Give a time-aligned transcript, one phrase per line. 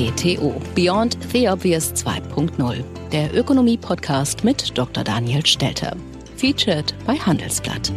[0.00, 5.04] BTO Beyond the Obvious 2.0 der Ökonomie-Podcast mit Dr.
[5.04, 5.94] Daniel Stelter.
[6.38, 7.92] Featured bei Handelsblatt.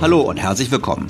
[0.00, 1.08] Hallo und herzlich willkommen.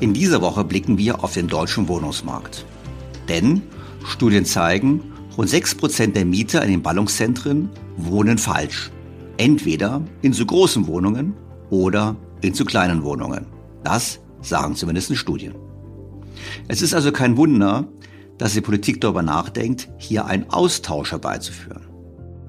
[0.00, 2.64] In dieser Woche blicken wir auf den deutschen Wohnungsmarkt.
[3.28, 3.60] Denn
[4.02, 8.90] Studien zeigen, rund 6% der Mieter in den Ballungszentren wohnen falsch.
[9.36, 11.34] Entweder in zu großen Wohnungen
[11.68, 13.44] oder in zu kleinen Wohnungen.
[13.84, 15.65] Das sagen zumindest Studien.
[16.68, 17.88] Es ist also kein Wunder,
[18.38, 21.86] dass die Politik darüber nachdenkt, hier einen Austausch herbeizuführen.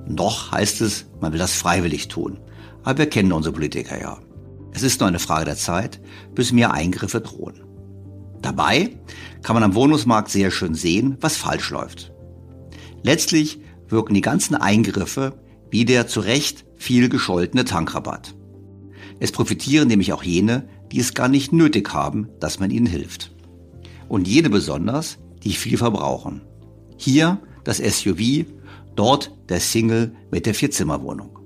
[0.07, 2.39] Noch heißt es, man will das freiwillig tun.
[2.83, 4.17] Aber wir kennen unsere Politiker ja.
[4.71, 5.99] Es ist nur eine Frage der Zeit,
[6.35, 7.63] bis mehr Eingriffe drohen.
[8.41, 8.97] Dabei
[9.41, 12.13] kann man am Wohnungsmarkt sehr schön sehen, was falsch läuft.
[13.03, 15.33] Letztlich wirken die ganzen Eingriffe
[15.69, 18.35] wie der zu Recht viel gescholtene Tankrabatt.
[19.19, 23.35] Es profitieren nämlich auch jene, die es gar nicht nötig haben, dass man ihnen hilft.
[24.07, 26.41] Und jene besonders, die viel verbrauchen.
[26.97, 28.45] Hier das SUV,
[28.95, 31.37] dort der Single mit der Vierzimmerwohnung.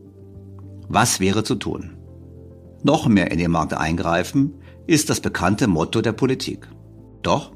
[0.88, 1.98] Was wäre zu tun?
[2.84, 4.54] Noch mehr in den Markt eingreifen
[4.88, 6.68] ist das bekannte Motto der Politik.
[7.22, 7.52] Doch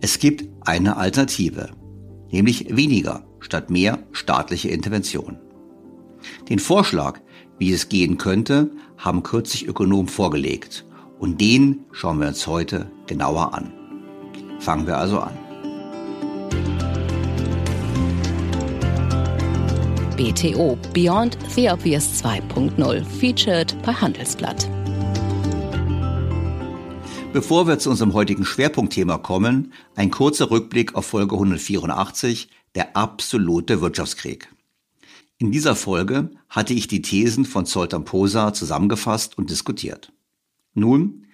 [0.00, 1.70] es gibt eine Alternative,
[2.30, 5.38] nämlich weniger statt mehr staatliche Intervention.
[6.48, 7.20] Den Vorschlag,
[7.58, 10.84] wie es gehen könnte, haben kürzlich Ökonomen vorgelegt
[11.18, 13.72] und den schauen wir uns heute genauer an.
[14.60, 15.36] Fangen wir also an.
[20.16, 24.66] BTO Beyond the Obvious 2.0 featured bei Handelsblatt.
[27.34, 33.82] Bevor wir zu unserem heutigen Schwerpunktthema kommen, ein kurzer Rückblick auf Folge 184, der absolute
[33.82, 34.48] Wirtschaftskrieg.
[35.36, 40.12] In dieser Folge hatte ich die Thesen von Zoltan Posa zusammengefasst und diskutiert.
[40.72, 41.26] Nun,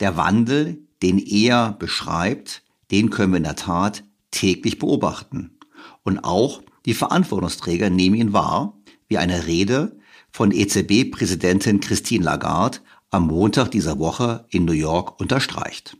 [0.00, 5.58] der Wandel, den er beschreibt, den können wir in der Tat täglich beobachten.
[6.02, 8.78] Und auch die Verantwortungsträger nehmen ihn wahr,
[9.08, 9.98] wie eine Rede
[10.30, 12.78] von EZB-Präsidentin Christine Lagarde
[13.10, 15.96] am Montag dieser Woche in New York unterstreicht.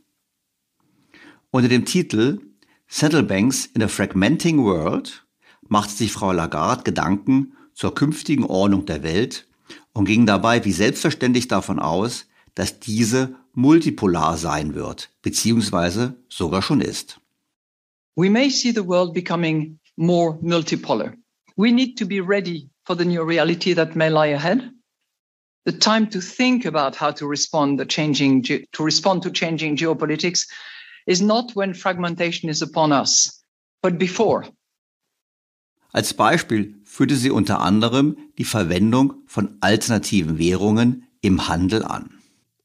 [1.51, 2.39] Unter dem Titel
[2.87, 5.25] Central Banks in a Fragmenting World
[5.67, 9.47] macht sich Frau Lagarde Gedanken zur künftigen Ordnung der Welt
[9.93, 16.81] und ging dabei wie selbstverständlich davon aus, dass diese multipolar sein wird, beziehungsweise sogar schon
[16.81, 17.19] ist.
[18.15, 21.13] We may see the world becoming more multipolar.
[21.55, 24.71] We need to be ready for the new reality that may lie ahead.
[25.65, 30.47] The time to think about how to respond the changing to respond to changing geopolitics
[31.05, 33.43] is not when fragmentation is upon us,
[33.81, 34.45] but before.
[35.93, 42.20] Als Beispiel führte sie unter anderem die Verwendung von alternativen Währungen im Handel an.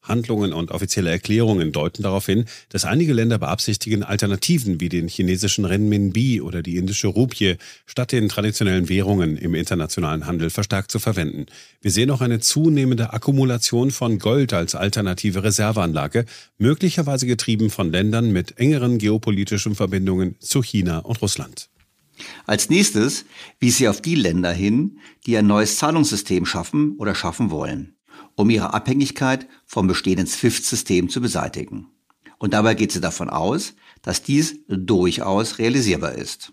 [0.09, 5.65] Handlungen und offizielle Erklärungen deuten darauf hin, dass einige Länder beabsichtigen, Alternativen wie den chinesischen
[5.65, 7.57] Renminbi oder die indische Rupie
[7.87, 11.47] statt den traditionellen Währungen im internationalen Handel verstärkt zu verwenden.
[11.81, 16.25] Wir sehen auch eine zunehmende Akkumulation von Gold als alternative Reserveanlage,
[16.59, 21.69] möglicherweise getrieben von Ländern mit engeren geopolitischen Verbindungen zu China und Russland.
[22.47, 23.27] Als nächstes
[23.61, 27.96] wies sie auf die Länder hin, die ein neues Zahlungssystem schaffen oder schaffen wollen
[28.37, 31.89] um ihre Abhängigkeit vom bestehenden SWIFT-System zu beseitigen.
[32.39, 36.53] Und dabei geht sie davon aus, dass dies durchaus realisierbar ist.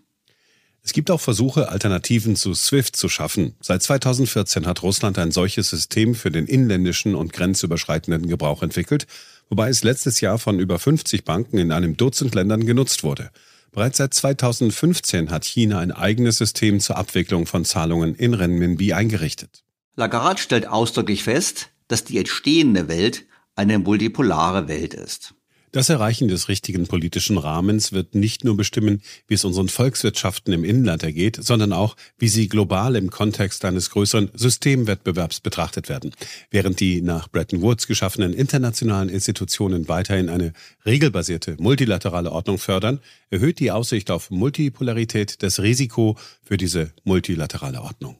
[0.85, 3.55] Es gibt auch Versuche, Alternativen zu SWIFT zu schaffen.
[3.61, 9.07] Seit 2014 hat Russland ein solches System für den inländischen und grenzüberschreitenden Gebrauch entwickelt,
[9.49, 13.31] wobei es letztes Jahr von über 50 Banken in einem Dutzend Ländern genutzt wurde.
[13.71, 19.63] Bereits seit 2015 hat China ein eigenes System zur Abwicklung von Zahlungen in Renminbi eingerichtet.
[19.95, 23.25] Lagarde stellt ausdrücklich fest, dass die entstehende Welt
[23.55, 25.35] eine multipolare Welt ist.
[25.73, 30.63] Das Erreichen des richtigen politischen Rahmens wird nicht nur bestimmen, wie es unseren Volkswirtschaften im
[30.63, 36.13] Inland ergeht, sondern auch, wie sie global im Kontext eines größeren Systemwettbewerbs betrachtet werden.
[36.51, 40.53] Während die nach Bretton Woods geschaffenen internationalen Institutionen weiterhin eine
[40.85, 42.99] regelbasierte multilaterale Ordnung fördern,
[43.31, 48.19] erhöht die Aussicht auf Multipolarität das Risiko für diese multilaterale Ordnung.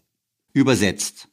[0.53, 1.27] Übersetzt.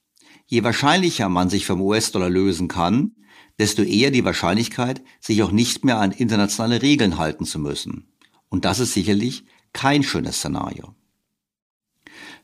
[0.50, 3.12] Je wahrscheinlicher man sich vom US-Dollar lösen kann,
[3.60, 8.08] desto eher die Wahrscheinlichkeit, sich auch nicht mehr an internationale Regeln halten zu müssen.
[8.48, 10.96] Und das ist sicherlich kein schönes Szenario.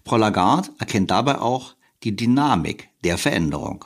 [0.05, 1.75] Frau Lagarde erkennt dabei auch
[2.05, 3.85] die Dynamik der Veränderung.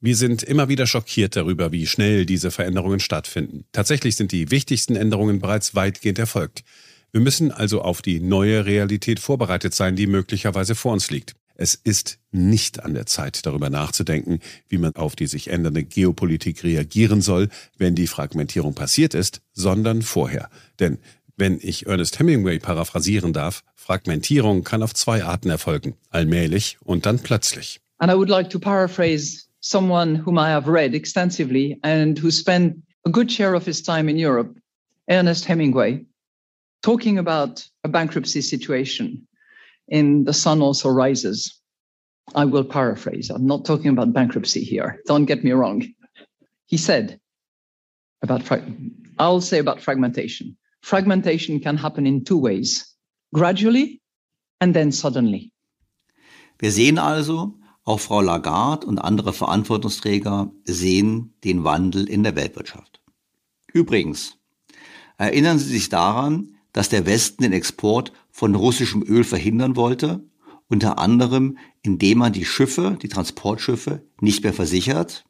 [0.00, 3.64] Wir sind immer wieder schockiert darüber, wie schnell diese Veränderungen stattfinden.
[3.72, 6.62] Tatsächlich sind die wichtigsten Änderungen bereits weitgehend erfolgt.
[7.10, 11.34] Wir müssen also auf die neue Realität vorbereitet sein, die möglicherweise vor uns liegt.
[11.58, 16.62] Es ist nicht an der Zeit, darüber nachzudenken, wie man auf die sich ändernde Geopolitik
[16.62, 17.48] reagieren soll,
[17.78, 20.50] wenn die Fragmentierung passiert ist, sondern vorher.
[20.78, 20.98] Denn
[21.36, 27.18] wenn ich Ernest Hemingway paraphrasieren darf, Fragmentierung kann auf zwei Arten erfolgen, allmählich und dann
[27.18, 27.80] plötzlich.
[27.98, 32.82] And I would like to paraphrase someone whom I have read extensively and who spent
[33.06, 34.58] a good share of his time in Europe,
[35.06, 36.04] Ernest Hemingway,
[36.82, 39.25] talking about a bankruptcy situation
[39.88, 41.60] in The Sun Also Rises.
[42.34, 43.30] I will paraphrase.
[43.30, 45.00] I'm not talking about bankruptcy here.
[45.06, 45.86] Don't get me wrong.
[46.66, 47.20] He said
[48.22, 48.42] about,
[49.18, 50.56] I'll say about fragmentation.
[50.82, 52.96] Fragmentation can happen in two ways
[53.32, 54.00] gradually
[54.60, 55.52] and then suddenly.
[56.58, 57.54] Wir sehen also,
[57.84, 63.00] auch Frau Lagarde und andere Verantwortungsträger sehen den Wandel in der Weltwirtschaft.
[63.72, 64.38] Übrigens,
[65.18, 70.20] erinnern Sie sich daran, dass der Westen den Export von russischem Öl verhindern wollte,
[70.68, 75.24] unter anderem indem man die Schiffe, die Transportschiffe, nicht mehr versichert?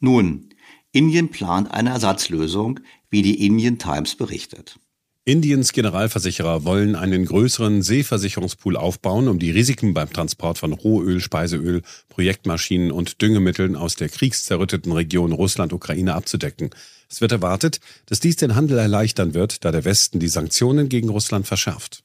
[0.00, 0.50] Nun,
[0.90, 4.78] Indien plant eine Ersatzlösung, wie die Indian Times berichtet.
[5.24, 11.80] Indiens Generalversicherer wollen einen größeren Seeversicherungspool aufbauen, um die Risiken beim Transport von Rohöl, Speiseöl,
[12.10, 16.68] Projektmaschinen und Düngemitteln aus der kriegszerrütteten Region Russland-Ukraine abzudecken.
[17.12, 21.10] Es wird erwartet, dass dies den Handel erleichtern wird, da der Westen die Sanktionen gegen
[21.10, 22.04] Russland verschärft.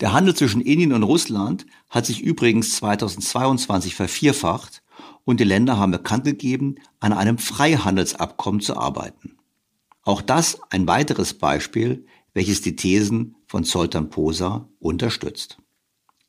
[0.00, 4.82] Der Handel zwischen Indien und Russland hat sich übrigens 2022 vervierfacht
[5.24, 9.36] und die Länder haben bekannt gegeben, an einem Freihandelsabkommen zu arbeiten.
[10.02, 15.58] Auch das ein weiteres Beispiel, welches die Thesen von Zoltan Posa unterstützt.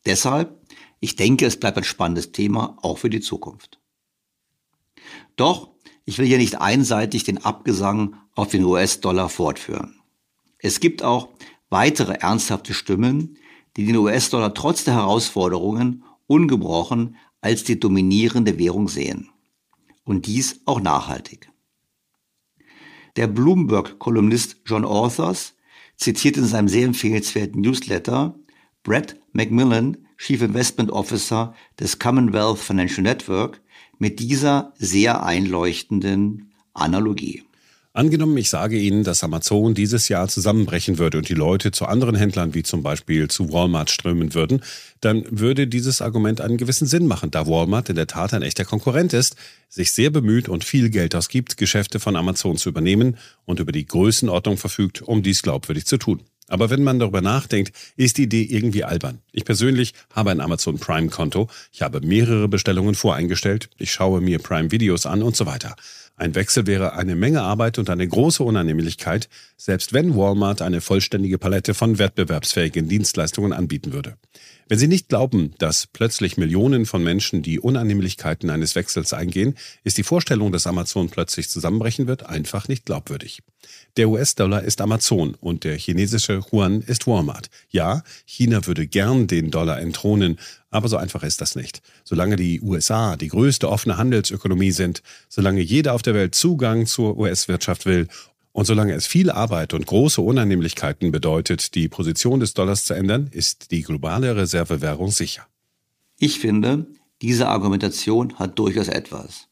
[0.05, 0.55] Deshalb,
[0.99, 3.79] ich denke, es bleibt ein spannendes Thema auch für die Zukunft.
[5.35, 5.71] Doch
[6.09, 10.01] ich will hier nicht einseitig den Abgesang auf den US-Dollar fortführen.
[10.57, 11.29] Es gibt auch
[11.69, 13.37] weitere ernsthafte Stimmen,
[13.77, 19.29] die den US-Dollar trotz der Herausforderungen ungebrochen als die dominierende Währung sehen.
[20.03, 21.51] Und dies auch nachhaltig.
[23.15, 25.53] Der Bloomberg-Kolumnist John Authors
[25.95, 28.33] zitiert in seinem sehr empfehlenswerten Newsletter
[28.81, 33.61] Brett McMillan, Chief Investment Officer des Commonwealth Financial Network,
[33.99, 37.43] mit dieser sehr einleuchtenden Analogie.
[37.91, 42.15] Angenommen, ich sage Ihnen, dass Amazon dieses Jahr zusammenbrechen würde und die Leute zu anderen
[42.15, 44.61] Händlern wie zum Beispiel zu Walmart strömen würden,
[45.01, 48.63] dann würde dieses Argument einen gewissen Sinn machen, da Walmart in der Tat ein echter
[48.63, 49.35] Konkurrent ist,
[49.69, 53.85] sich sehr bemüht und viel Geld ausgibt, Geschäfte von Amazon zu übernehmen und über die
[53.85, 56.21] Größenordnung verfügt, um dies glaubwürdig zu tun.
[56.49, 59.19] Aber wenn man darüber nachdenkt, ist die Idee irgendwie albern.
[59.31, 64.39] Ich persönlich habe ein Amazon Prime Konto, ich habe mehrere Bestellungen voreingestellt, ich schaue mir
[64.39, 65.75] Prime Videos an und so weiter.
[66.19, 71.37] Ein Wechsel wäre eine Menge Arbeit und eine große Unannehmlichkeit, selbst wenn Walmart eine vollständige
[71.37, 74.17] Palette von wettbewerbsfähigen Dienstleistungen anbieten würde.
[74.67, 79.97] Wenn Sie nicht glauben, dass plötzlich Millionen von Menschen die Unannehmlichkeiten eines Wechsels eingehen, ist
[79.97, 83.41] die Vorstellung, dass Amazon plötzlich zusammenbrechen wird, einfach nicht glaubwürdig.
[83.97, 87.49] Der US-Dollar ist Amazon und der chinesische Yuan ist Walmart.
[87.69, 91.81] Ja, China würde gern den Dollar entthronen, aber so einfach ist das nicht.
[92.03, 97.17] Solange die USA die größte offene Handelsökonomie sind, solange jeder auf der Welt Zugang zur
[97.17, 98.07] US-Wirtschaft will
[98.51, 103.29] und solange es viel Arbeit und große Unannehmlichkeiten bedeutet, die Position des Dollars zu ändern,
[103.31, 105.47] ist die globale Reservewährung sicher.
[106.17, 106.87] Ich finde,
[107.21, 109.47] diese Argumentation hat durchaus etwas.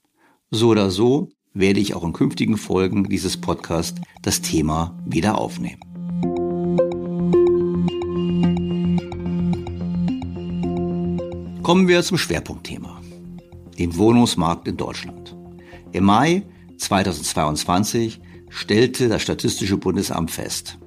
[0.52, 1.30] So oder so
[1.60, 5.80] werde ich auch in künftigen Folgen dieses Podcasts das Thema wieder aufnehmen.
[11.64, 13.02] Kommen wir zum Schwerpunktthema,
[13.78, 15.36] dem Wohnungsmarkt in Deutschland.
[15.92, 16.44] Im Mai
[16.78, 20.78] 2022 stellte das Statistische Bundesamt fest.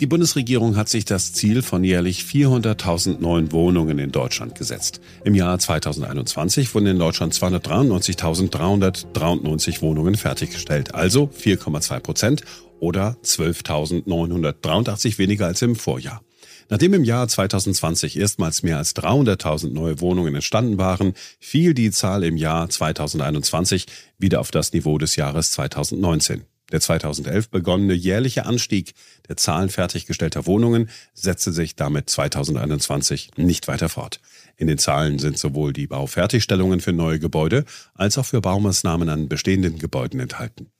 [0.00, 5.00] Die Bundesregierung hat sich das Ziel von jährlich 400.000 neuen Wohnungen in Deutschland gesetzt.
[5.24, 12.44] Im Jahr 2021 wurden in Deutschland 293.393 Wohnungen fertiggestellt, also 4,2 Prozent
[12.78, 16.22] oder 12.983 weniger als im Vorjahr.
[16.68, 22.22] Nachdem im Jahr 2020 erstmals mehr als 300.000 neue Wohnungen entstanden waren, fiel die Zahl
[22.22, 23.86] im Jahr 2021
[24.16, 26.44] wieder auf das Niveau des Jahres 2019.
[26.70, 28.92] Der 2011 begonnene jährliche Anstieg
[29.26, 34.20] der Zahlen fertiggestellter Wohnungen setzte sich damit 2021 nicht weiter fort.
[34.56, 39.28] In den Zahlen sind sowohl die Baufertigstellungen für neue Gebäude als auch für Baumaßnahmen an
[39.28, 40.70] bestehenden Gebäuden enthalten.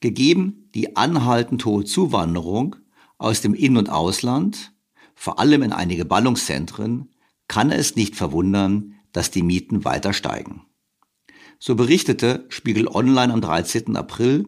[0.00, 2.74] Gegeben die anhaltend hohe Zuwanderung
[3.18, 4.72] aus dem In- und Ausland,
[5.14, 7.10] vor allem in einige Ballungszentren,
[7.46, 10.62] kann es nicht verwundern, dass die Mieten weiter steigen.
[11.60, 13.96] So berichtete Spiegel Online am 13.
[13.96, 14.46] April,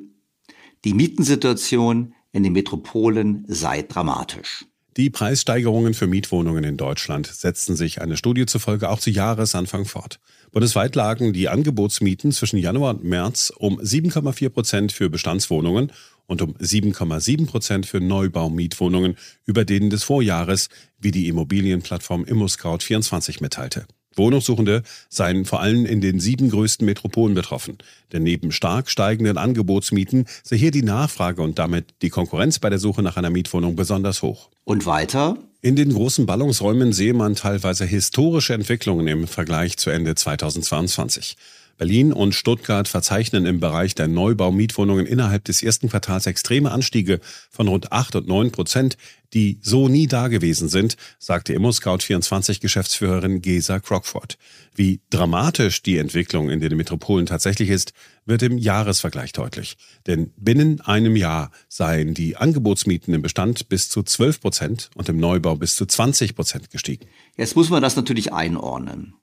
[0.85, 4.67] die Mietensituation in den Metropolen sei dramatisch.
[4.97, 10.21] Die Preissteigerungen für Mietwohnungen in Deutschland setzten sich einer Studie zufolge auch zu Jahresanfang fort.
[10.53, 15.91] Bundesweit lagen die Angebotsmieten zwischen Januar und März um 7,4 Prozent für Bestandswohnungen
[16.27, 20.69] und um 7,7 Prozent für Neubaumietwohnungen über denen des Vorjahres,
[21.01, 23.87] wie die Immobilienplattform ImmoScout24 mitteilte.
[24.17, 27.79] Wohnungssuchende seien vor allem in den sieben größten Metropolen betroffen.
[28.13, 32.79] Denn neben stark steigenden Angebotsmieten sei hier die Nachfrage und damit die Konkurrenz bei der
[32.79, 34.49] Suche nach einer Mietwohnung besonders hoch.
[34.65, 35.37] Und weiter?
[35.61, 41.37] In den großen Ballungsräumen sehe man teilweise historische Entwicklungen im Vergleich zu Ende 2022.
[41.77, 47.69] Berlin und Stuttgart verzeichnen im Bereich der Neubau-Mietwohnungen innerhalb des ersten Quartals extreme Anstiege von
[47.69, 48.97] rund 8 und 9 Prozent,
[49.33, 54.39] die so nie dagewesen sind, sagte ImmoScout24-Geschäftsführerin Gesa Crockford.
[54.75, 57.93] Wie dramatisch die Entwicklung in den Metropolen tatsächlich ist,
[58.27, 59.77] wird im Jahresvergleich deutlich.
[60.07, 65.17] Denn binnen einem Jahr seien die Angebotsmieten im Bestand bis zu 12 Prozent und im
[65.17, 67.07] Neubau bis zu 20 Prozent gestiegen.
[67.37, 69.15] Jetzt muss man das natürlich einordnen.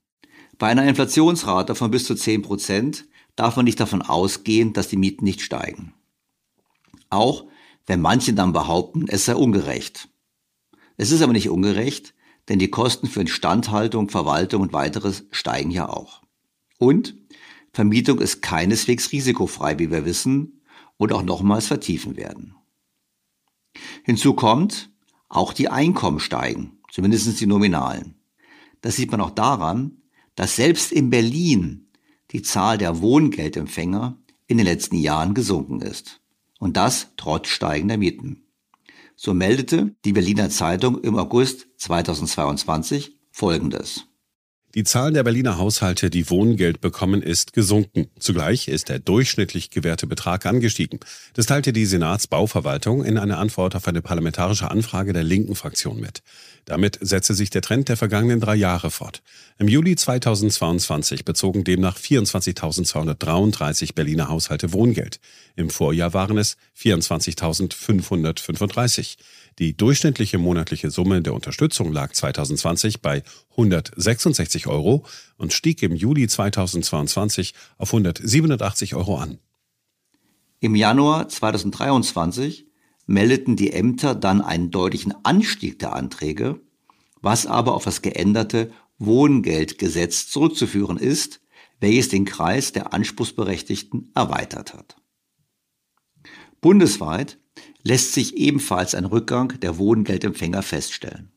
[0.62, 4.96] Bei einer Inflationsrate von bis zu 10 Prozent darf man nicht davon ausgehen, dass die
[4.96, 5.96] Mieten nicht steigen.
[7.10, 7.46] Auch
[7.88, 10.10] wenn manche dann behaupten, es sei ungerecht.
[10.98, 12.14] Es ist aber nicht ungerecht,
[12.48, 16.22] denn die Kosten für Instandhaltung, Verwaltung und weiteres steigen ja auch.
[16.78, 17.16] Und
[17.74, 20.62] Vermietung ist keineswegs risikofrei, wie wir wissen
[20.98, 22.54] und auch nochmals vertiefen werden.
[24.04, 24.92] Hinzu kommt,
[25.28, 28.14] auch die Einkommen steigen, zumindest die nominalen.
[28.82, 30.01] Das sieht man auch daran,
[30.36, 31.88] dass selbst in Berlin
[32.32, 36.22] die Zahl der Wohngeldempfänger in den letzten Jahren gesunken ist.
[36.60, 38.44] Und das trotz steigender Mieten.
[39.16, 44.06] So meldete die Berliner Zeitung im August 2022 Folgendes.
[44.74, 48.08] Die Zahl der Berliner Haushalte, die Wohngeld bekommen, ist gesunken.
[48.20, 51.02] Zugleich ist der durchschnittlich gewährte Betrag angestiegen.
[51.34, 56.24] Das teilte die Senatsbauverwaltung in einer Antwort auf eine parlamentarische Anfrage der linken Fraktion mit.
[56.64, 59.22] Damit setze sich der Trend der vergangenen drei Jahre fort.
[59.58, 65.20] Im Juli 2022 bezogen demnach 24.233 Berliner Haushalte Wohngeld.
[65.58, 69.18] Im Vorjahr waren es 24.535.
[69.60, 75.06] Die durchschnittliche monatliche Summe der Unterstützung lag 2020 bei 166 Euro
[75.38, 79.40] und stieg im Juli 2022 auf 187 Euro an.
[80.60, 82.68] Im Januar 2023
[83.08, 86.60] meldeten die Ämter dann einen deutlichen Anstieg der Anträge,
[87.22, 91.42] was aber auf das geänderte Wohngeldgesetz zurückzuführen ist,
[91.80, 94.98] welches den Kreis der Anspruchsberechtigten erweitert hat.
[96.62, 97.40] Bundesweit
[97.84, 101.32] lässt sich ebenfalls ein Rückgang der Wohngeldempfänger feststellen.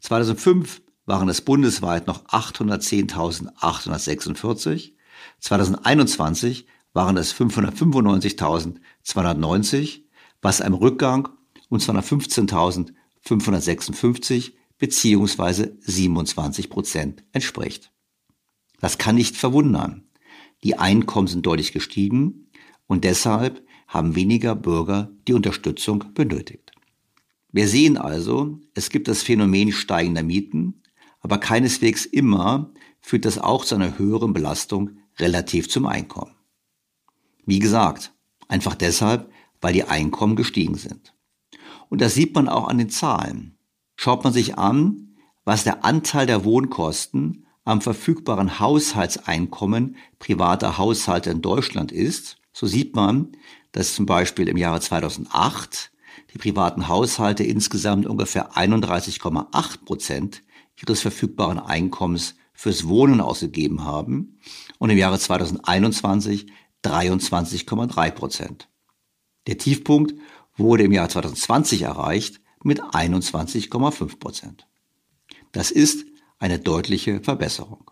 [0.00, 4.92] 2005 waren es bundesweit noch 810.846,
[5.40, 10.02] 2021 waren es 595.290,
[10.40, 11.28] was einem Rückgang
[11.68, 17.92] um 215.556 beziehungsweise 27 Prozent entspricht.
[18.80, 20.08] Das kann nicht verwundern.
[20.64, 22.50] Die Einkommen sind deutlich gestiegen
[22.86, 26.70] und deshalb haben weniger Bürger die Unterstützung benötigt.
[27.50, 30.82] Wir sehen also, es gibt das Phänomen steigender Mieten,
[31.18, 32.70] aber keineswegs immer
[33.00, 36.36] führt das auch zu einer höheren Belastung relativ zum Einkommen.
[37.44, 38.12] Wie gesagt,
[38.46, 39.28] einfach deshalb,
[39.60, 41.12] weil die Einkommen gestiegen sind.
[41.88, 43.58] Und das sieht man auch an den Zahlen.
[43.96, 51.42] Schaut man sich an, was der Anteil der Wohnkosten am verfügbaren Haushaltseinkommen privater Haushalte in
[51.42, 53.32] Deutschland ist, so sieht man,
[53.72, 55.92] dass zum Beispiel im Jahre 2008
[56.32, 60.42] die privaten Haushalte insgesamt ungefähr 31,8 Prozent
[60.80, 64.38] ihres verfügbaren Einkommens fürs Wohnen ausgegeben haben
[64.78, 66.46] und im Jahre 2021
[66.84, 68.68] 23,3 Prozent.
[69.46, 70.14] Der Tiefpunkt
[70.56, 74.66] wurde im Jahr 2020 erreicht mit 21,5 Prozent.
[75.52, 76.06] Das ist
[76.38, 77.90] eine deutliche Verbesserung.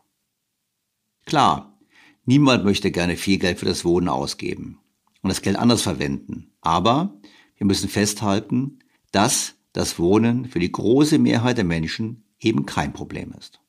[1.26, 1.78] Klar,
[2.24, 4.80] niemand möchte gerne viel Geld für das Wohnen ausgeben
[5.22, 6.52] und das Geld anders verwenden.
[6.60, 7.18] Aber
[7.56, 8.78] wir müssen festhalten,
[9.12, 13.60] dass das Wohnen für die große Mehrheit der Menschen eben kein Problem ist.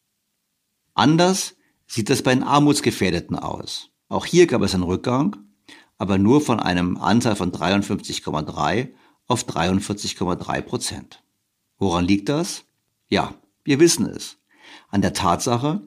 [0.94, 1.56] Anders
[1.88, 3.90] sieht das bei den Armutsgefährdeten aus.
[4.10, 5.38] Auch hier gab es einen Rückgang,
[5.98, 8.90] aber nur von einem Anteil von 53,3
[9.28, 11.24] auf 43,3 Prozent.
[11.78, 12.66] Woran liegt das?
[13.08, 14.38] Ja, wir wissen es.
[14.90, 15.82] An der Tatsache,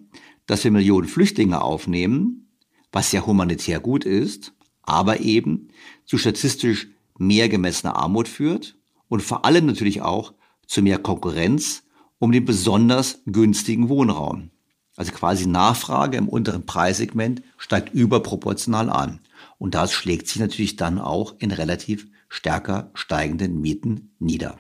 [0.47, 2.57] dass wir Millionen Flüchtlinge aufnehmen,
[2.91, 5.69] was ja humanitär gut ist, aber eben
[6.05, 8.77] zu statistisch mehr gemessener Armut führt
[9.09, 10.35] und vor allem natürlich auch
[10.67, 11.85] zu mehr Konkurrenz
[12.19, 14.51] um den besonders günstigen Wohnraum.
[14.97, 19.21] Also quasi Nachfrage im unteren Preissegment steigt überproportional an.
[19.59, 24.59] Und das schlägt sich natürlich dann auch in relativ stärker steigenden Mieten nieder.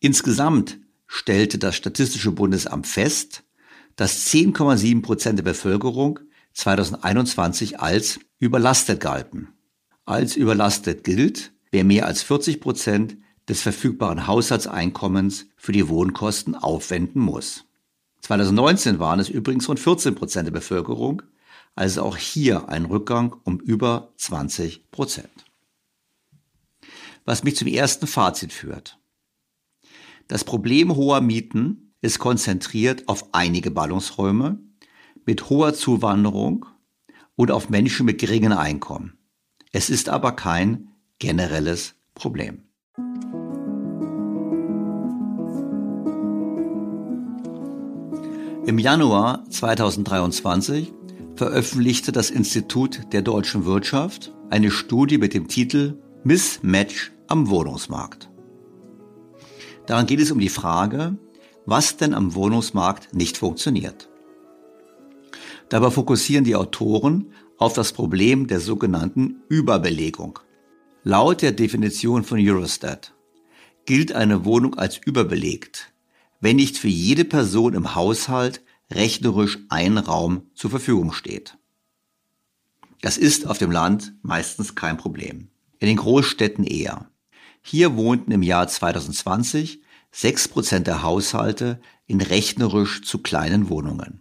[0.00, 3.44] Insgesamt stellte das Statistische Bundesamt fest,
[3.96, 6.18] dass 10,7 Prozent der Bevölkerung
[6.54, 9.48] 2021 als überlastet galten.
[10.04, 13.16] Als überlastet gilt, wer mehr als 40 Prozent
[13.48, 17.64] des verfügbaren Haushaltseinkommens für die Wohnkosten aufwenden muss.
[18.20, 21.22] 2019 waren es übrigens rund 14 Prozent der Bevölkerung,
[21.74, 25.44] also auch hier ein Rückgang um über 20 Prozent.
[27.24, 28.98] Was mich zum ersten Fazit führt.
[30.28, 34.58] Das Problem hoher Mieten ist konzentriert auf einige Ballungsräume
[35.26, 36.66] mit hoher Zuwanderung
[37.36, 39.18] und auf Menschen mit geringen Einkommen.
[39.72, 42.62] Es ist aber kein generelles Problem.
[48.66, 50.92] Im Januar 2023
[51.36, 58.30] veröffentlichte das Institut der deutschen Wirtschaft eine Studie mit dem Titel Mismatch am Wohnungsmarkt.
[59.86, 61.18] Daran geht es um die Frage,
[61.66, 64.08] was denn am Wohnungsmarkt nicht funktioniert.
[65.68, 70.38] Dabei fokussieren die Autoren auf das Problem der sogenannten Überbelegung.
[71.02, 73.14] Laut der Definition von Eurostat
[73.86, 75.92] gilt eine Wohnung als überbelegt,
[76.40, 81.58] wenn nicht für jede Person im Haushalt rechnerisch ein Raum zur Verfügung steht.
[83.02, 85.48] Das ist auf dem Land meistens kein Problem.
[85.78, 87.10] In den Großstädten eher.
[87.60, 94.20] Hier wohnten im Jahr 2020 sechs Prozent der Haushalte in rechnerisch zu kleinen Wohnungen.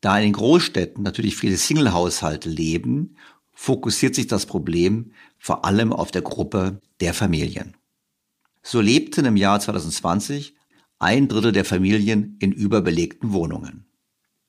[0.00, 3.16] Da in den Großstädten natürlich viele Single-Haushalte leben,
[3.52, 7.76] fokussiert sich das Problem vor allem auf der Gruppe der Familien.
[8.62, 10.54] So lebten im Jahr 2020
[10.98, 13.86] ein Drittel der Familien in überbelegten Wohnungen.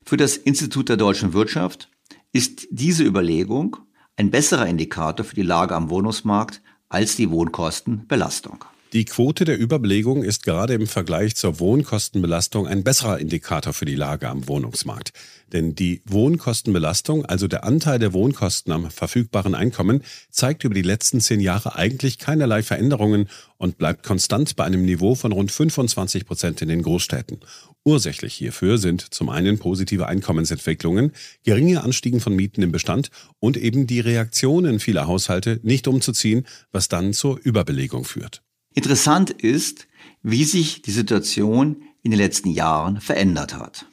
[0.04, 1.90] Für das Institut der deutschen Wirtschaft
[2.32, 3.78] ist diese Überlegung
[4.18, 8.66] ein besserer Indikator für die Lage am Wohnungsmarkt als die Wohnkostenbelastung.
[8.92, 13.94] Die Quote der Überbelegung ist gerade im Vergleich zur Wohnkostenbelastung ein besserer Indikator für die
[13.94, 15.14] Lage am Wohnungsmarkt.
[15.54, 21.22] Denn die Wohnkostenbelastung, also der Anteil der Wohnkosten am verfügbaren Einkommen, zeigt über die letzten
[21.22, 26.64] zehn Jahre eigentlich keinerlei Veränderungen und bleibt konstant bei einem Niveau von rund 25 Prozent
[26.64, 27.42] in den Großstädten.
[27.84, 31.12] Ursächlich hierfür sind zum einen positive Einkommensentwicklungen,
[31.44, 36.88] geringe Anstiegen von Mieten im Bestand und eben die Reaktionen vieler Haushalte, nicht umzuziehen, was
[36.88, 38.42] dann zur Überbelegung führt.
[38.80, 39.90] Interessant ist,
[40.24, 43.86] wie sich die Situation in den letzten Jahren verändert hat.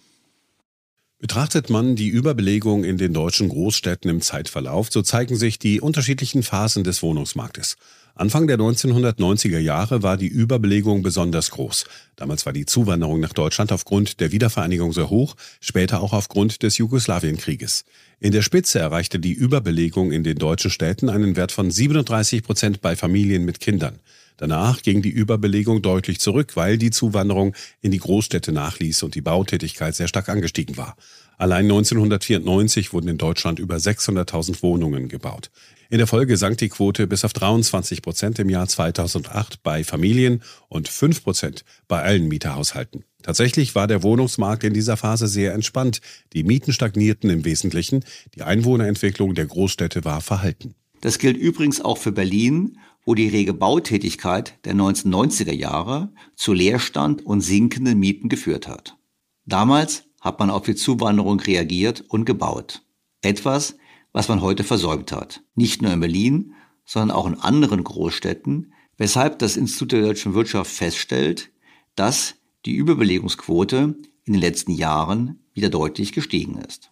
[1.19, 6.45] Betrachtet man die Überbelegung in den deutschen Großstädten im Zeitverlauf, so zeigen sich die unterschiedlichen
[6.45, 7.77] Phasen des Wohnungsmarktes.
[8.15, 11.85] Anfang der 1990er Jahre war die Überbelegung besonders groß.
[12.15, 16.79] Damals war die Zuwanderung nach Deutschland aufgrund der Wiedervereinigung sehr hoch, später auch aufgrund des
[16.79, 17.85] Jugoslawienkrieges.
[18.21, 22.81] In der Spitze erreichte die Überbelegung in den deutschen Städten einen Wert von 37 Prozent
[22.81, 23.99] bei Familien mit Kindern.
[24.37, 29.23] Danach ging die Überbelegung deutlich zurück, weil die Zuwanderung in die Großstädte nachließ und die
[29.23, 30.97] Bautätigkeit sehr stark angestiegen war.
[31.39, 35.51] Allein 1994 wurden in Deutschland über 600.000 Wohnungen gebaut.
[35.89, 40.43] In der Folge sank die Quote bis auf 23 Prozent im Jahr 2008 bei Familien
[40.69, 43.05] und 5 Prozent bei allen Mieterhaushalten.
[43.23, 46.01] Tatsächlich war der Wohnungsmarkt in dieser Phase sehr entspannt.
[46.33, 48.05] Die Mieten stagnierten im Wesentlichen.
[48.35, 50.75] Die Einwohnerentwicklung der Großstädte war verhalten.
[51.01, 57.25] Das gilt übrigens auch für Berlin, wo die rege Bautätigkeit der 1990er Jahre zu Leerstand
[57.25, 58.99] und sinkenden Mieten geführt hat.
[59.47, 62.83] Damals hat man auf die Zuwanderung reagiert und gebaut.
[63.23, 63.77] Etwas,
[64.13, 65.43] was man heute versäumt hat.
[65.55, 70.71] Nicht nur in Berlin, sondern auch in anderen Großstädten, weshalb das Institut der deutschen Wirtschaft
[70.71, 71.51] feststellt,
[71.95, 76.91] dass die Überbelegungsquote in den letzten Jahren wieder deutlich gestiegen ist.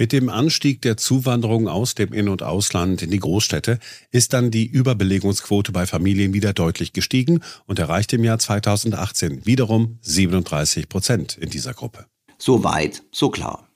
[0.00, 3.78] Mit dem Anstieg der Zuwanderung aus dem In- und Ausland in die Großstädte
[4.10, 9.98] ist dann die Überbelegungsquote bei Familien wieder deutlich gestiegen und erreicht im Jahr 2018 wiederum
[10.00, 12.06] 37 Prozent in dieser Gruppe.
[12.38, 13.68] So weit, so klar.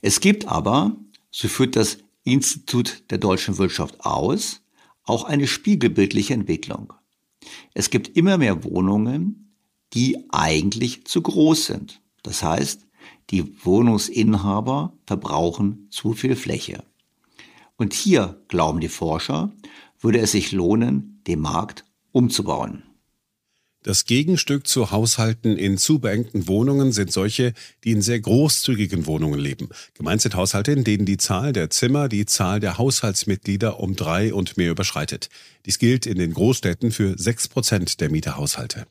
[0.00, 0.96] Es gibt aber,
[1.30, 4.62] so führt das Institut der deutschen Wirtschaft aus,
[5.02, 6.94] auch eine spiegelbildliche Entwicklung.
[7.74, 9.54] Es gibt immer mehr Wohnungen,
[9.92, 12.00] die eigentlich zu groß sind.
[12.22, 12.86] Das heißt,
[13.30, 16.84] die Wohnungsinhaber verbrauchen zu viel Fläche.
[17.76, 19.52] Und hier, glauben die Forscher,
[20.00, 22.82] würde es sich lohnen, den Markt umzubauen.
[23.82, 29.40] Das Gegenstück zu Haushalten in zu beengten Wohnungen sind solche, die in sehr großzügigen Wohnungen
[29.40, 29.70] leben.
[29.94, 34.34] Gemeint sind Haushalte, in denen die Zahl der Zimmer die Zahl der Haushaltsmitglieder um drei
[34.34, 35.30] und mehr überschreitet.
[35.64, 38.86] Dies gilt in den Großstädten für sechs Prozent der Mieterhaushalte.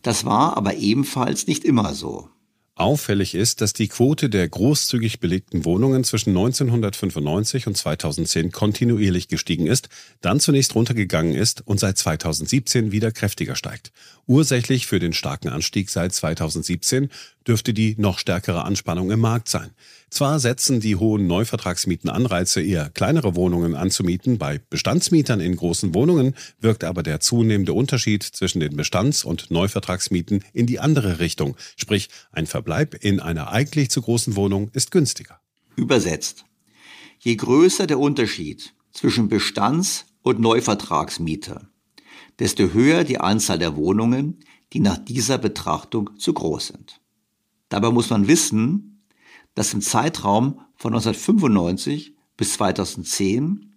[0.00, 2.30] Das war aber ebenfalls nicht immer so.
[2.74, 9.66] Auffällig ist, dass die Quote der großzügig belegten Wohnungen zwischen 1995 und 2010 kontinuierlich gestiegen
[9.66, 9.90] ist,
[10.22, 13.92] dann zunächst runtergegangen ist und seit 2017 wieder kräftiger steigt.
[14.26, 17.10] Ursächlich für den starken Anstieg seit 2017
[17.46, 19.72] dürfte die noch stärkere Anspannung im Markt sein.
[20.12, 26.34] Zwar setzen die hohen Neuvertragsmieten Anreize, eher kleinere Wohnungen anzumieten, bei Bestandsmietern in großen Wohnungen
[26.60, 32.10] wirkt aber der zunehmende Unterschied zwischen den Bestands- und Neuvertragsmieten in die andere Richtung, sprich
[32.30, 35.40] ein Verbleib in einer eigentlich zu großen Wohnung ist günstiger.
[35.76, 36.44] Übersetzt.
[37.18, 41.70] Je größer der Unterschied zwischen Bestands- und Neuvertragsmieter,
[42.38, 44.40] desto höher die Anzahl der Wohnungen,
[44.74, 47.00] die nach dieser Betrachtung zu groß sind.
[47.70, 48.91] Dabei muss man wissen,
[49.54, 53.72] dass im Zeitraum von 1995 bis 2010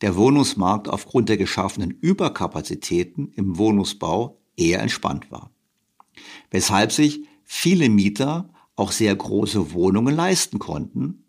[0.00, 5.50] der Wohnungsmarkt aufgrund der geschaffenen Überkapazitäten im Wohnungsbau eher entspannt war.
[6.50, 11.24] Weshalb sich viele Mieter auch sehr große Wohnungen leisten konnten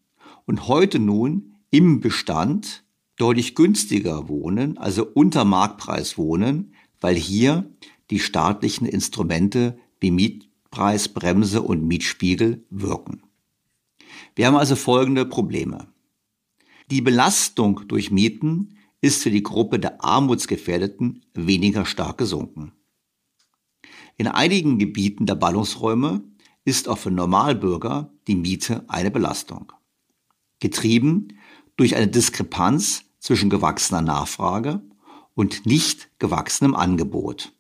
[0.46, 2.84] und heute nun im Bestand
[3.18, 7.70] deutlich günstiger wohnen, also unter Marktpreis wohnen, weil hier
[8.10, 13.24] die staatlichen Instrumente wie Miet Preisbremse und Mietspiegel wirken.
[14.36, 15.88] Wir haben also folgende Probleme.
[16.90, 22.72] Die Belastung durch Mieten ist für die Gruppe der Armutsgefährdeten weniger stark gesunken.
[24.18, 26.24] In einigen Gebieten der Ballungsräume
[26.64, 29.74] ist auch für Normalbürger die Miete eine Belastung.
[30.60, 31.40] Getrieben
[31.76, 34.82] durch eine Diskrepanz zwischen gewachsener Nachfrage
[35.34, 37.54] und nicht gewachsenem Angebot,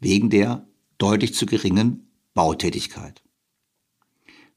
[0.00, 0.66] wegen der
[0.98, 3.22] deutlich zu geringen Bautätigkeit.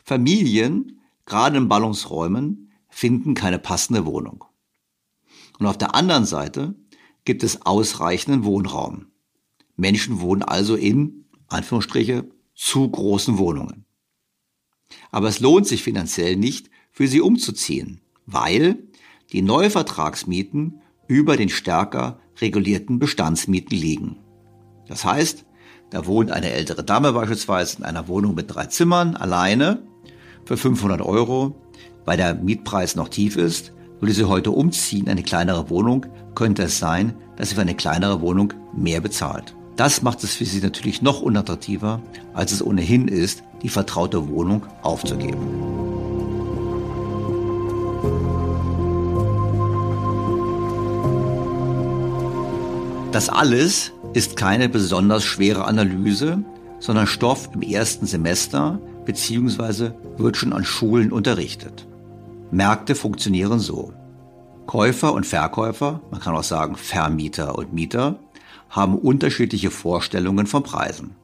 [0.04, 0.95] Familien,
[1.26, 4.46] gerade in Ballungsräumen, finden keine passende Wohnung.
[5.60, 6.76] Und auf der anderen Seite
[7.24, 9.08] gibt es ausreichenden Wohnraum.
[9.76, 13.86] Menschen wohnen also in, Anführungsstriche, zu großen Wohnungen.
[15.12, 18.88] Aber es lohnt sich finanziell nicht, für sie umzuziehen, weil
[19.34, 24.18] die Neuvertragsmieten über den stärker regulierten Bestandsmieten liegen.
[24.88, 25.46] Das heißt,
[25.90, 29.86] da wohnt eine ältere Dame beispielsweise in einer Wohnung mit drei Zimmern alleine
[30.46, 31.56] für 500 Euro,
[32.06, 33.74] weil der Mietpreis noch tief ist.
[34.00, 36.06] Würde sie heute umziehen, eine kleinere Wohnung,
[36.36, 39.56] könnte es sein, dass sie für eine kleinere Wohnung mehr bezahlt.
[39.76, 42.02] Das macht es für sie natürlich noch unattraktiver,
[42.34, 45.38] als es ohnehin ist, die vertraute Wohnung aufzugeben.
[53.12, 56.44] Das alles ist keine besonders schwere Analyse,
[56.80, 59.92] sondern Stoff im ersten Semester bzw.
[60.18, 61.88] wird schon an Schulen unterrichtet.
[62.52, 63.94] Märkte funktionieren so.
[64.68, 68.20] Käufer und Verkäufer, man kann auch sagen Vermieter und Mieter,
[68.70, 71.16] haben unterschiedliche Vorstellungen von Preisen.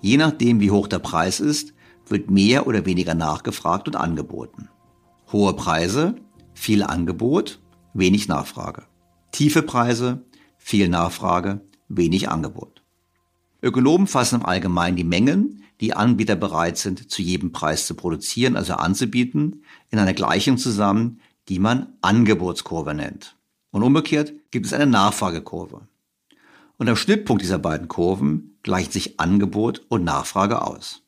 [0.00, 1.74] Je nachdem, wie hoch der Preis ist,
[2.08, 4.68] wird mehr oder weniger nachgefragt und angeboten.
[5.32, 6.16] Hohe Preise,
[6.54, 7.60] viel Angebot,
[7.94, 8.84] wenig Nachfrage.
[9.32, 10.24] Tiefe Preise,
[10.56, 12.82] viel Nachfrage, wenig Angebot.
[13.62, 18.56] Ökonomen fassen im Allgemeinen die Mengen, die Anbieter bereit sind, zu jedem Preis zu produzieren,
[18.56, 23.36] also anzubieten, in einer Gleichung zusammen, die man Angebotskurve nennt.
[23.70, 25.82] Und umgekehrt gibt es eine Nachfragekurve.
[26.78, 31.02] Und am Schnittpunkt dieser beiden Kurven gleichen sich Angebot und Nachfrage aus.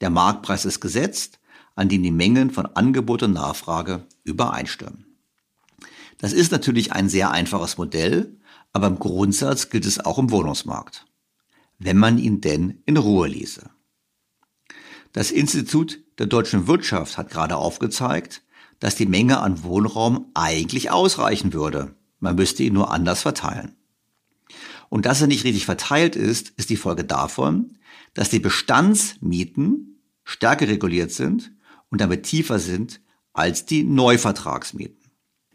[0.00, 1.38] Der Marktpreis ist gesetzt,
[1.74, 5.04] an dem die Mengen von Angebot und Nachfrage übereinstimmen.
[6.18, 8.36] Das ist natürlich ein sehr einfaches Modell,
[8.72, 11.06] aber im Grundsatz gilt es auch im Wohnungsmarkt,
[11.78, 13.70] wenn man ihn denn in Ruhe ließe.
[15.16, 18.42] Das Institut der deutschen Wirtschaft hat gerade aufgezeigt,
[18.80, 21.96] dass die Menge an Wohnraum eigentlich ausreichen würde.
[22.20, 23.76] Man müsste ihn nur anders verteilen.
[24.90, 27.78] Und dass er nicht richtig verteilt ist, ist die Folge davon,
[28.12, 31.50] dass die Bestandsmieten stärker reguliert sind
[31.88, 33.00] und damit tiefer sind
[33.32, 35.10] als die Neuvertragsmieten.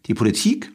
[0.07, 0.71] Die Politik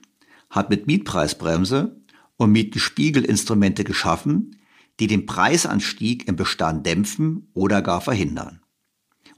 [0.48, 2.00] hat mit Mietpreisbremse
[2.36, 4.60] und Mietenspiegelinstrumente geschaffen,
[5.00, 8.60] die den Preisanstieg im Bestand dämpfen oder gar verhindern.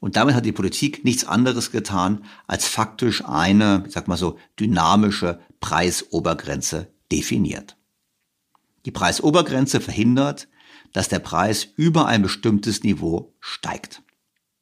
[0.00, 4.38] Und damit hat die Politik nichts anderes getan, als faktisch eine, ich sag mal so,
[4.58, 7.76] dynamische Preisobergrenze definiert.
[8.84, 10.48] Die Preisobergrenze verhindert,
[10.92, 14.02] dass der Preis über ein bestimmtes Niveau steigt.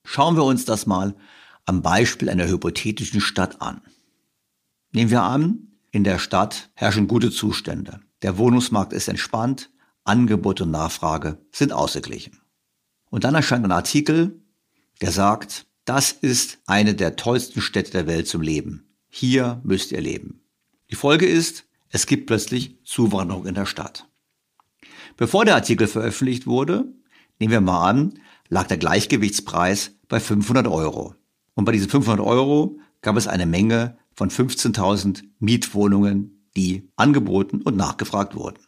[0.05, 1.15] Schauen wir uns das mal
[1.67, 3.83] am Beispiel einer hypothetischen Stadt an.
[4.93, 8.01] Nehmen wir an, in der Stadt herrschen gute Zustände.
[8.23, 9.71] Der Wohnungsmarkt ist entspannt,
[10.05, 12.41] Angebot und Nachfrage sind ausgeglichen.
[13.11, 14.41] Und dann erscheint ein Artikel,
[15.01, 18.89] der sagt, das ist eine der tollsten Städte der Welt zum Leben.
[19.09, 20.41] Hier müsst ihr leben.
[20.91, 24.09] Die Folge ist, es gibt plötzlich Zuwanderung in der Stadt.
[25.17, 26.93] Bevor der Artikel veröffentlicht wurde,
[27.39, 31.15] nehmen wir mal an, lag der Gleichgewichtspreis bei 500 Euro.
[31.55, 37.77] Und bei diesen 500 Euro gab es eine Menge von 15.000 Mietwohnungen, die angeboten und
[37.77, 38.61] nachgefragt wurden.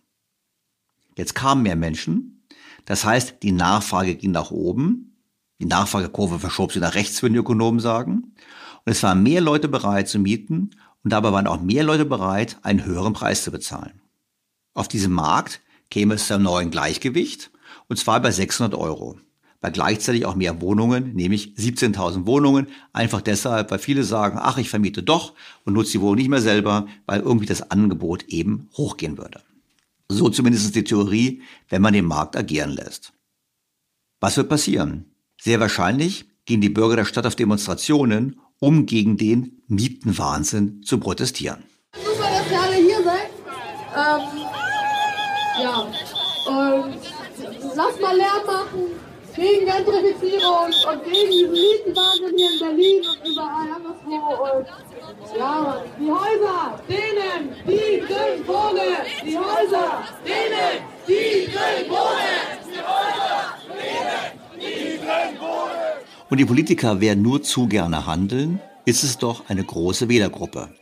[1.16, 2.44] Jetzt kamen mehr Menschen.
[2.84, 5.07] Das heißt, die Nachfrage ging nach oben.
[5.60, 8.34] Die Nachfragekurve verschob sich nach rechts, würden die Ökonomen sagen.
[8.84, 10.70] Und es waren mehr Leute bereit zu mieten
[11.02, 14.00] und dabei waren auch mehr Leute bereit, einen höheren Preis zu bezahlen.
[14.74, 17.50] Auf diesem Markt käme es zu einem neuen Gleichgewicht
[17.88, 19.18] und zwar bei 600 Euro.
[19.60, 22.68] Bei gleichzeitig auch mehr Wohnungen, nämlich 17.000 Wohnungen.
[22.92, 26.40] Einfach deshalb, weil viele sagen, ach, ich vermiete doch und nutze die Wohnung nicht mehr
[26.40, 29.42] selber, weil irgendwie das Angebot eben hochgehen würde.
[30.08, 33.12] So zumindest die Theorie, wenn man den Markt agieren lässt.
[34.20, 35.06] Was wird passieren?
[35.40, 41.62] Sehr wahrscheinlich gehen die Bürger der Stadt auf Demonstrationen, um gegen den Mietenwahnsinn zu protestieren.
[41.94, 43.31] Super, dass ihr alle hier seid.
[43.94, 44.22] Ähm,
[45.62, 45.81] ja,
[46.46, 46.98] und
[47.77, 53.68] lasst mal Lärm machen gegen Gentrifizierung und gegen diesen Mietenwahnsinn hier in Berlin und überall
[53.77, 54.16] anderswo.
[54.42, 54.66] Und
[55.38, 63.55] ja, die Häuser, denen, die drin wohnen, die Häuser, denen, die drin wohnen, die Häuser,
[63.68, 64.47] denen.
[66.30, 70.74] Und die Politiker werden nur zu gerne handeln, ist es doch eine große Wählergruppe.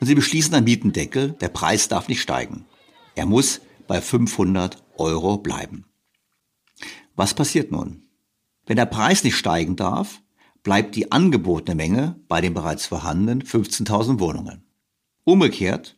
[0.00, 2.66] Und sie beschließen einen Mietendeckel, der Preis darf nicht steigen.
[3.14, 5.84] Er muss bei 500 Euro bleiben.
[7.16, 8.02] Was passiert nun?
[8.66, 10.20] Wenn der Preis nicht steigen darf,
[10.62, 14.64] bleibt die angebotene Menge bei den bereits vorhandenen 15.000 Wohnungen.
[15.24, 15.96] Umgekehrt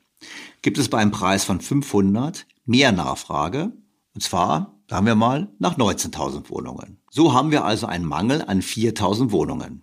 [0.63, 3.73] gibt es bei einem Preis von 500 mehr Nachfrage,
[4.15, 6.99] und zwar, sagen wir mal, nach 19.000 Wohnungen.
[7.17, 9.83] So haben wir also einen Mangel an 4.000 Wohnungen.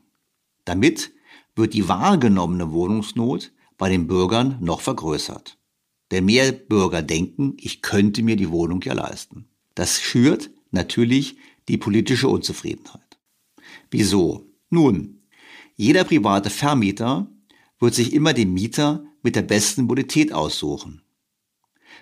[0.66, 1.14] Damit
[1.56, 5.58] wird die wahrgenommene Wohnungsnot bei den Bürgern noch vergrößert.
[6.12, 9.48] Denn mehr Bürger denken, ich könnte mir die Wohnung ja leisten.
[9.74, 11.38] Das schürt natürlich
[11.70, 13.18] die politische Unzufriedenheit.
[13.90, 14.46] Wieso?
[14.70, 15.24] Nun,
[15.76, 17.32] jeder private Vermieter
[17.80, 21.02] wird sich immer den Mieter mit der besten Bonität aussuchen.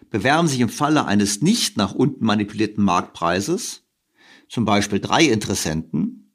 [0.09, 3.80] bewerben sich im Falle eines nicht nach unten manipulierten Marktpreises,
[4.51, 6.33] zum Beispiel drei Interessenten,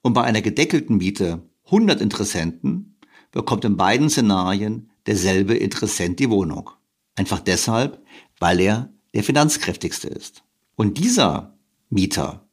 [0.00, 2.98] und bei einer gedeckelten Miete 100 Interessenten,
[3.32, 6.70] bekommt in beiden Szenarien derselbe Interessent die Wohnung.
[7.16, 8.02] Einfach deshalb,
[8.38, 10.42] weil er der finanzkräftigste ist.
[10.74, 11.58] Und dieser
[11.90, 12.48] Mieter,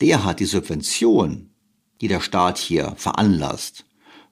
[0.00, 1.50] der hat die Subvention,
[2.00, 3.86] die der Staat hier veranlasst,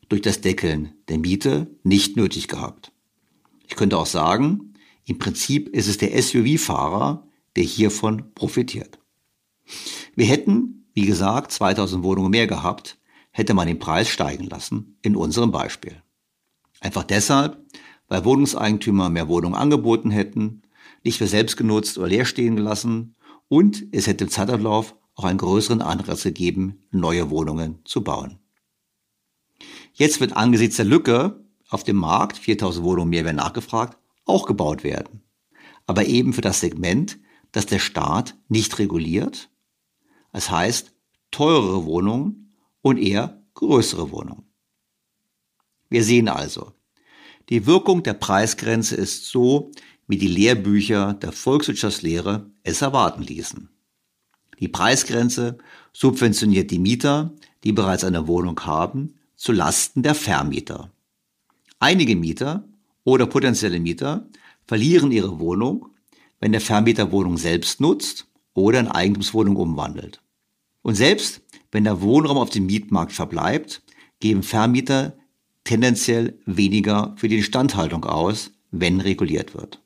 [0.08, 2.90] durch das Deckeln der Miete nicht nötig gehabt.
[3.68, 4.74] Ich könnte auch sagen,
[5.06, 8.98] im Prinzip ist es der SUV-Fahrer, der hiervon profitiert.
[10.14, 12.98] Wir hätten, wie gesagt, 2000 Wohnungen mehr gehabt,
[13.30, 16.02] hätte man den Preis steigen lassen, in unserem Beispiel.
[16.80, 17.58] Einfach deshalb,
[18.08, 20.62] weil Wohnungseigentümer mehr Wohnungen angeboten hätten,
[21.02, 23.14] nicht für selbst genutzt oder leer stehen gelassen
[23.48, 28.38] und es hätte im Zeitablauf auch einen größeren Anreiz gegeben, neue Wohnungen zu bauen.
[29.92, 34.84] Jetzt wird angesichts der Lücke auf dem Markt, 4000 Wohnungen mehr werden nachgefragt, auch gebaut
[34.84, 35.22] werden.
[35.86, 37.18] Aber eben für das Segment,
[37.52, 39.50] das der Staat nicht reguliert.
[40.34, 40.92] Das heißt,
[41.30, 44.42] teurere Wohnungen und eher größere Wohnungen.
[45.88, 46.72] Wir sehen also,
[47.50, 49.70] die Wirkung der Preisgrenze ist so,
[50.08, 53.68] wie die Lehrbücher der Volkswirtschaftslehre es erwarten ließen.
[54.58, 55.58] Die Preisgrenze
[55.92, 60.90] subventioniert die Mieter, die bereits eine Wohnung haben, zu Lasten der Vermieter.
[61.78, 62.68] Einige Mieter
[63.04, 64.28] oder potenzielle Mieter
[64.66, 65.90] verlieren ihre Wohnung,
[66.40, 70.23] wenn der Vermieter Wohnung selbst nutzt oder in Eigentumswohnung umwandelt.
[70.84, 71.40] Und selbst
[71.72, 73.82] wenn der Wohnraum auf dem Mietmarkt verbleibt,
[74.20, 75.16] geben Vermieter
[75.64, 79.82] tendenziell weniger für die Instandhaltung aus, wenn reguliert wird.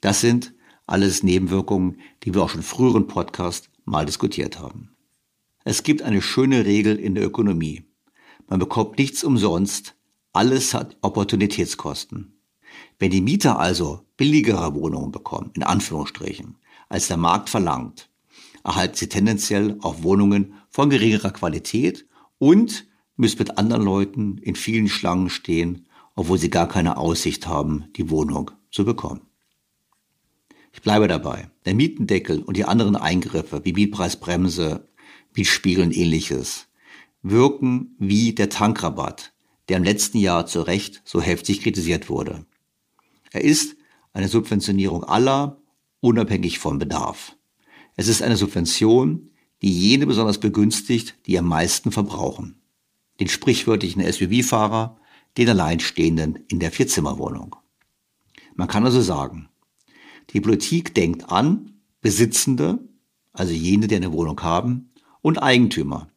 [0.00, 0.52] Das sind
[0.86, 4.96] alles Nebenwirkungen, die wir auch schon früheren Podcast mal diskutiert haben.
[5.64, 7.84] Es gibt eine schöne Regel in der Ökonomie.
[8.48, 9.94] Man bekommt nichts umsonst,
[10.32, 12.40] alles hat Opportunitätskosten.
[12.98, 16.58] Wenn die Mieter also billigere Wohnungen bekommen, in Anführungsstrichen,
[16.88, 18.10] als der Markt verlangt,
[18.66, 22.06] erhalten sie tendenziell auch Wohnungen von geringerer Qualität
[22.38, 27.84] und müssen mit anderen Leuten in vielen Schlangen stehen, obwohl sie gar keine Aussicht haben,
[27.96, 29.22] die Wohnung zu bekommen.
[30.72, 31.48] Ich bleibe dabei.
[31.64, 34.88] Der Mietendeckel und die anderen Eingriffe wie Mietpreisbremse,
[35.34, 36.66] Mietspiegel und ähnliches
[37.22, 39.32] wirken wie der Tankrabatt,
[39.68, 42.46] der im letzten Jahr zu Recht so heftig kritisiert wurde.
[43.30, 43.76] Er ist
[44.12, 45.60] eine Subventionierung aller,
[46.00, 47.35] unabhängig vom Bedarf.
[47.96, 49.30] Es ist eine Subvention,
[49.62, 52.60] die jene besonders begünstigt, die am meisten verbrauchen.
[53.20, 55.00] Den sprichwörtlichen SUV-Fahrer,
[55.38, 57.56] den Alleinstehenden in der Vierzimmerwohnung.
[58.54, 59.48] Man kann also sagen,
[60.30, 62.78] die Politik denkt an Besitzende,
[63.32, 64.90] also jene, die eine Wohnung haben,
[65.22, 66.08] und Eigentümer.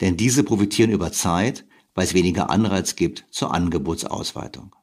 [0.00, 4.74] Denn diese profitieren über Zeit, weil es weniger Anreiz gibt zur Angebotsausweitung.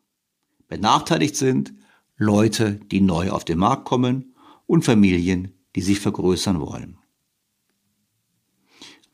[0.67, 1.73] Benachteiligt sind
[2.17, 6.97] Leute, die neu auf den Markt kommen und Familien, die sich vergrößern wollen.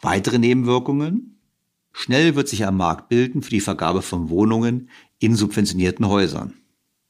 [0.02, 1.40] Weitere Nebenwirkungen?
[1.92, 6.54] Schnell wird sich ein Markt bilden für die Vergabe von Wohnungen in subventionierten Häusern.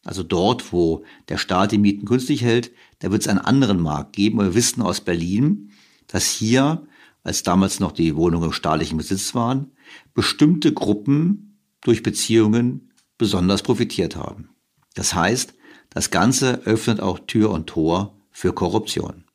[0.03, 4.13] Also dort, wo der Staat die Mieten günstig hält, da wird es einen anderen Markt
[4.13, 4.39] geben.
[4.39, 5.71] wir wissen aus Berlin,
[6.07, 6.87] dass hier,
[7.23, 9.71] als damals noch die Wohnungen im staatlichen Besitz waren,
[10.13, 14.49] bestimmte Gruppen durch Beziehungen besonders profitiert haben.
[14.95, 15.53] Das heißt,
[15.89, 19.25] das Ganze öffnet auch Tür und Tor für Korruption.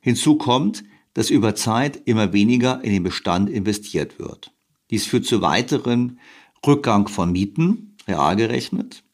[0.00, 0.84] Hinzu kommt,
[1.14, 4.52] dass über Zeit immer weniger in den Bestand investiert wird.
[4.90, 6.18] Dies führt zu weiteren
[6.66, 9.04] Rückgang von Mieten, real gerechnet,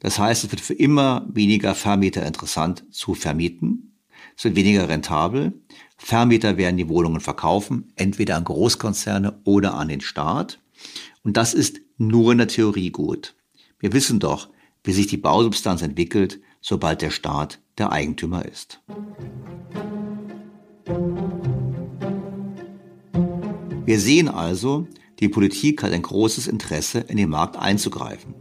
[0.00, 3.98] das heißt, es wird für immer weniger Vermieter interessant zu vermieten.
[4.36, 5.60] Es wird weniger rentabel.
[5.96, 10.58] Vermieter werden die Wohnungen verkaufen, entweder an Großkonzerne oder an den Staat.
[11.22, 13.36] Und das ist nur in der Theorie gut.
[13.78, 14.48] Wir wissen doch,
[14.82, 18.80] wie sich die Bausubstanz entwickelt, sobald der Staat der Eigentümer ist.
[23.84, 24.86] Wir sehen also,
[25.18, 28.34] die Politik hat ein großes Interesse, in den Markt einzugreifen.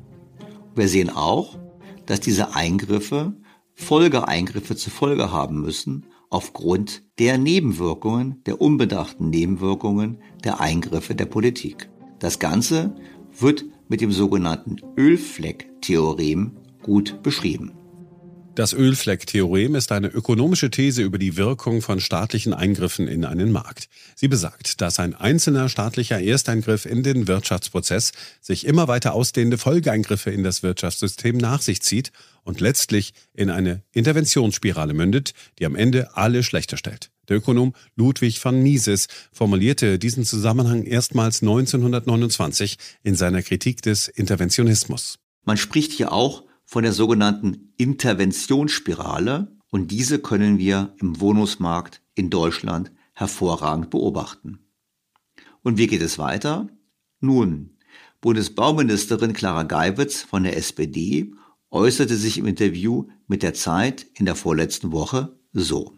[0.76, 1.58] Wir sehen auch,
[2.06, 3.34] dass diese Eingriffe
[3.74, 11.90] Folgeeingriffe zur Folge haben müssen aufgrund der Nebenwirkungen, der unbedachten Nebenwirkungen der Eingriffe der Politik.
[12.20, 12.94] Das Ganze
[13.40, 17.79] wird mit dem sogenannten Ölfleck-Theorem gut beschrieben.
[18.60, 23.88] Das Ölfleck-Theorem ist eine ökonomische These über die Wirkung von staatlichen Eingriffen in einen Markt.
[24.16, 28.12] Sie besagt, dass ein einzelner staatlicher Ersteingriff in den Wirtschaftsprozess
[28.42, 32.12] sich immer weiter ausdehnende Folgeeingriffe in das Wirtschaftssystem nach sich zieht
[32.44, 37.12] und letztlich in eine Interventionsspirale mündet, die am Ende alle schlechter stellt.
[37.30, 45.18] Der Ökonom Ludwig von Mises formulierte diesen Zusammenhang erstmals 1929 in seiner Kritik des Interventionismus.
[45.46, 52.30] Man spricht hier auch von der sogenannten Interventionsspirale und diese können wir im Wohnungsmarkt in
[52.30, 54.60] Deutschland hervorragend beobachten.
[55.64, 56.70] Und wie geht es weiter?
[57.22, 57.76] Nun,
[58.22, 61.34] Bundesbauministerin Clara Geiwitz von der SPD
[61.72, 65.96] äußerte sich im Interview mit der Zeit in der vorletzten Woche so.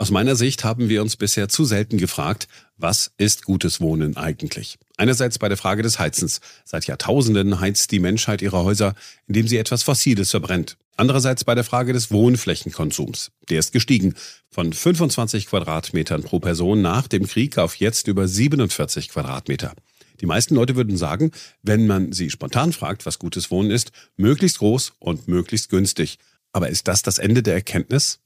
[0.00, 2.46] Aus meiner Sicht haben wir uns bisher zu selten gefragt,
[2.76, 4.78] was ist gutes Wohnen eigentlich?
[4.96, 6.40] Einerseits bei der Frage des Heizens.
[6.64, 8.94] Seit Jahrtausenden heizt die Menschheit ihre Häuser,
[9.26, 10.76] indem sie etwas Fossiles verbrennt.
[10.96, 13.32] Andererseits bei der Frage des Wohnflächenkonsums.
[13.50, 14.14] Der ist gestiegen
[14.48, 19.74] von 25 Quadratmetern pro Person nach dem Krieg auf jetzt über 47 Quadratmeter.
[20.20, 21.32] Die meisten Leute würden sagen,
[21.64, 26.20] wenn man sie spontan fragt, was gutes Wohnen ist, möglichst groß und möglichst günstig.
[26.52, 28.20] Aber ist das das Ende der Erkenntnis?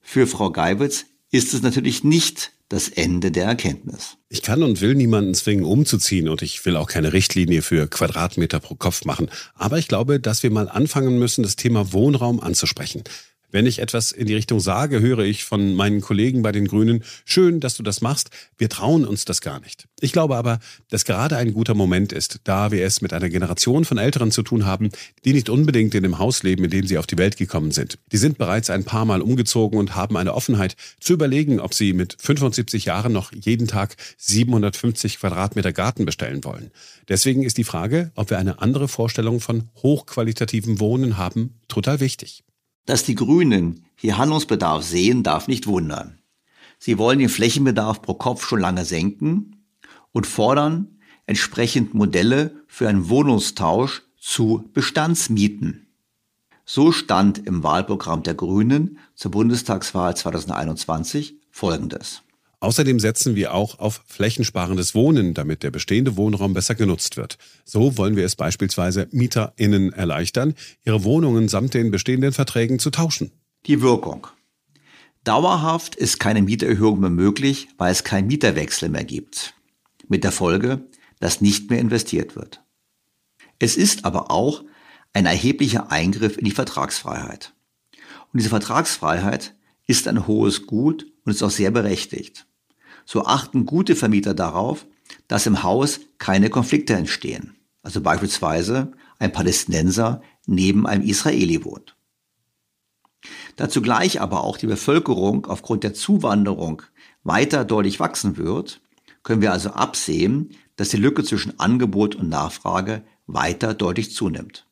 [0.00, 4.16] Für Frau Geibitz ist es natürlich nicht das Ende der Erkenntnis.
[4.28, 8.58] Ich kann und will niemanden zwingen, umzuziehen und ich will auch keine Richtlinie für Quadratmeter
[8.58, 9.30] pro Kopf machen.
[9.54, 13.04] Aber ich glaube, dass wir mal anfangen müssen, das Thema Wohnraum anzusprechen.
[13.56, 17.02] Wenn ich etwas in die Richtung sage, höre ich von meinen Kollegen bei den Grünen,
[17.24, 18.28] schön, dass du das machst,
[18.58, 19.88] wir trauen uns das gar nicht.
[19.98, 20.58] Ich glaube aber,
[20.90, 24.42] dass gerade ein guter Moment ist, da wir es mit einer Generation von Älteren zu
[24.42, 24.90] tun haben,
[25.24, 27.98] die nicht unbedingt in dem Haus leben, in dem sie auf die Welt gekommen sind.
[28.12, 31.94] Die sind bereits ein paar Mal umgezogen und haben eine Offenheit zu überlegen, ob sie
[31.94, 36.72] mit 75 Jahren noch jeden Tag 750 Quadratmeter Garten bestellen wollen.
[37.08, 42.42] Deswegen ist die Frage, ob wir eine andere Vorstellung von hochqualitativem Wohnen haben, total wichtig.
[42.86, 46.20] Dass die Grünen hier Handlungsbedarf sehen, darf nicht wundern.
[46.78, 49.56] Sie wollen den Flächenbedarf pro Kopf schon lange senken
[50.12, 55.88] und fordern entsprechend Modelle für einen Wohnungstausch zu Bestandsmieten.
[56.64, 62.22] So stand im Wahlprogramm der Grünen zur Bundestagswahl 2021 Folgendes.
[62.60, 67.36] Außerdem setzen wir auch auf flächensparendes Wohnen, damit der bestehende Wohnraum besser genutzt wird.
[67.64, 70.54] So wollen wir es beispielsweise MieterInnen erleichtern,
[70.84, 73.30] ihre Wohnungen samt den bestehenden Verträgen zu tauschen.
[73.66, 74.26] Die Wirkung.
[75.24, 79.54] Dauerhaft ist keine Mieterhöhung mehr möglich, weil es keinen Mieterwechsel mehr gibt.
[80.08, 80.86] Mit der Folge,
[81.18, 82.62] dass nicht mehr investiert wird.
[83.58, 84.64] Es ist aber auch
[85.12, 87.54] ein erheblicher Eingriff in die Vertragsfreiheit.
[88.32, 89.54] Und diese Vertragsfreiheit
[89.86, 92.46] ist ein hohes Gut und ist auch sehr berechtigt.
[93.04, 94.86] So achten gute Vermieter darauf,
[95.28, 97.56] dass im Haus keine Konflikte entstehen.
[97.82, 101.96] Also beispielsweise ein Palästinenser neben einem Israeli wohnt.
[103.56, 106.82] Da zugleich aber auch die Bevölkerung aufgrund der Zuwanderung
[107.24, 108.80] weiter deutlich wachsen wird,
[109.22, 114.66] können wir also absehen, dass die Lücke zwischen Angebot und Nachfrage weiter deutlich zunimmt.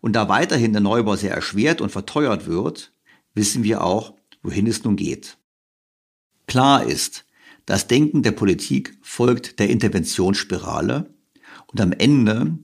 [0.00, 2.92] Und da weiterhin der Neubau sehr erschwert und verteuert wird,
[3.34, 4.14] wissen wir auch,
[4.44, 5.36] wohin es nun geht.
[6.46, 7.24] Klar ist,
[7.66, 11.12] das Denken der Politik folgt der Interventionsspirale
[11.66, 12.58] und am Ende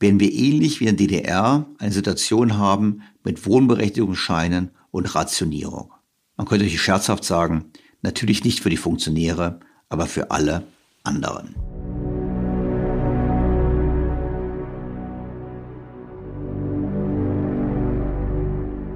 [0.00, 5.92] werden wir ähnlich wie in der DDR eine Situation haben mit Wohnberechtigungsscheinen und Rationierung.
[6.36, 7.66] Man könnte sich scherzhaft sagen,
[8.02, 10.66] natürlich nicht für die Funktionäre, aber für alle
[11.02, 11.54] anderen.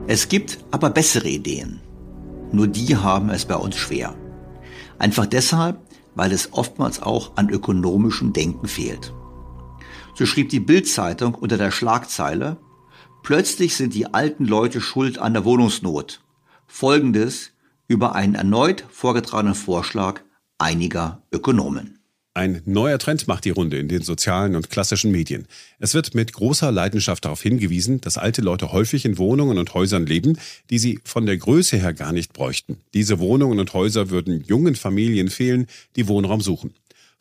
[0.07, 1.81] Es gibt aber bessere Ideen.
[2.53, 4.15] Nur die haben es bei uns schwer.
[4.99, 5.81] Einfach deshalb,
[6.15, 9.15] weil es oftmals auch an ökonomischem Denken fehlt.
[10.15, 12.57] So schrieb die Bild-Zeitung unter der Schlagzeile,
[13.23, 16.23] plötzlich sind die alten Leute schuld an der Wohnungsnot.
[16.67, 17.53] Folgendes
[17.87, 20.21] über einen erneut vorgetragenen Vorschlag
[20.59, 22.00] einiger Ökonomen.
[22.41, 25.47] Ein neuer Trend macht die Runde in den sozialen und klassischen Medien.
[25.79, 30.07] Es wird mit großer Leidenschaft darauf hingewiesen, dass alte Leute häufig in Wohnungen und Häusern
[30.07, 30.39] leben,
[30.71, 32.79] die sie von der Größe her gar nicht bräuchten.
[32.95, 35.67] Diese Wohnungen und Häuser würden jungen Familien fehlen,
[35.97, 36.73] die Wohnraum suchen.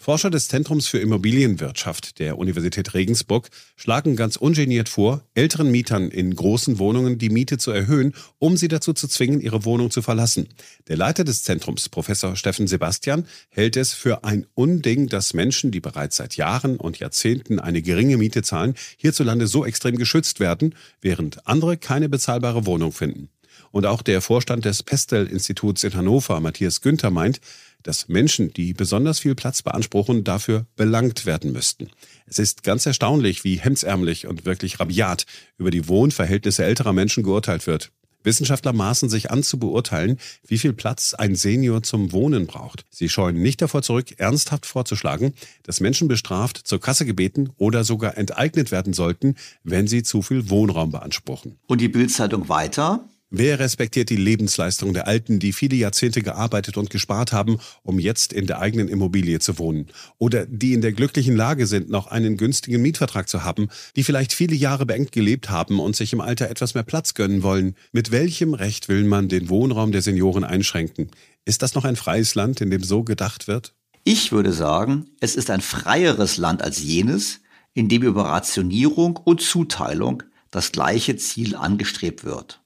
[0.02, 6.34] Forscher des Zentrums für Immobilienwirtschaft der Universität Regensburg schlagen ganz ungeniert vor, älteren Mietern in
[6.34, 10.48] großen Wohnungen die Miete zu erhöhen, um sie dazu zu zwingen, ihre Wohnung zu verlassen.
[10.88, 15.82] Der Leiter des Zentrums, Professor Steffen Sebastian, hält es für ein Unding, dass Menschen, die
[15.82, 21.46] bereits seit Jahren und Jahrzehnten eine geringe Miete zahlen, hierzulande so extrem geschützt werden, während
[21.46, 23.28] andere keine bezahlbare Wohnung finden.
[23.72, 27.40] Und auch der Vorstand des Pestel-Instituts in Hannover, Matthias Günther, meint,
[27.84, 31.90] dass Menschen, die besonders viel Platz beanspruchen, dafür belangt werden müssten.
[32.26, 35.26] Es ist ganz erstaunlich, wie hemdsärmlich und wirklich rabiat
[35.58, 37.92] über die Wohnverhältnisse älterer Menschen geurteilt wird.
[38.24, 42.86] Wissenschaftler maßen sich an zu beurteilen, wie viel Platz ein Senior zum Wohnen braucht.
[42.90, 48.18] Sie scheuen nicht davor zurück, ernsthaft vorzuschlagen, dass Menschen bestraft, zur Kasse gebeten oder sogar
[48.18, 51.60] enteignet werden sollten, wenn sie zu viel Wohnraum beanspruchen.
[51.68, 53.08] Und die Bildzeitung weiter?
[53.32, 58.34] Wer respektiert die Lebensleistung der Alten, die viele Jahrzehnte gearbeitet und gespart haben, um jetzt
[58.34, 59.86] in der eigenen Immobilie zu wohnen?
[60.18, 64.34] Oder die in der glücklichen Lage sind, noch einen günstigen Mietvertrag zu haben, die vielleicht
[64.34, 67.76] viele Jahre beengt gelebt haben und sich im Alter etwas mehr Platz gönnen wollen?
[67.92, 71.12] Mit welchem Recht will man den Wohnraum der Senioren einschränken?
[71.46, 73.76] Ist das noch ein freies Land, in dem so gedacht wird?
[74.06, 77.42] Ich würde sagen, es ist ein freieres Land als jenes,
[77.76, 82.60] in dem über Rationierung und Zuteilung das gleiche Ziel angestrebt wird.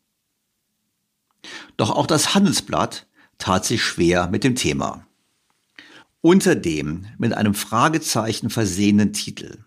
[1.78, 5.06] Doch auch das Handelsblatt tat sich schwer mit dem Thema.
[6.22, 9.66] Unter dem mit einem Fragezeichen versehenen Titel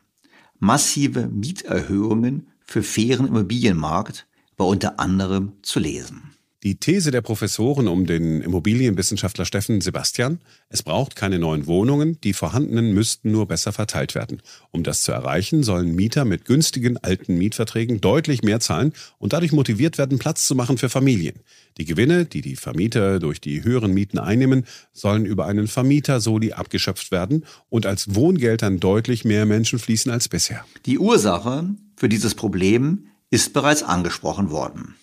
[0.58, 6.35] Massive Mieterhöhungen für fairen Immobilienmarkt war unter anderem zu lesen.
[6.62, 10.40] Die These der Professoren um den Immobilienwissenschaftler Steffen Sebastian,
[10.70, 14.40] es braucht keine neuen Wohnungen, die vorhandenen müssten nur besser verteilt werden.
[14.70, 19.52] Um das zu erreichen, sollen Mieter mit günstigen alten Mietverträgen deutlich mehr zahlen und dadurch
[19.52, 21.40] motiviert werden, Platz zu machen für Familien.
[21.76, 27.12] Die Gewinne, die die Vermieter durch die höheren Mieten einnehmen, sollen über einen Vermieter-Soli abgeschöpft
[27.12, 30.64] werden und als Wohngeld an deutlich mehr Menschen fließen als bisher.
[30.86, 34.94] Die Ursache für dieses Problem ist bereits angesprochen worden.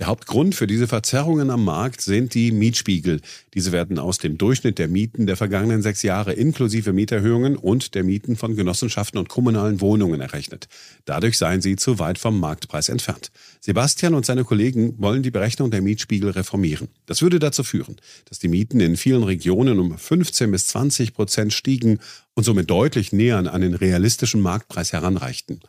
[0.00, 3.20] Der Hauptgrund für diese Verzerrungen am Markt sind die Mietspiegel.
[3.52, 8.02] Diese werden aus dem Durchschnitt der Mieten der vergangenen sechs Jahre inklusive Mieterhöhungen und der
[8.02, 10.68] Mieten von Genossenschaften und kommunalen Wohnungen errechnet.
[11.04, 13.30] Dadurch seien sie zu weit vom Marktpreis entfernt.
[13.60, 16.88] Sebastian und seine Kollegen wollen die Berechnung der Mietspiegel reformieren.
[17.04, 21.52] Das würde dazu führen, dass die Mieten in vielen Regionen um 15 bis 20 Prozent
[21.52, 21.98] stiegen
[22.32, 25.60] und somit deutlich näher an einen realistischen Marktpreis heranreichten.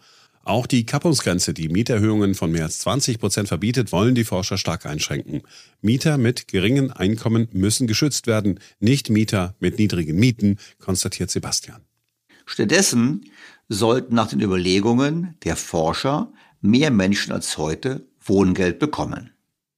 [0.43, 4.85] Auch die Kappungsgrenze, die Mieterhöhungen von mehr als 20 Prozent verbietet, wollen die Forscher stark
[4.85, 5.43] einschränken.
[5.81, 11.81] Mieter mit geringen Einkommen müssen geschützt werden, nicht Mieter mit niedrigen Mieten, konstatiert Sebastian.
[12.45, 13.29] Stattdessen
[13.69, 19.31] sollten nach den Überlegungen der Forscher mehr Menschen als heute Wohngeld bekommen.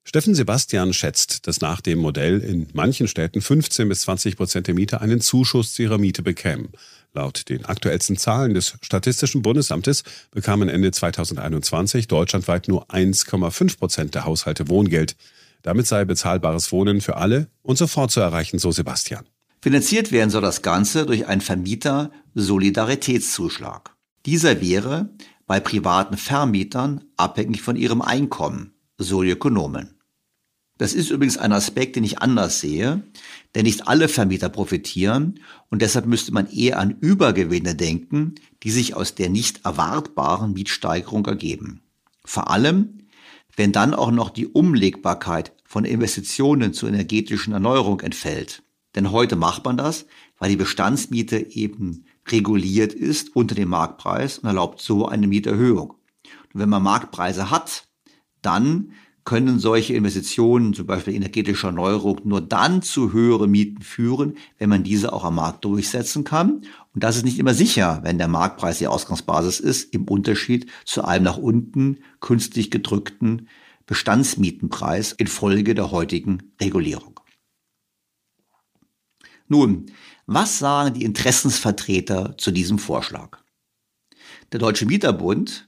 [0.06, 4.74] Steffen Sebastian schätzt, dass nach dem Modell in manchen Städten 15 bis 20 Prozent der
[4.74, 6.70] Mieter einen Zuschuss zu ihrer Miete bekämen.
[7.16, 10.02] Laut den aktuellsten Zahlen des Statistischen Bundesamtes
[10.32, 15.16] bekamen Ende 2021 deutschlandweit nur 1,5 Prozent der Haushalte Wohngeld.
[15.62, 19.28] Damit sei bezahlbares Wohnen für alle und sofort zu erreichen, so Sebastian.
[19.62, 23.92] Finanziert werden soll das Ganze durch einen Vermieter-Solidaritätszuschlag.
[24.26, 25.10] Dieser wäre
[25.46, 30.00] bei privaten Vermietern abhängig von ihrem Einkommen, so die Ökonomen.
[30.78, 33.04] Das ist übrigens ein Aspekt, den ich anders sehe,
[33.54, 38.96] denn nicht alle Vermieter profitieren und deshalb müsste man eher an Übergewinne denken, die sich
[38.96, 41.82] aus der nicht erwartbaren Mietsteigerung ergeben.
[42.26, 43.00] Vor allem,
[43.56, 48.64] wenn dann auch noch die Umlegbarkeit von Investitionen zur energetischen Erneuerung entfällt.
[48.96, 50.06] Denn heute macht man das,
[50.38, 55.96] weil die Bestandsmiete eben reguliert ist unter dem Marktpreis und erlaubt so eine Mieterhöhung.
[56.54, 57.88] Und wenn man Marktpreise hat,
[58.42, 58.94] dann
[59.26, 64.84] können solche Investitionen, zum Beispiel energetische Erneuerung, nur dann zu höheren Mieten führen, wenn man
[64.84, 66.66] diese auch am Markt durchsetzen kann.
[66.94, 71.06] Und das ist nicht immer sicher, wenn der Marktpreis die Ausgangsbasis ist, im Unterschied zu
[71.06, 73.48] einem nach unten künstlich gedrückten
[73.86, 77.20] Bestandsmietenpreis infolge der heutigen Regulierung.
[79.48, 79.88] Nun,
[80.26, 83.40] was sagen die Interessensvertreter zu diesem Vorschlag?
[84.52, 85.68] Der Deutsche Mieterbund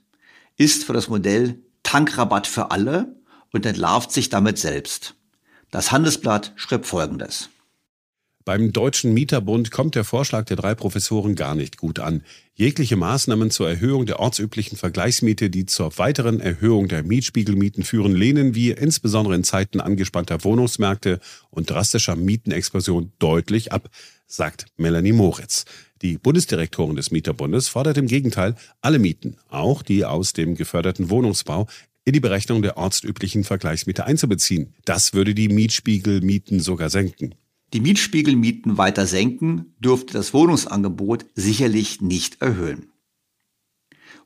[0.58, 3.16] ist für das Modell Tankrabatt für alle
[3.56, 5.16] und entlarvt sich damit selbst.
[5.72, 7.50] Das Handelsblatt schrieb Folgendes.
[8.44, 12.22] Beim Deutschen Mieterbund kommt der Vorschlag der drei Professoren gar nicht gut an.
[12.54, 18.56] Jegliche Maßnahmen zur Erhöhung der ortsüblichen Vergleichsmiete, die zur weiteren Erhöhung der Mietspiegelmieten führen, lehnen
[18.56, 23.90] wir insbesondere in Zeiten angespannter Wohnungsmärkte und drastischer Mietenexplosion deutlich ab,
[24.28, 25.64] sagt Melanie Moritz.
[26.02, 31.68] Die Bundesdirektorin des Mieterbundes fordert im Gegenteil, alle Mieten, auch die aus dem geförderten Wohnungsbau,
[32.06, 34.74] in die Berechnung der ortsüblichen Vergleichsmiete einzubeziehen.
[34.86, 37.36] Das würde die Mietspiegelmieten sogar senken.
[37.74, 42.92] Die Mietspiegelmieten weiter senken dürfte das Wohnungsangebot sicherlich nicht erhöhen.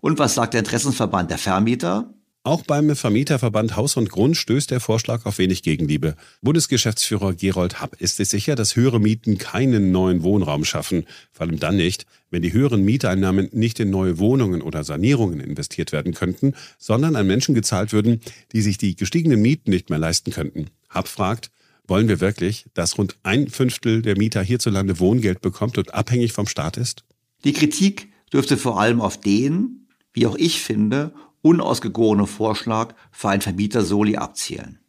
[0.02, 2.14] Und was sagt der Interessensverband der Vermieter?
[2.44, 6.16] Auch beim Vermieterverband Haus und Grund stößt der Vorschlag auf wenig Gegenliebe.
[6.42, 11.06] Bundesgeschäftsführer Gerold Happ ist es sicher, dass höhere Mieten keinen neuen Wohnraum schaffen.
[11.34, 15.92] Vor allem dann nicht, wenn die höheren Mieteinnahmen nicht in neue Wohnungen oder Sanierungen investiert
[15.92, 18.22] werden könnten, sondern an Menschen gezahlt würden,
[18.54, 20.68] die sich die gestiegenen Mieten nicht mehr leisten könnten.
[20.90, 21.52] Happ fragt,
[21.88, 26.48] wollen wir wirklich, dass rund ein Fünftel der Mieter hierzulande Wohngeld bekommt und abhängig vom
[26.48, 27.04] Staat ist?
[27.44, 33.42] Die Kritik dürfte vor allem auf den, wie auch ich finde, unausgegorene Vorschlag für ein
[33.42, 34.80] Vermieter-Soli abzielen.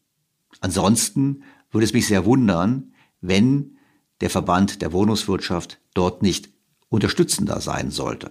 [0.61, 3.79] Ansonsten würde es mich sehr wundern, wenn
[4.21, 6.51] der Verband der Wohnungswirtschaft dort nicht
[6.89, 8.31] unterstützender sein sollte.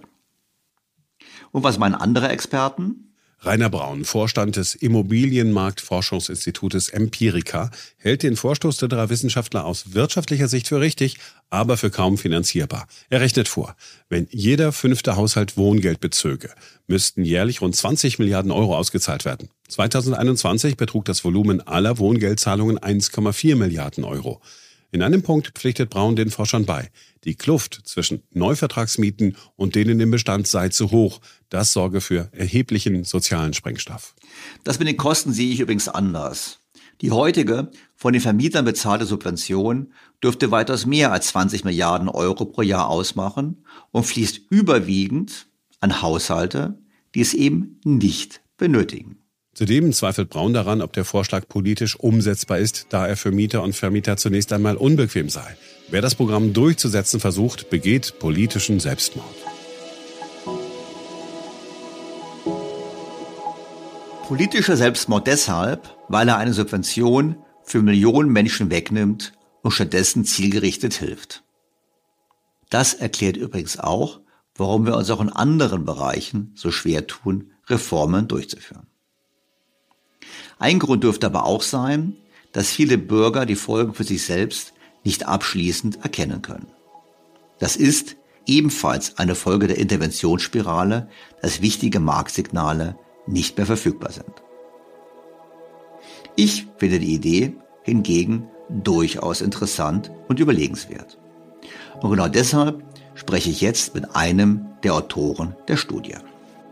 [1.50, 3.09] Und was meinen andere Experten?
[3.42, 10.68] Rainer Braun, Vorstand des Immobilienmarktforschungsinstitutes Empirica, hält den Vorstoß der drei Wissenschaftler aus wirtschaftlicher Sicht
[10.68, 11.16] für richtig,
[11.48, 12.86] aber für kaum finanzierbar.
[13.08, 13.76] Er rechnet vor,
[14.10, 16.50] wenn jeder fünfte Haushalt Wohngeld bezöge,
[16.86, 19.48] müssten jährlich rund 20 Milliarden Euro ausgezahlt werden.
[19.68, 24.42] 2021 betrug das Volumen aller Wohngeldzahlungen 1,4 Milliarden Euro.
[24.92, 26.90] In einem Punkt pflichtet Braun den Forschern bei.
[27.24, 31.20] Die Kluft zwischen Neuvertragsmieten und denen im Bestand sei zu hoch.
[31.48, 34.14] Das sorge für erheblichen sozialen Sprengstoff.
[34.64, 36.58] Das mit den Kosten sehe ich übrigens anders.
[37.02, 42.62] Die heutige von den Vermietern bezahlte Subvention dürfte weitaus mehr als 20 Milliarden Euro pro
[42.62, 45.46] Jahr ausmachen und fließt überwiegend
[45.80, 46.78] an Haushalte,
[47.14, 49.19] die es eben nicht benötigen.
[49.52, 53.74] Zudem zweifelt Braun daran, ob der Vorschlag politisch umsetzbar ist, da er für Mieter und
[53.74, 55.56] Vermieter zunächst einmal unbequem sei.
[55.88, 59.26] Wer das Programm durchzusetzen versucht, begeht politischen Selbstmord.
[64.28, 69.32] Politischer Selbstmord deshalb, weil er eine Subvention für Millionen Menschen wegnimmt
[69.62, 71.42] und stattdessen zielgerichtet hilft.
[72.70, 74.20] Das erklärt übrigens auch,
[74.54, 78.89] warum wir uns auch in anderen Bereichen so schwer tun, Reformen durchzuführen.
[80.60, 82.16] Ein Grund dürfte aber auch sein,
[82.52, 86.66] dass viele Bürger die Folgen für sich selbst nicht abschließend erkennen können.
[87.58, 91.08] Das ist ebenfalls eine Folge der Interventionsspirale,
[91.40, 94.42] dass wichtige Marktsignale nicht mehr verfügbar sind.
[96.36, 101.18] Ich finde die Idee hingegen durchaus interessant und überlegenswert.
[102.02, 102.84] Und genau deshalb
[103.14, 106.16] spreche ich jetzt mit einem der Autoren der Studie.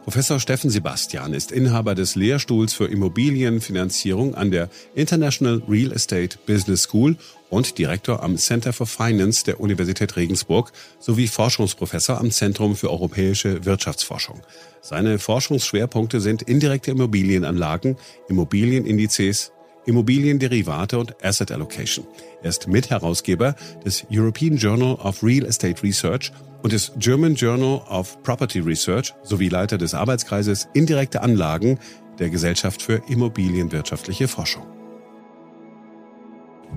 [0.08, 6.84] Professor Steffen Sebastian ist Inhaber des Lehrstuhls für Immobilienfinanzierung an der International Real Estate Business
[6.84, 7.16] School
[7.50, 13.66] und Direktor am Center for Finance der Universität Regensburg sowie Forschungsprofessor am Zentrum für europäische
[13.66, 14.40] Wirtschaftsforschung.
[14.80, 17.98] Seine Forschungsschwerpunkte sind indirekte Immobilienanlagen,
[18.30, 19.52] Immobilienindizes,
[19.88, 22.06] Immobilienderivate und Asset Allocation.
[22.42, 26.30] Er ist Mitherausgeber des European Journal of Real Estate Research
[26.62, 31.78] und des German Journal of Property Research sowie Leiter des Arbeitskreises Indirekte Anlagen
[32.18, 34.66] der Gesellschaft für Immobilienwirtschaftliche Forschung.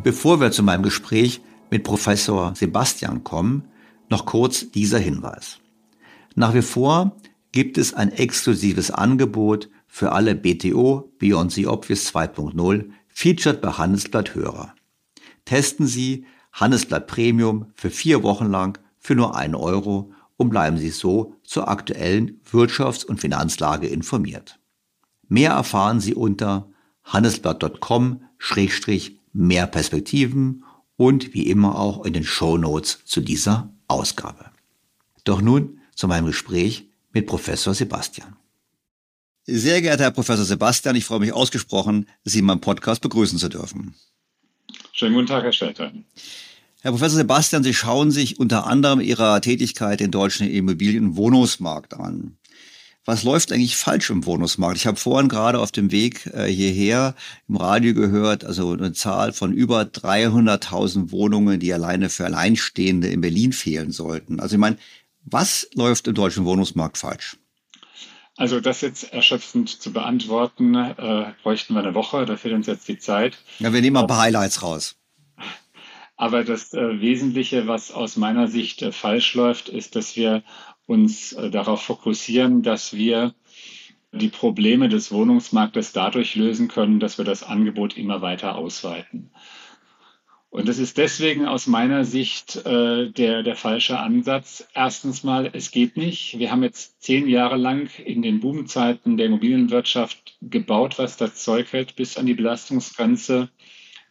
[0.03, 3.68] Bevor wir zu meinem Gespräch mit Professor Sebastian kommen,
[4.09, 5.59] noch kurz dieser Hinweis.
[6.36, 7.18] Nach wie vor
[7.51, 14.36] gibt es ein exklusives Angebot für alle BTO Beyond the Obvious 2.0 featured bei Handelsblatt
[14.36, 14.76] Hörer.
[15.45, 20.89] Testen Sie Handelsblatt Premium für vier Wochen lang für nur einen Euro und bleiben Sie
[20.89, 24.57] so zur aktuellen Wirtschafts- und Finanzlage informiert.
[25.28, 26.70] Mehr erfahren Sie unter
[27.03, 30.64] handelsblatt.com-mehr Perspektiven
[30.97, 34.51] und wie immer auch in den Show Notes zu dieser Ausgabe.
[35.24, 38.36] Doch nun zu meinem Gespräch mit Professor Sebastian.
[39.45, 43.49] Sehr geehrter Herr Professor Sebastian, ich freue mich ausgesprochen, Sie in meinem Podcast begrüßen zu
[43.49, 43.95] dürfen.
[44.93, 45.91] Schönen guten Tag, Herr Stelter.
[46.81, 51.95] Herr Professor Sebastian, Sie schauen sich unter anderem Ihrer Tätigkeit den deutschen Immobilien- und Wohnungsmarkt
[51.95, 52.37] an.
[53.03, 54.77] Was läuft eigentlich falsch im Wohnungsmarkt?
[54.77, 57.15] Ich habe vorhin gerade auf dem Weg äh, hierher
[57.49, 63.21] im Radio gehört, also eine Zahl von über 300.000 Wohnungen, die alleine für Alleinstehende in
[63.21, 64.39] Berlin fehlen sollten.
[64.39, 64.77] Also ich meine,
[65.23, 67.37] was läuft im deutschen Wohnungsmarkt falsch?
[68.38, 72.88] Also das jetzt erschöpfend zu beantworten, äh, bräuchten wir eine Woche, da fehlt uns jetzt
[72.88, 73.38] die Zeit.
[73.59, 74.95] Ja, wir nehmen mal ein paar Highlights raus.
[76.15, 80.43] Aber das äh, Wesentliche, was aus meiner Sicht äh, falsch läuft, ist, dass wir
[80.86, 83.34] uns äh, darauf fokussieren, dass wir
[84.11, 89.32] die Probleme des Wohnungsmarktes dadurch lösen können, dass wir das Angebot immer weiter ausweiten.
[90.52, 94.68] Und das ist deswegen aus meiner Sicht äh, der, der falsche Ansatz.
[94.74, 96.39] Erstens mal, es geht nicht.
[96.39, 101.72] Wir haben jetzt zehn Jahre lang in den Boomzeiten der Immobilienwirtschaft gebaut, was das Zeug
[101.72, 103.49] hält, bis an die Belastungsgrenze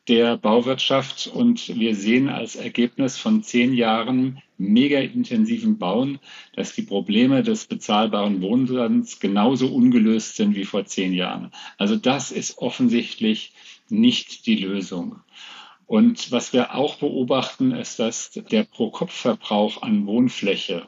[0.09, 6.21] der Bauwirtschaft und wir sehen als Ergebnis von zehn Jahren mega intensiven Bauen,
[6.57, 11.53] dass die Probleme des bezahlbaren Wohnlands genauso ungelöst sind wie vor zehn Jahren.
[11.77, 13.53] Also das ist offensichtlich
[13.91, 15.21] nicht die Lösung.
[15.91, 20.87] Und was wir auch beobachten, ist, dass der Pro-Kopf-Verbrauch an Wohnfläche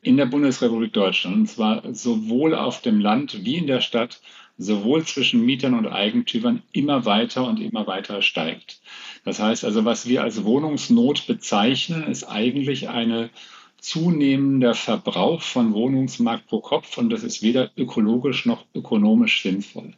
[0.00, 4.22] in der Bundesrepublik Deutschland, und zwar sowohl auf dem Land wie in der Stadt,
[4.56, 8.80] sowohl zwischen Mietern und Eigentümern immer weiter und immer weiter steigt.
[9.22, 13.28] Das heißt also, was wir als Wohnungsnot bezeichnen, ist eigentlich eine
[13.88, 19.94] zunehmender Verbrauch von Wohnungsmarkt pro Kopf und das ist weder ökologisch noch ökonomisch sinnvoll.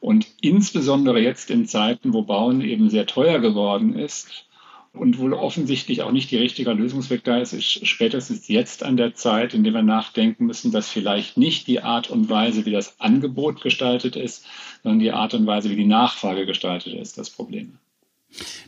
[0.00, 4.46] Und insbesondere jetzt in Zeiten, wo Bauen eben sehr teuer geworden ist
[4.94, 9.14] und wohl offensichtlich auch nicht die richtige Lösungsweg da ist, ist spätestens jetzt an der
[9.14, 12.98] Zeit, in der wir nachdenken müssen, dass vielleicht nicht die Art und Weise, wie das
[12.98, 14.46] Angebot gestaltet ist,
[14.82, 17.78] sondern die Art und Weise, wie die Nachfrage gestaltet ist, das Problem.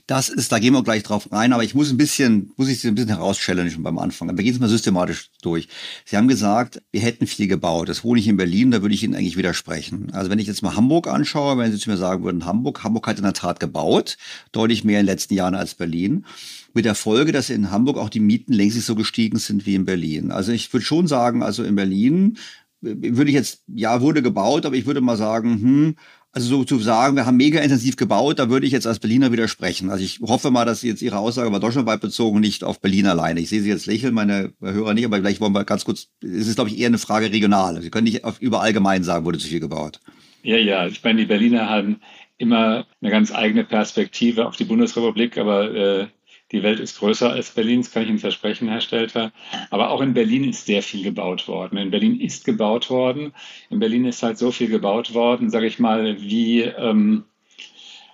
[0.06, 2.80] Das ist, da gehen wir gleich drauf rein, aber ich muss ein bisschen, muss ich
[2.80, 4.28] Sie ein bisschen herauschallengen beim Anfang.
[4.36, 5.68] Wir gehen es mal systematisch durch.
[6.04, 7.88] Sie haben gesagt, wir hätten viel gebaut.
[7.88, 10.12] Das wohne ich in Berlin, da würde ich Ihnen eigentlich widersprechen.
[10.12, 13.06] Also wenn ich jetzt mal Hamburg anschaue, wenn Sie zu mir sagen würden, Hamburg, Hamburg
[13.06, 14.16] hat in der Tat gebaut,
[14.52, 16.24] deutlich mehr in den letzten Jahren als Berlin.
[16.72, 19.74] Mit der Folge, dass in Hamburg auch die Mieten längst nicht so gestiegen sind wie
[19.74, 20.30] in Berlin.
[20.30, 22.38] Also ich würde schon sagen, also in Berlin
[22.82, 25.96] äh, würde ich jetzt, ja, wurde gebaut, aber ich würde mal sagen, hm,
[26.37, 29.32] also so zu sagen, wir haben mega intensiv gebaut, da würde ich jetzt als Berliner
[29.32, 29.89] widersprechen.
[29.89, 33.07] Also ich hoffe mal, dass Sie jetzt Ihre Aussage war deutschlandweit bezogen, nicht auf Berlin
[33.07, 33.41] alleine.
[33.41, 36.47] Ich sehe Sie jetzt lächeln, meine Hörer nicht, aber vielleicht wollen wir ganz kurz, es
[36.47, 37.80] ist glaube ich eher eine Frage regional.
[37.80, 40.01] Sie können nicht auf, über allgemein sagen, wurde zu viel gebaut.
[40.43, 42.03] Ja, ja, ich meine, die Berliner haben
[42.37, 46.07] immer eine ganz eigene Perspektive auf die Bundesrepublik, aber äh,
[46.53, 49.32] die Welt ist größer als Berlin, das kann ich Ihnen versprechen, Herr Stelter.
[49.70, 51.76] Aber auch in Berlin ist sehr viel gebaut worden.
[51.76, 53.32] In Berlin ist gebaut worden.
[53.68, 57.24] In Berlin ist halt so viel gebaut worden, sage ich mal, wie ähm,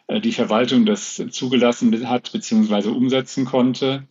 [0.07, 2.89] äh, die Verwaltung das zugelassen hat bzw.
[2.89, 4.07] umsetzen konnte.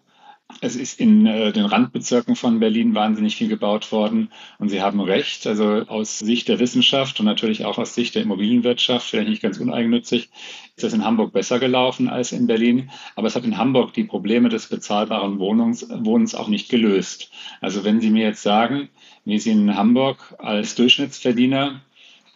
[0.59, 4.29] Es ist in äh, den Randbezirken von Berlin wahnsinnig viel gebaut worden.
[4.59, 8.23] Und Sie haben recht, also aus Sicht der Wissenschaft und natürlich auch aus Sicht der
[8.23, 10.29] Immobilienwirtschaft, vielleicht nicht ganz uneigennützig,
[10.75, 12.89] ist das in Hamburg besser gelaufen als in Berlin.
[13.15, 17.31] Aber es hat in Hamburg die Probleme des bezahlbaren Wohnungs Wohnens auch nicht gelöst.
[17.61, 18.89] Also wenn Sie mir jetzt sagen,
[19.25, 21.81] wie Sie in Hamburg als Durchschnittsverdiener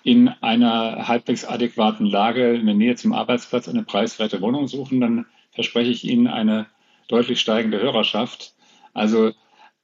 [0.04, 5.26] in einer halbwegs adäquaten Lage in der Nähe zum Arbeitsplatz eine preiswerte Wohnung suchen, dann
[5.52, 6.68] verspreche ich Ihnen eine
[7.08, 8.54] deutlich steigende Hörerschaft.
[8.94, 9.32] Also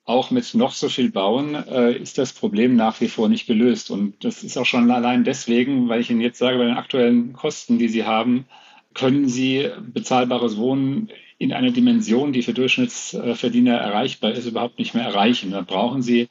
[0.05, 3.91] auch mit noch so viel Bauen äh, ist das Problem nach wie vor nicht gelöst.
[3.91, 7.34] Und das ist auch schon allein deswegen, weil ich Ihnen jetzt sage, bei den aktuellen
[7.34, 8.45] Kosten, die Sie haben,
[8.93, 15.05] können Sie bezahlbares Wohnen in einer Dimension, die für Durchschnittsverdiener erreichbar ist, überhaupt nicht mehr
[15.05, 15.51] erreichen.
[15.51, 16.28] Da brauchen Sie,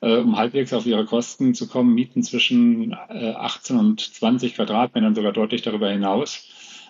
[0.00, 5.14] äh, um halbwegs auf Ihre Kosten zu kommen, Mieten zwischen äh, 18 und 20 Quadratmetern,
[5.14, 6.48] sogar deutlich darüber hinaus.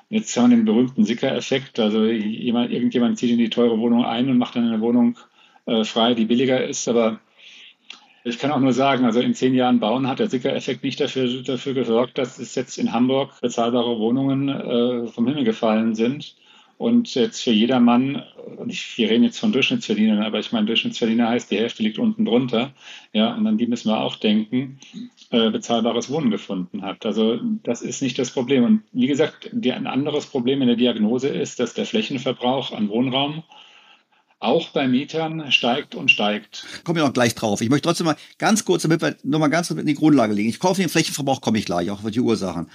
[0.09, 1.81] Jetzt haben wir den berühmten Sicker-Effekt.
[1.81, 5.19] Also jemand, irgendjemand zieht in die teure Wohnung ein und macht dann eine Wohnung
[5.67, 6.89] äh, frei, die billiger ist.
[6.89, 7.21] Aber
[8.25, 11.43] ich kann auch nur sagen, also in zehn Jahren bauen hat der Sicker-Effekt nicht dafür,
[11.43, 16.37] dafür gesorgt, dass es jetzt in Hamburg bezahlbare Wohnungen äh, vom Himmel gefallen sind.
[16.77, 18.22] Und jetzt für jedermann,
[18.57, 21.99] und ich, wir reden jetzt von Durchschnittsverdienern, aber ich meine, Durchschnittsverdiener heißt, die Hälfte liegt
[21.99, 22.72] unten drunter.
[23.12, 24.79] Ja, und an die müssen wir auch denken,
[25.31, 27.07] äh, bezahlbares Wohnen gefunden hat.
[27.07, 28.64] Also das ist nicht das Problem.
[28.64, 32.89] Und wie gesagt, die, ein anderes Problem in der Diagnose ist, dass der Flächenverbrauch an
[32.89, 33.45] Wohnraum
[34.45, 36.66] auch bei Mietern steigt und steigt.
[36.84, 37.61] Komme ich noch gleich drauf.
[37.61, 40.49] Ich möchte trotzdem mal ganz kurz, damit wir nochmal ganz kurz in die Grundlage legen.
[40.49, 42.68] Ich kaufe den Flächenverbrauch, komme ich gleich, auch für die Ursachen.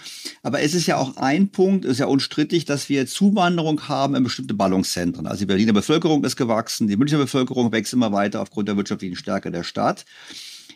[0.44, 4.24] Aber es ist ja auch ein Punkt, ist ja unstrittig, dass wir Zuwanderung haben in
[4.24, 5.28] bestimmte Ballungszentren.
[5.28, 9.16] Also die Berliner Bevölkerung ist gewachsen, die Münchner Bevölkerung wächst immer weiter aufgrund der wirtschaftlichen
[9.16, 10.06] Stärke der Stadt.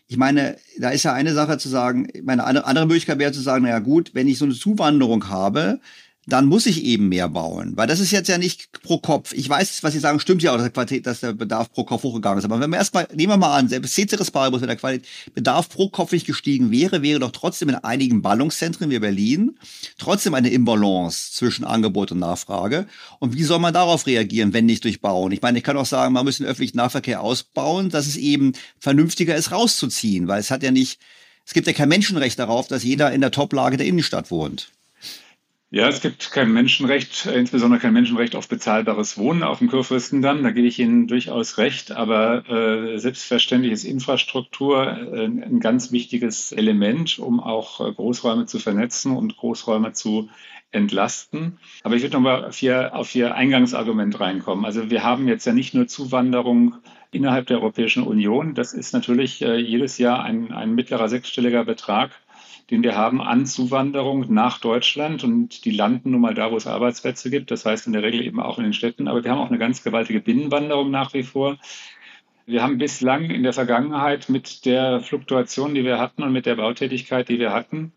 [0.08, 3.64] Ich meine, da ist ja eine Sache zu sagen, meine andere Möglichkeit wäre zu sagen,
[3.64, 5.80] naja gut, wenn ich so eine Zuwanderung habe,
[6.26, 7.74] dann muss ich eben mehr bauen.
[7.76, 9.34] Weil das ist jetzt ja nicht pro Kopf.
[9.34, 12.46] Ich weiß, was Sie sagen, stimmt ja auch, dass der, Bedarf pro Kopf hochgegangen ist.
[12.46, 15.00] Aber wenn wir erstmal, nehmen wir mal an, selbst Ceteris Paribus, wenn der
[15.34, 19.58] Bedarf pro Kopf nicht gestiegen wäre, wäre doch trotzdem in einigen Ballungszentren wie Berlin
[19.98, 22.88] trotzdem eine Imbalance zwischen Angebot und Nachfrage.
[23.20, 25.32] Und wie soll man darauf reagieren, wenn nicht durch Bauen?
[25.34, 28.54] Ich meine, ich kann auch sagen, man muss den öffentlichen Nahverkehr ausbauen, dass es eben
[28.80, 30.30] vernünftiger ist, rauszuziehen.
[30.30, 31.00] Weil es hat ja nicht,
[31.46, 34.72] es gibt ja kein Menschenrecht darauf, dass jeder in der Toplage der Innenstadt wohnt.
[35.76, 40.44] Ja, es gibt kein Menschenrecht, äh, insbesondere kein Menschenrecht auf bezahlbares Wohnen auf dem Kurfürstendamm.
[40.44, 41.92] Da gebe ich Ihnen durchaus recht.
[41.92, 48.60] Aber äh, selbstverständlich ist Infrastruktur äh, ein ganz wichtiges Element, um auch äh, Großräume zu
[48.60, 50.30] vernetzen und Großräume zu
[50.70, 51.58] entlasten.
[51.82, 54.66] Aber ich würde nochmal auf Ihr, auf Ihr Eingangsargument reinkommen.
[54.66, 56.76] Also wir haben jetzt ja nicht nur Zuwanderung
[57.10, 58.54] innerhalb der Europäischen Union.
[58.54, 62.12] Das ist natürlich äh, jedes Jahr ein, ein mittlerer sechsstelliger Betrag
[62.74, 66.66] den wir haben an Zuwanderung nach Deutschland und die landen nun mal da, wo es
[66.66, 67.52] Arbeitsplätze gibt.
[67.52, 69.08] Das heißt in der Regel eben auch in den Städten.
[69.08, 71.60] Aber wir haben auch eine ganz gewaltige Binnenwanderung nach wie vor.
[72.48, 76.56] Wir haben bislang in der Vergangenheit mit der Fluktuation, die wir hatten und mit der
[76.56, 77.94] Bautätigkeit, die wir hatten,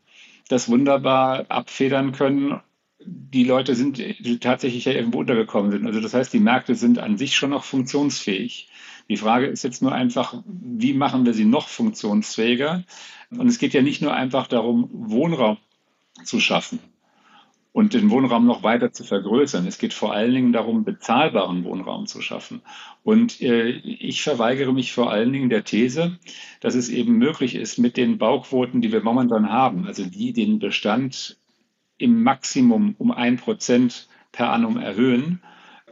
[0.51, 2.61] das wunderbar abfedern können.
[3.01, 3.99] Die Leute sind
[4.43, 5.87] tatsächlich ja irgendwo untergekommen sind.
[5.87, 8.69] Also das heißt, die Märkte sind an sich schon noch funktionsfähig.
[9.09, 12.85] Die Frage ist jetzt nur einfach, wie machen wir sie noch funktionsfähiger?
[13.31, 15.59] Und es geht ja nicht nur einfach darum, Wohnraum
[16.25, 16.81] zu schaffen
[17.77, 19.67] und den Wohnraum noch weiter zu vergrößern.
[19.67, 22.63] Es geht vor allen Dingen darum, bezahlbaren Wohnraum zu schaffen.
[23.03, 26.19] Und äh, ich verweigere mich vor allen Dingen der These,
[26.61, 30.59] dass es eben möglich ist, mit den Bauquoten, die wir momentan haben, also die den
[30.59, 31.37] Bestand
[31.99, 35.43] im Maximum um ein Prozent per annum erhöhen,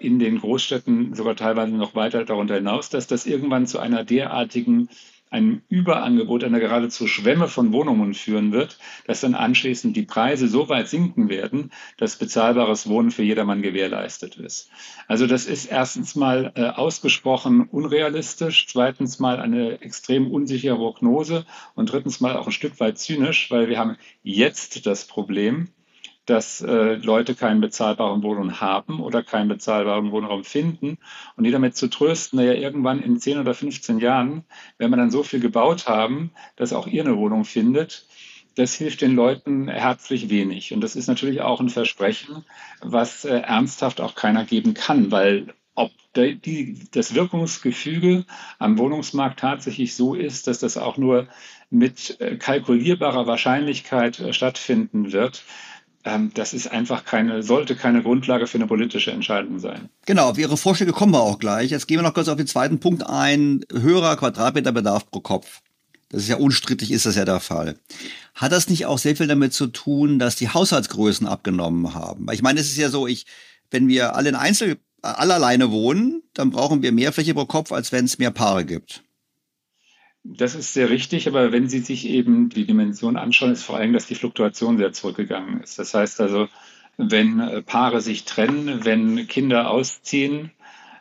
[0.05, 4.89] in den Großstädten sogar teilweise noch weiter darunter hinaus, dass das irgendwann zu einer derartigen
[5.35, 10.69] ein Überangebot einer geradezu Schwemme von Wohnungen führen wird, dass dann anschließend die Preise so
[10.69, 14.71] weit sinken werden, dass bezahlbares Wohnen für jedermann gewährleistet ist.
[15.09, 21.45] Also das ist erstens mal äh, ausgesprochen unrealistisch, zweitens mal eine extrem unsichere Prognose
[21.75, 25.69] und drittens mal auch ein Stück weit zynisch, weil wir haben jetzt das Problem,
[26.27, 30.99] dass äh, Leute keinen bezahlbaren Wohnraum haben oder keinen bezahlbaren Wohnraum finden
[31.37, 34.45] und die damit zu trösten, naja, irgendwann in 10 oder 15 Jahren,
[34.79, 38.07] wenn wir dann so viel gebaut haben, dass auch ihr eine Wohnung findet,
[38.55, 40.73] das hilft den Leuten herzlich wenig.
[40.73, 42.45] Und das ist natürlich auch ein Versprechen,
[42.81, 48.25] was äh, ernsthaft auch keiner geben kann, weil ob die, das Wirkungsgefüge
[48.61, 51.27] am Wohnungsmarkt tatsächlich so ist, dass das auch nur
[51.71, 55.43] mit äh, kalkulierbarer Wahrscheinlichkeit äh, stattfinden wird,
[56.35, 59.89] das ist einfach keine, sollte keine Grundlage für eine politische Entscheidung sein.
[60.05, 61.71] Genau, auf Ihre Vorschläge kommen wir auch gleich.
[61.71, 63.65] Jetzt gehen wir noch kurz auf den zweiten Punkt ein.
[63.73, 65.63] Höherer Quadratmeterbedarf pro Kopf.
[66.11, 67.77] Das ist ja unstrittig, ist das ja der Fall.
[68.35, 72.27] Hat das nicht auch sehr viel damit zu tun, dass die Haushaltsgrößen abgenommen haben?
[72.27, 73.27] Weil ich meine, es ist ja so, ich,
[73.71, 77.73] wenn wir alle in Einzel, alle alleine wohnen, dann brauchen wir mehr Fläche pro Kopf,
[77.73, 79.03] als wenn es mehr Paare gibt.
[80.27, 83.93] Das ist sehr richtig, aber wenn Sie sich eben die Dimension anschauen, ist vor allem,
[83.93, 85.79] dass die Fluktuation sehr zurückgegangen ist.
[85.79, 86.49] Das heißt also,
[86.97, 90.51] wenn äh, Paare sich trennen, wenn Kinder ausziehen,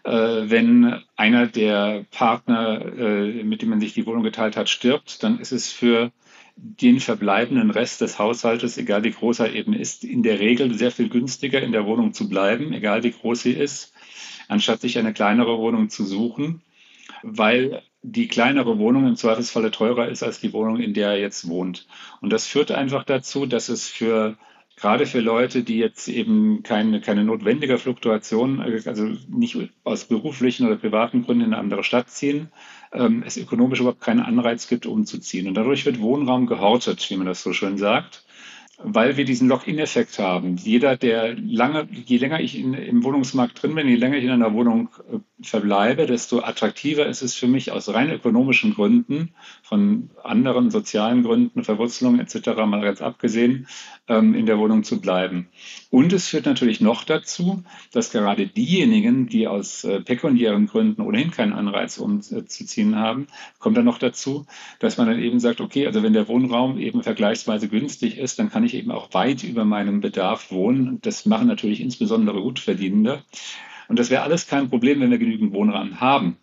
[0.04, 5.24] äh, wenn einer der Partner, äh, mit dem man sich die Wohnung geteilt hat, stirbt,
[5.24, 6.12] dann ist es für
[6.58, 10.92] den verbleibenden Rest des Haushaltes, egal wie groß er eben ist, in der Regel sehr
[10.92, 13.94] viel günstiger in der Wohnung zu bleiben, egal wie groß sie ist,
[14.50, 16.62] anstatt sich eine kleinere Wohnung zu suchen,
[17.24, 21.48] weil die kleinere Wohnung im Zweifelsfalle teurer ist als die Wohnung, in der er jetzt
[21.48, 21.88] wohnt.
[22.22, 24.36] Und das führt einfach dazu, dass es für
[24.76, 30.76] gerade für Leute, die jetzt eben keine, keine notwendige Fluktuation, also nicht aus beruflichen oder
[30.76, 32.52] privaten Gründen in eine andere Stadt ziehen,
[32.92, 35.48] ähm, es ökonomisch überhaupt keinen Anreiz gibt, umzuziehen.
[35.48, 38.24] Und dadurch wird Wohnraum gehortet, wie man das so schön sagt
[38.78, 40.58] weil wir diesen Lock-in-Effekt haben.
[40.58, 44.32] Jeder, der lange, je länger ich in, im Wohnungsmarkt drin bin, je länger ich in
[44.32, 50.10] einer Wohnung äh, verbleibe, desto attraktiver ist es für mich aus rein ökonomischen Gründen, von
[50.24, 52.48] anderen sozialen Gründen, Verwurzelung etc.
[52.66, 53.68] mal ganz abgesehen,
[54.08, 55.48] ähm, in der Wohnung zu bleiben.
[55.90, 61.32] Und es führt natürlich noch dazu, dass gerade diejenigen, die aus äh, pekuniären Gründen ohnehin
[61.32, 63.28] keinen Anreiz umzuziehen haben,
[63.60, 64.46] kommt dann noch dazu,
[64.80, 68.50] dass man dann eben sagt, okay, also wenn der Wohnraum eben vergleichsweise günstig ist, dann
[68.50, 71.00] kann ich eben auch weit über meinem Bedarf wohnen.
[71.02, 73.24] Das machen natürlich insbesondere Gutverdienende.
[73.88, 76.38] Und das wäre alles kein Problem, wenn wir genügend Wohnraum haben.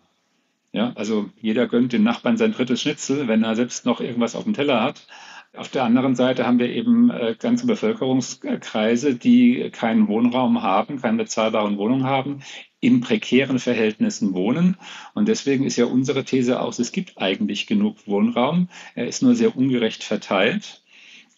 [0.73, 4.45] Ja, also jeder gönnt den Nachbarn sein drittes Schnitzel, wenn er selbst noch irgendwas auf
[4.45, 5.05] dem Teller hat.
[5.53, 11.17] Auf der anderen Seite haben wir eben äh, ganze Bevölkerungskreise, die keinen Wohnraum haben, keine
[11.17, 12.41] bezahlbaren Wohnungen haben,
[12.79, 14.77] in prekären Verhältnissen wohnen.
[15.13, 18.69] Und deswegen ist ja unsere These auch, es gibt eigentlich genug Wohnraum.
[18.95, 20.80] Er ist nur sehr ungerecht verteilt.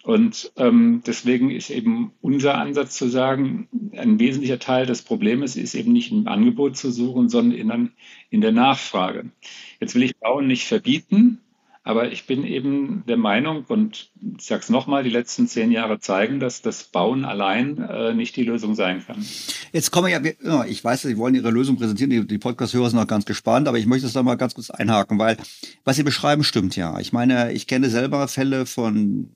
[0.04, 5.76] Und ähm, deswegen ist eben unser Ansatz zu sagen, ein wesentlicher Teil des Problems ist
[5.76, 7.92] eben nicht im Angebot zu suchen, sondern in,
[8.30, 9.32] in der Nachfrage.
[9.80, 11.40] Jetzt will ich Bauen nicht verbieten,
[11.86, 16.00] aber ich bin eben der Meinung, und ich sage es nochmal, die letzten zehn Jahre
[16.00, 19.26] zeigen, dass das Bauen allein äh, nicht die Lösung sein kann.
[19.72, 23.08] Jetzt kommen ja, ich weiß, Sie wollen Ihre Lösung präsentieren, die, die Podcast-Hörer sind noch
[23.08, 25.38] ganz gespannt, aber ich möchte es da mal ganz kurz einhaken, weil
[25.86, 27.00] was Sie beschreiben, stimmt ja.
[27.00, 29.30] Ich meine, ich kenne selber Fälle von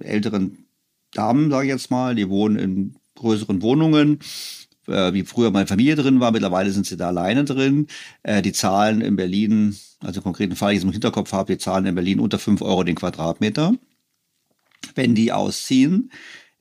[0.00, 0.66] älteren
[1.12, 4.18] Damen, sage ich jetzt mal, die wohnen in größeren Wohnungen,
[4.86, 6.32] äh, wie früher meine Familie drin war.
[6.32, 7.86] Mittlerweile sind sie da alleine drin.
[8.22, 11.86] Äh, die zahlen in Berlin, also im konkreten Fall, ich im Hinterkopf habe, die zahlen
[11.86, 13.74] in Berlin unter 5 Euro den Quadratmeter.
[14.94, 16.10] Wenn die ausziehen,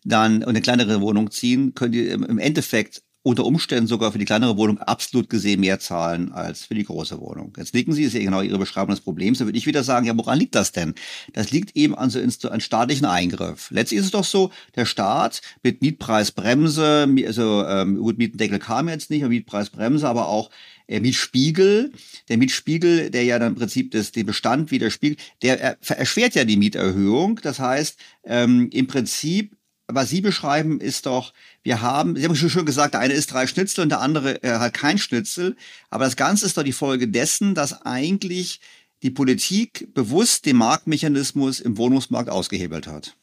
[0.06, 4.26] dann und eine kleinere Wohnung ziehen, können die im Endeffekt unter Umständen sogar für die
[4.26, 7.54] kleinere Wohnung absolut gesehen mehr zahlen als für die große Wohnung.
[7.58, 9.40] Jetzt nicken Sie, ist ja genau Ihre Beschreibung des Problems.
[9.40, 10.94] Da würde ich wieder sagen, ja, woran liegt das denn?
[11.32, 13.72] Das liegt eben an so einem staatlichen Eingriff.
[13.72, 19.10] Letztlich ist es doch so, der Staat mit Mietpreisbremse, also ähm, gut, Mietendeckel kam jetzt
[19.10, 20.50] nicht, Mietpreisbremse, aber auch
[20.88, 21.94] äh, Mietspiegel,
[22.28, 26.58] der Mietspiegel, der ja dann im Prinzip das, den Bestand widerspiegelt, der erschwert ja die
[26.58, 27.40] Mieterhöhung.
[27.42, 29.56] Das heißt, ähm, im Prinzip
[29.88, 33.34] was Sie beschreiben, ist doch, wir haben, Sie haben schon schön gesagt, der eine isst
[33.34, 35.56] drei Schnitzel und der andere äh, hat kein Schnitzel.
[35.90, 38.60] Aber das Ganze ist doch die Folge dessen, dass eigentlich
[39.04, 43.16] die Politik bewusst den Marktmechanismus im Wohnungsmarkt ausgehebelt hat.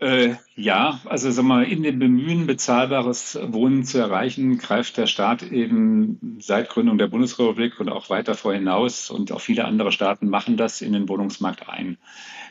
[0.00, 5.42] Äh, ja, also sag mal, in dem Bemühen, bezahlbares Wohnen zu erreichen, greift der Staat
[5.42, 10.30] eben seit Gründung der Bundesrepublik und auch weiter vor hinaus und auch viele andere Staaten
[10.30, 11.98] machen das in den Wohnungsmarkt ein.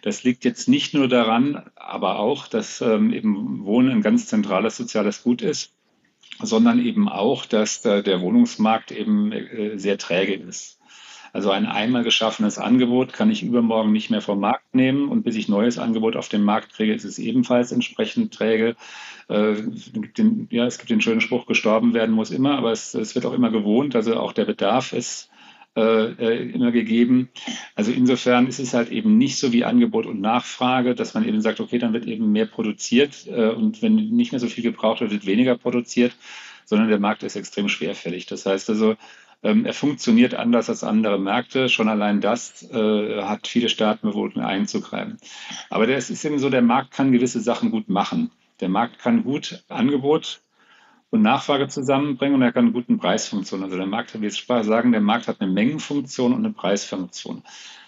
[0.04, 4.78] Das liegt jetzt nicht nur daran, aber auch, dass ähm, eben Wohnen ein ganz zentrales
[4.78, 5.74] soziales Gut ist
[6.42, 10.79] sondern eben auch, dass der Wohnungsmarkt eben äh, sehr träge ist.
[11.34, 15.36] Also ein einmal geschaffenes Angebot kann ich übermorgen nicht mehr vom Markt nehmen und bis
[15.36, 18.76] ich neues Angebot auf den Markt kriege, ist es ebenfalls entsprechend träge.
[19.30, 19.56] Äh,
[20.50, 23.34] ja, es gibt den schönen Spruch, gestorben werden muss immer, aber es, es wird auch
[23.34, 23.96] immer gewohnt.
[23.96, 25.30] Also auch der Bedarf ist
[25.76, 27.30] äh, äh, immer gegeben.
[27.76, 31.42] Also insofern ist es halt eben nicht so wie Angebot und Nachfrage, dass man eben
[31.42, 35.12] sagt, okay, dann wird eben mehr produziert und wenn nicht mehr so viel gebraucht wird,
[35.12, 36.14] wird weniger produziert,
[36.66, 38.26] sondern der Markt ist extrem schwerfällig.
[38.26, 38.96] Das heißt also,
[39.42, 41.70] ähm, er funktioniert anders als andere Märkte.
[41.70, 45.18] Schon allein das äh, hat viele Staaten bewogen einzugreifen.
[45.70, 48.32] Aber es ist eben so, der Markt kann gewisse Sachen gut machen.
[48.60, 50.42] Der Markt kann gut Angebot
[51.10, 53.64] und Nachfrage zusammenbringen und er kann eine gute Preisfunktion.
[53.64, 57.44] Also der Markt, wie ich sagen, der Markt hat eine Mengenfunktion und eine Preisfunktion.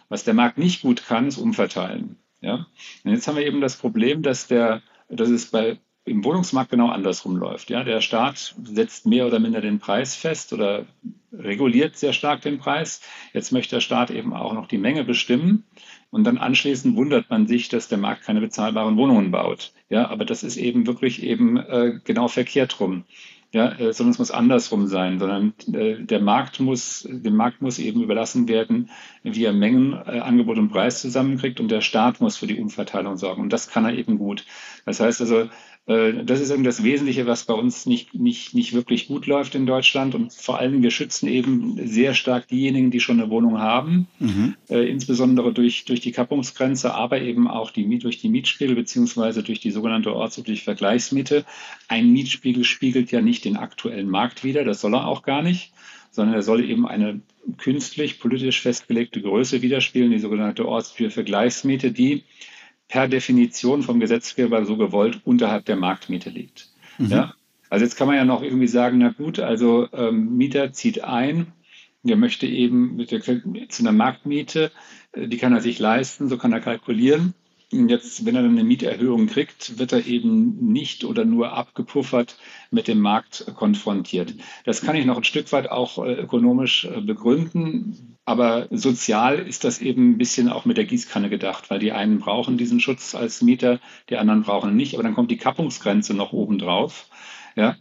[0.09, 2.17] Was der Markt nicht gut kann, ist umverteilen.
[2.39, 2.67] Ja?
[3.03, 6.89] Und jetzt haben wir eben das Problem, dass der, dass es bei im Wohnungsmarkt genau
[6.89, 7.69] andersrum läuft.
[7.69, 10.85] Ja, der Staat setzt mehr oder minder den Preis fest oder
[11.31, 13.01] reguliert sehr stark den Preis.
[13.33, 15.63] Jetzt möchte der Staat eben auch noch die Menge bestimmen.
[16.09, 19.73] Und dann anschließend wundert man sich, dass der Markt keine bezahlbaren Wohnungen baut.
[19.89, 23.05] Ja, aber das ist eben wirklich eben äh, genau verkehrt rum.
[23.53, 27.79] Ja, äh, sondern es muss andersrum sein, sondern äh, der Markt muss, dem Markt muss
[27.79, 28.89] eben überlassen werden,
[29.23, 33.17] wie er Mengen, äh, Angebot und Preis zusammenkriegt und der Staat muss für die Umverteilung
[33.17, 33.41] sorgen.
[33.41, 34.45] Und das kann er eben gut.
[34.85, 35.49] Das heißt also,
[35.87, 39.65] das ist eben das Wesentliche, was bei uns nicht, nicht, nicht wirklich gut läuft in
[39.65, 40.13] Deutschland.
[40.13, 44.55] Und vor allem, wir schützen eben sehr stark diejenigen, die schon eine Wohnung haben, mhm.
[44.69, 49.59] äh, insbesondere durch, durch die Kappungsgrenze, aber eben auch die, durch die Mietspiegel beziehungsweise durch
[49.59, 51.45] die sogenannte ortsübliche Vergleichsmiete.
[51.87, 55.73] Ein Mietspiegel spiegelt ja nicht den aktuellen Markt wider, das soll er auch gar nicht
[56.13, 57.21] sondern er soll eben eine
[57.57, 62.23] künstlich politisch festgelegte Größe widerspiegeln, die sogenannte ortsübliche Vergleichsmiete, die
[62.91, 66.67] per Definition vom Gesetzgeber so gewollt unterhalb der Marktmiete liegt.
[66.97, 67.07] Mhm.
[67.07, 67.33] Ja?
[67.69, 71.53] Also jetzt kann man ja noch irgendwie sagen, na gut, also ähm, Mieter zieht ein,
[72.03, 74.71] der möchte eben mit der, zu einer Marktmiete,
[75.13, 77.33] äh, die kann er sich leisten, so kann er kalkulieren.
[77.71, 82.37] Jetzt, wenn er dann eine Mieterhöhung kriegt, wird er eben nicht oder nur abgepuffert
[82.69, 84.33] mit dem Markt konfrontiert.
[84.65, 88.10] Das kann ich noch ein Stück weit auch äh, ökonomisch äh, begründen.
[88.25, 92.19] Aber sozial ist das eben ein bisschen auch mit der Gießkanne gedacht, weil die einen
[92.19, 94.93] brauchen diesen Schutz als Mieter, die anderen brauchen ihn nicht.
[94.93, 97.07] Aber dann kommt die Kappungsgrenze noch oben drauf.
[97.55, 97.75] Ja,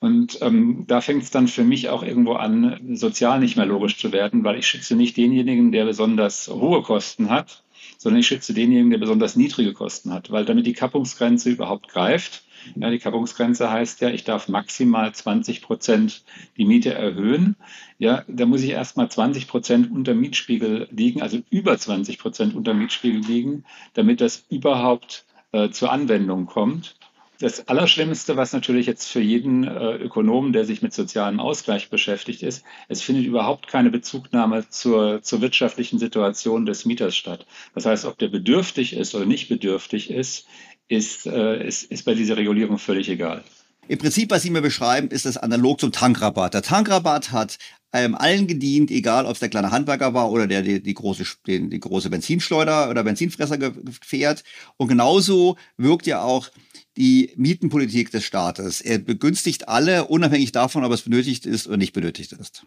[0.00, 3.96] und ähm, da fängt es dann für mich auch irgendwo an, sozial nicht mehr logisch
[3.96, 7.62] zu werden, weil ich schütze nicht denjenigen, der besonders hohe Kosten hat,
[8.02, 12.42] sondern ich schütze denjenigen, der besonders niedrige Kosten hat, weil damit die Kappungsgrenze überhaupt greift.
[12.74, 16.24] Ja, die Kappungsgrenze heißt ja, ich darf maximal 20 Prozent
[16.56, 17.54] die Miete erhöhen.
[17.98, 22.74] Ja, da muss ich erstmal 20 Prozent unter Mietspiegel liegen, also über 20 Prozent unter
[22.74, 26.96] Mietspiegel liegen, damit das überhaupt äh, zur Anwendung kommt.
[27.42, 32.44] Das Allerschlimmste, was natürlich jetzt für jeden äh, Ökonomen, der sich mit sozialem Ausgleich beschäftigt
[32.44, 37.44] ist, es findet überhaupt keine Bezugnahme zur, zur wirtschaftlichen Situation des Mieters statt.
[37.74, 40.46] Das heißt, ob der bedürftig ist oder nicht bedürftig ist,
[40.86, 43.42] ist, äh, ist, ist bei dieser Regulierung völlig egal.
[43.88, 46.54] Im Prinzip, was Sie mir beschreiben, ist das analog zum Tankrabatt.
[46.54, 47.58] Der Tankrabatt hat
[47.92, 51.24] ähm, allen gedient, egal ob es der kleine Handwerker war oder der die, die große
[51.48, 53.58] die, die große Benzinschleuder oder Benzinfresser
[54.00, 54.44] fährt.
[54.76, 56.48] Und genauso wirkt ja auch
[56.96, 58.80] die Mietenpolitik des Staates.
[58.80, 62.66] Er begünstigt alle, unabhängig davon, ob es benötigt ist oder nicht benötigt ist.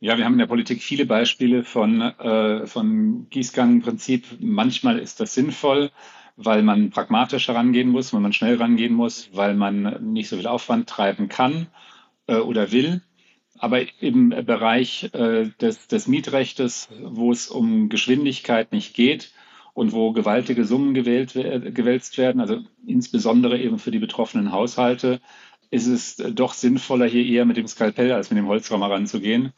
[0.00, 4.26] Ja, wir haben in der Politik viele Beispiele von, äh, von Gießkannenprinzip.
[4.40, 5.90] Manchmal ist das sinnvoll,
[6.36, 10.46] weil man pragmatisch herangehen muss, weil man schnell rangehen muss, weil man nicht so viel
[10.46, 11.68] Aufwand treiben kann
[12.26, 13.02] äh, oder will.
[13.58, 19.32] Aber im Bereich äh, des, des Mietrechtes, wo es um Geschwindigkeit nicht geht
[19.76, 25.20] und wo gewaltige Summen gewählt, gewälzt werden, also insbesondere eben für die betroffenen Haushalte,
[25.70, 29.52] ist es doch sinnvoller, hier eher mit dem Skalpell als mit dem Holzrammer ranzugehen.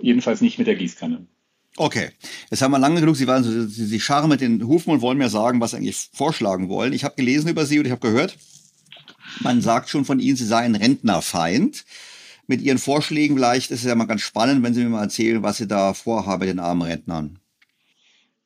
[0.00, 1.28] Jedenfalls nicht mit der Gießkanne.
[1.76, 2.10] Okay,
[2.50, 3.14] jetzt haben wir lange genug.
[3.14, 5.76] Sie waren so, Sie, Sie scharren mit den Hufen und wollen mir sagen, was Sie
[5.76, 6.92] eigentlich vorschlagen wollen.
[6.92, 8.36] Ich habe gelesen über Sie und ich habe gehört,
[9.42, 11.84] man sagt schon von Ihnen, Sie seien Rentnerfeind
[12.48, 15.44] mit Ihren Vorschlägen vielleicht ist es ja mal ganz spannend, wenn Sie mir mal erzählen,
[15.44, 17.38] was Sie da vorhaben mit den armen Rentnern.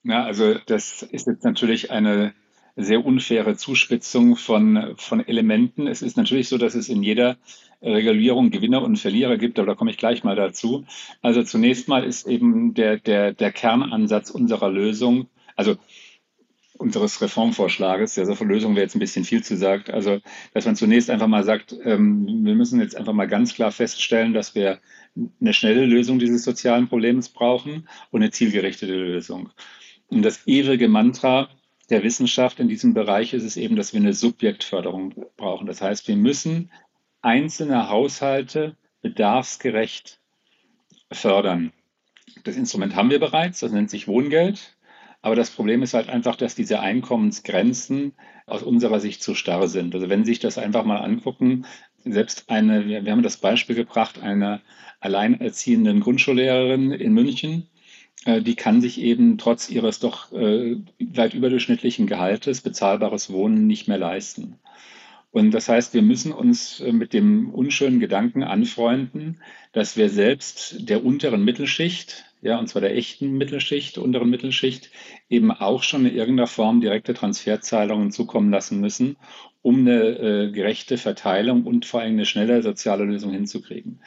[0.08, 2.32] Ja, also das ist jetzt natürlich eine
[2.76, 5.88] sehr unfaire Zuspitzung von, von Elementen.
[5.88, 7.38] Es ist natürlich so, dass es in jeder
[7.82, 10.84] Regulierung Gewinner und Verlierer gibt, aber da komme ich gleich mal dazu.
[11.22, 15.26] Also zunächst mal ist eben der, der, der Kernansatz unserer Lösung,
[15.56, 15.76] also
[16.78, 18.14] unseres Reformvorschlages.
[18.14, 19.90] Ja, so für Lösung wäre jetzt ein bisschen viel zu sagt.
[19.90, 20.20] Also,
[20.54, 24.34] dass man zunächst einfach mal sagt, ähm, wir müssen jetzt einfach mal ganz klar feststellen,
[24.34, 24.78] dass wir
[25.40, 29.50] eine schnelle Lösung dieses sozialen Problems brauchen und eine zielgerichtete Lösung.
[30.08, 31.48] Und das ewige Mantra
[31.90, 35.66] der Wissenschaft in diesem Bereich ist es eben, dass wir eine Subjektförderung brauchen.
[35.66, 36.70] Das heißt, wir müssen
[37.22, 40.20] einzelne Haushalte bedarfsgerecht
[41.12, 41.72] fördern.
[42.44, 44.76] Das Instrument haben wir bereits, das nennt sich Wohngeld.
[45.22, 48.12] Aber das Problem ist halt einfach, dass diese Einkommensgrenzen
[48.46, 49.94] aus unserer Sicht zu starr sind.
[49.94, 51.66] Also wenn Sie sich das einfach mal angucken,
[52.04, 54.60] selbst eine, wir, haben das Beispiel gebracht, einer
[55.00, 57.68] alleinerziehenden Grundschullehrerin in München,
[58.26, 63.98] die kann sich eben trotz ihres doch äh, weit überdurchschnittlichen Gehaltes bezahlbares Wohnen nicht mehr
[63.98, 64.58] leisten.
[65.36, 70.88] Und das heißt, wir müssen uns äh, mit dem unschönen Gedanken anfreunden, dass wir selbst
[70.88, 74.90] der unteren Mittelschicht, ja, und zwar der echten Mittelschicht, unteren Mittelschicht,
[75.28, 79.16] eben auch schon in irgendeiner Form direkte Transferzahlungen zukommen lassen müssen,
[79.60, 84.00] um eine äh, gerechte Verteilung und vor allem eine schnelle soziale Lösung hinzukriegen.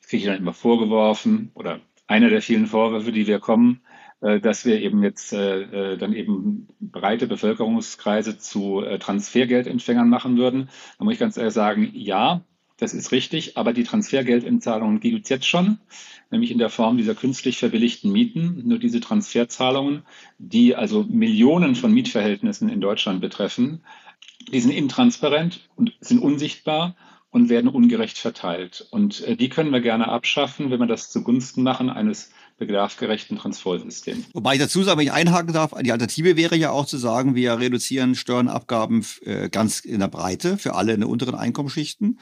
[0.00, 3.80] Das kriege ich dann immer vorgeworfen oder einer der vielen Vorwürfe, die wir kommen,
[4.20, 10.68] äh, dass wir eben jetzt äh, äh, dann eben breite Bevölkerungskreise zu Transfergeldempfängern machen würden.
[10.98, 12.42] Da muss ich ganz ehrlich sagen, ja,
[12.78, 15.78] das ist richtig, aber die Transfergeldentzahlungen gibt es jetzt schon,
[16.30, 18.62] nämlich in der Form dieser künstlich verbilligten Mieten.
[18.66, 20.02] Nur diese Transferzahlungen,
[20.38, 23.84] die also Millionen von Mietverhältnissen in Deutschland betreffen,
[24.52, 26.96] die sind intransparent und sind unsichtbar
[27.34, 28.86] und werden ungerecht verteilt.
[28.90, 34.24] Und die können wir gerne abschaffen, wenn wir das zugunsten machen eines bedarfsgerechten Transfersystem.
[34.32, 37.34] Wobei ich dazu sage, wenn ich einhaken darf, die Alternative wäre ja auch zu sagen,
[37.34, 42.20] wir reduzieren Steuern, Abgaben äh, ganz in der Breite für alle in den unteren Einkommensschichten.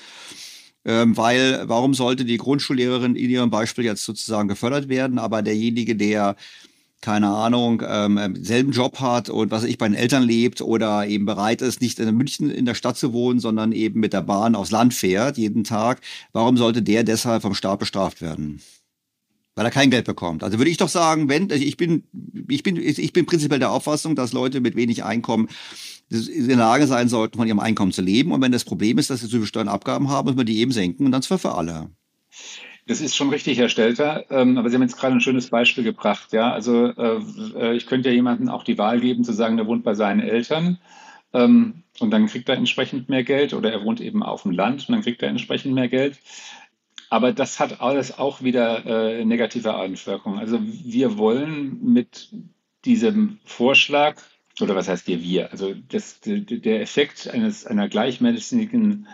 [0.87, 5.95] Ähm, weil warum sollte die Grundschullehrerin in ihrem Beispiel jetzt sozusagen gefördert werden, aber derjenige,
[5.95, 6.37] der
[7.03, 11.27] keine Ahnung, ähm, selben Job hat und was ich bei den Eltern lebt oder eben
[11.27, 14.55] bereit ist, nicht in München in der Stadt zu wohnen, sondern eben mit der Bahn
[14.55, 16.01] aufs Land fährt jeden Tag.
[16.33, 18.63] Warum sollte der deshalb vom Staat bestraft werden?
[19.55, 20.43] weil er kein Geld bekommt.
[20.43, 22.05] Also würde ich doch sagen, wenn also ich bin
[22.49, 25.49] ich bin ich bin prinzipiell der Auffassung, dass Leute mit wenig Einkommen
[26.11, 28.33] in der Lage sein sollten, von ihrem Einkommen zu leben.
[28.33, 30.59] Und wenn das Problem ist, dass sie zu viele Steuern Abgaben haben, muss man die
[30.59, 31.91] eben senken und dann zwar für alle.
[32.87, 34.25] Das ist schon richtig, Herr Stelter.
[34.31, 36.33] Ähm, aber Sie haben jetzt gerade ein schönes Beispiel gebracht.
[36.33, 37.21] Ja, also äh,
[37.57, 40.21] äh, ich könnte ja jemandem auch die Wahl geben, zu sagen, der wohnt bei seinen
[40.21, 40.79] Eltern.
[41.33, 44.89] Ähm, und dann kriegt er entsprechend mehr Geld oder er wohnt eben auf dem Land
[44.89, 46.19] und dann kriegt er entsprechend mehr Geld.
[47.09, 50.39] Aber das hat alles auch wieder äh, negative Einwirkungen.
[50.39, 52.31] Also wir wollen mit
[52.85, 54.17] diesem Vorschlag,
[54.61, 55.53] oder was heißt hier wir?
[55.53, 59.07] Also das, der Effekt eines, einer gleichmäßigen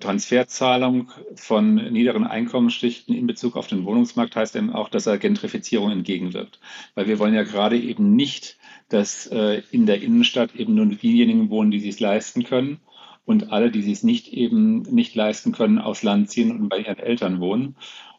[0.00, 5.90] Transferzahlung von niederen Einkommensschichten in Bezug auf den Wohnungsmarkt heißt eben auch, dass er Gentrifizierung
[5.90, 6.60] entgegenwirkt.
[6.94, 8.58] Weil wir wollen ja gerade eben nicht,
[8.88, 12.80] dass äh, in der Innenstadt eben nur diejenigen wohnen, die sich leisten können,
[13.24, 16.78] und alle, die sich es nicht eben nicht leisten können, aus Land ziehen und bei
[16.78, 17.76] ihren Eltern wohnen.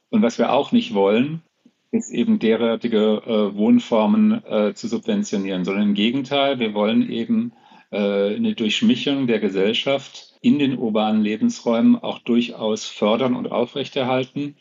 [0.09, 1.43] Und was wir auch nicht wollen,
[1.91, 7.53] ist eben derartige äh, Wohnformen äh, zu subventionieren, sondern im Gegenteil, wir wollen eben
[7.91, 14.56] äh, eine Durchmischung der Gesellschaft in den urbanen Lebensräumen auch durchaus fördern und aufrechterhalten.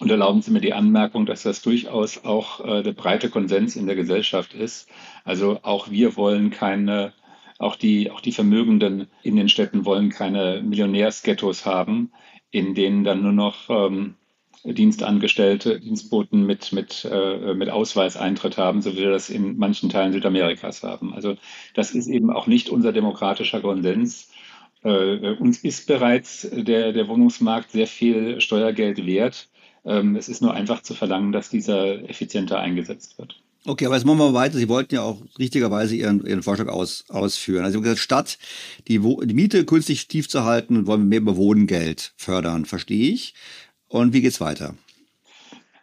[0.00, 3.86] Und erlauben Sie mir die Anmerkung, dass das durchaus auch äh, der breite Konsens in
[3.86, 4.90] der Gesellschaft ist.
[5.24, 7.14] Also auch wir wollen keine
[7.58, 12.12] auch die, auch die Vermögenden in den Städten wollen keine Millionärsghettos haben,
[12.50, 14.16] in denen dann nur noch ähm,
[14.62, 20.12] Dienstangestellte, Dienstboten mit, mit, äh, mit Ausweiseintritt haben, so wie wir das in manchen Teilen
[20.12, 21.14] Südamerikas haben.
[21.14, 21.36] Also
[21.72, 24.30] das ist eben auch nicht unser demokratischer Konsens.
[24.82, 29.48] Äh, uns ist bereits der, der Wohnungsmarkt sehr viel Steuergeld wert.
[29.84, 33.40] Ähm, es ist nur einfach zu verlangen, dass dieser effizienter eingesetzt wird.
[33.68, 34.58] Okay, aber jetzt machen wir weiter.
[34.58, 37.64] Sie wollten ja auch richtigerweise Ihren, Ihren Vorschlag aus, ausführen.
[37.64, 38.38] Also gesagt, statt
[38.86, 43.34] die, die Miete künstlich tief zu halten, wollen wir mehr über Wohngeld fördern, verstehe ich.
[43.88, 44.74] Und wie geht's weiter?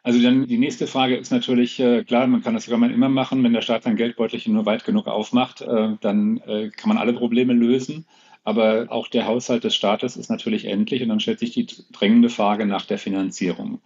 [0.01, 3.09] Also dann die nächste Frage ist natürlich, äh, klar, man kann das sogar mal immer
[3.09, 6.97] machen, wenn der Staat sein Geldbeutelchen nur weit genug aufmacht, äh, dann äh, kann man
[6.97, 8.05] alle Probleme lösen.
[8.43, 12.29] Aber auch der Haushalt des Staates ist natürlich endlich und dann stellt sich die drängende
[12.29, 13.79] Frage nach der Finanzierung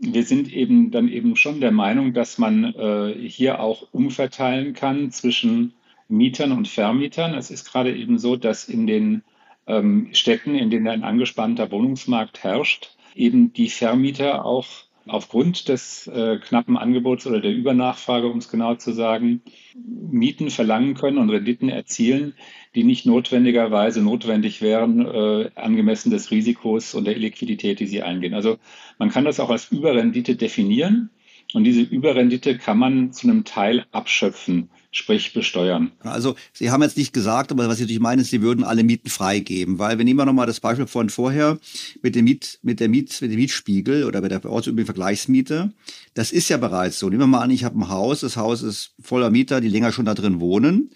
[0.00, 5.10] wir sind eben dann eben schon der Meinung, dass man äh, hier auch umverteilen kann
[5.10, 5.74] zwischen
[6.08, 7.34] Mietern und Vermietern.
[7.34, 9.22] Es ist gerade eben so, dass in den
[9.66, 14.66] ähm, Städten, in denen ein angespannter Wohnungsmarkt herrscht, eben die Vermieter auch
[15.06, 19.42] aufgrund des äh, knappen Angebots oder der Übernachfrage, um es genau zu sagen,
[19.74, 22.34] Mieten verlangen können und Renditen erzielen,
[22.74, 28.34] die nicht notwendigerweise notwendig wären, äh, angemessen des Risikos und der Illiquidität, die sie eingehen.
[28.34, 28.58] Also
[28.98, 31.10] man kann das auch als Überrendite definieren
[31.54, 35.92] und diese Überrendite kann man zu einem Teil abschöpfen sprich besteuern.
[36.00, 38.82] Also Sie haben jetzt nicht gesagt, aber was Sie natürlich meinen, ist, Sie würden alle
[38.82, 41.58] Mieten freigeben, weil wir nehmen wir nochmal das Beispiel von vorher
[42.02, 45.72] mit dem Miet, mit der Miet, mit dem Mietspiegel oder mit der ortsüblichen Vergleichsmiete.
[46.14, 47.08] Das ist ja bereits so.
[47.08, 49.92] Nehmen wir mal an, ich habe ein Haus, das Haus ist voller Mieter, die länger
[49.92, 50.90] schon da drin wohnen.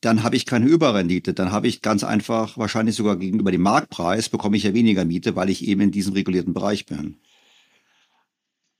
[0.00, 1.34] dann habe ich keine Überrendite.
[1.34, 5.34] Dann habe ich ganz einfach, wahrscheinlich sogar gegenüber dem Marktpreis, bekomme ich ja weniger Miete,
[5.34, 7.16] weil ich eben in diesem regulierten Bereich bin.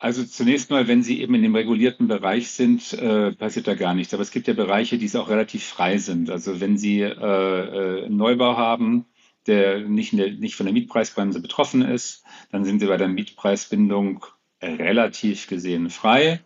[0.01, 3.95] Also zunächst mal, wenn Sie eben in dem regulierten Bereich sind, äh, passiert da gar
[3.95, 4.15] nichts.
[4.15, 6.31] Aber es gibt ja Bereiche, die auch relativ frei sind.
[6.31, 9.07] Also wenn Sie äh, äh, einen Neubau haben,
[9.49, 12.23] der nicht, der nicht, von der Mietpreisbremse betroffen ist,
[12.53, 14.25] dann sind Sie bei der Mietpreisbindung
[14.63, 16.41] relativ gesehen frei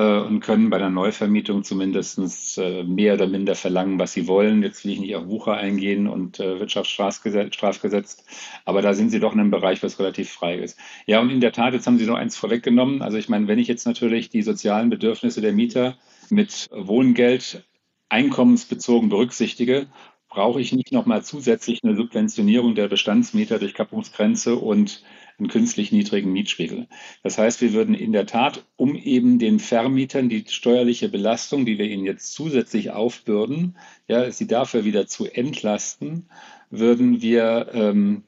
[0.00, 4.62] und können bei der Neuvermietung zumindest äh, mehr oder minder verlangen, was sie wollen.
[4.62, 8.24] Jetzt will ich nicht auf Wucher eingehen und äh, Wirtschaftsstrafgesetz,
[8.64, 10.78] aber da sind sie doch in einem Bereich, was relativ frei ist.
[11.06, 13.02] Ja, und in der Tat, jetzt haben Sie noch eins vorweggenommen.
[13.02, 15.98] Also ich meine, wenn ich jetzt natürlich die sozialen Bedürfnisse der Mieter
[16.30, 17.66] mit Wohngeld
[18.08, 19.88] einkommensbezogen berücksichtige,
[20.32, 25.02] brauche ich nicht nochmal zusätzlich eine Subventionierung der Bestandsmieter durch Kappungsgrenze und
[25.42, 26.86] einen künstlich niedrigen Mietspiegel.
[27.22, 31.78] Das heißt, wir würden in der Tat, um eben den Vermietern die steuerliche Belastung, die
[31.78, 36.28] wir ihnen jetzt zusätzlich aufbürden, ja, sie dafür wieder zu entlasten,
[36.70, 38.22] würden wir ähm,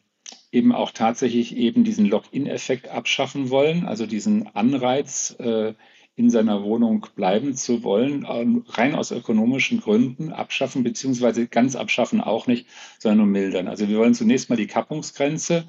[0.51, 5.75] eben auch tatsächlich eben diesen Lock-in-Effekt abschaffen wollen, also diesen Anreiz, äh,
[6.17, 12.21] in seiner Wohnung bleiben zu wollen, ähm, rein aus ökonomischen Gründen abschaffen, beziehungsweise ganz abschaffen
[12.21, 12.67] auch nicht,
[13.01, 13.67] sondern nur mildern.
[13.67, 15.65] Also wir wollen zunächst mal die Kappungsgrenze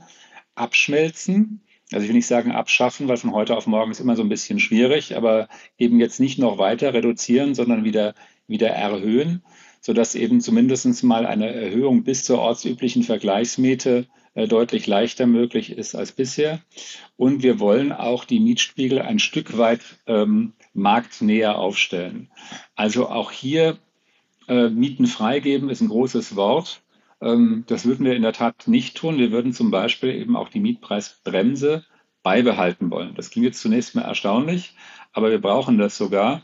[0.55, 1.61] abschmelzen.
[1.91, 4.29] Also ich will nicht sagen abschaffen, weil von heute auf morgen ist immer so ein
[4.29, 8.15] bisschen schwierig, aber eben jetzt nicht noch weiter reduzieren, sondern wieder,
[8.47, 9.43] wieder erhöhen,
[9.81, 15.95] sodass eben zumindest mal eine Erhöhung bis zur ortsüblichen Vergleichsmiete äh, deutlich leichter möglich ist
[15.95, 16.59] als bisher.
[17.17, 22.29] Und wir wollen auch die Mietspiegel ein Stück weit ähm, marktnäher aufstellen.
[22.75, 23.77] Also auch hier
[24.47, 26.81] äh, Mieten freigeben ist ein großes Wort.
[27.21, 29.17] Ähm, das würden wir in der Tat nicht tun.
[29.17, 31.85] Wir würden zum Beispiel eben auch die Mietpreisbremse
[32.23, 33.15] beibehalten wollen.
[33.15, 34.75] Das klingt jetzt zunächst mal erstaunlich,
[35.13, 36.41] aber wir brauchen das sogar.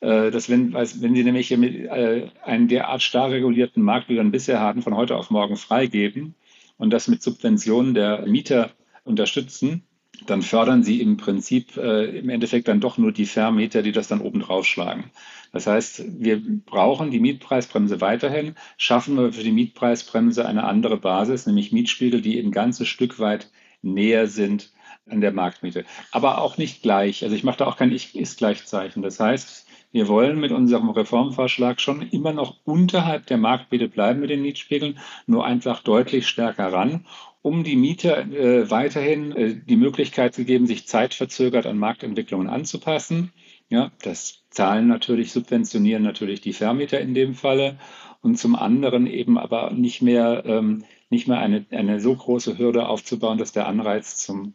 [0.00, 4.32] Äh, dass wenn, wenn Sie nämlich äh, einen derart starr regulierten Markt, wie wir ihn
[4.32, 6.34] bisher hatten, von heute auf morgen freigeben
[6.76, 8.70] und das mit Subventionen der Mieter
[9.04, 9.84] unterstützen,
[10.26, 14.08] dann fördern sie im Prinzip äh, im Endeffekt dann doch nur die Vermieter, die das
[14.08, 15.10] dann oben drauf schlagen.
[15.52, 21.46] Das heißt, wir brauchen die Mietpreisbremse weiterhin, schaffen wir für die Mietpreisbremse eine andere Basis,
[21.46, 23.50] nämlich Mietspiegel, die ein ganzes Stück weit
[23.82, 24.72] näher sind
[25.10, 25.84] an der Marktmiete.
[26.10, 27.22] Aber auch nicht gleich.
[27.22, 29.02] Also ich mache da auch kein Ich-Ist-Gleichzeichen.
[29.02, 34.30] Das heißt, wir wollen mit unserem Reformvorschlag schon immer noch unterhalb der Marktmiete bleiben mit
[34.30, 37.04] den Mietspiegeln, nur einfach deutlich stärker ran,
[37.42, 43.32] um die Mieter äh, weiterhin äh, die Möglichkeit zu geben, sich zeitverzögert an Marktentwicklungen anzupassen.
[43.68, 47.78] Ja, das zahlen natürlich, subventionieren natürlich die Vermieter in dem Falle
[48.20, 52.86] und zum anderen eben aber nicht mehr, ähm, nicht mehr eine, eine so große Hürde
[52.86, 54.54] aufzubauen, dass der Anreiz zum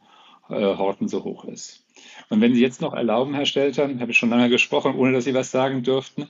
[0.50, 1.87] äh, Horten so hoch ist.
[2.30, 5.24] Und wenn Sie jetzt noch erlauben, Herr Stelter, habe ich schon lange gesprochen, ohne dass
[5.24, 6.28] Sie was sagen dürften,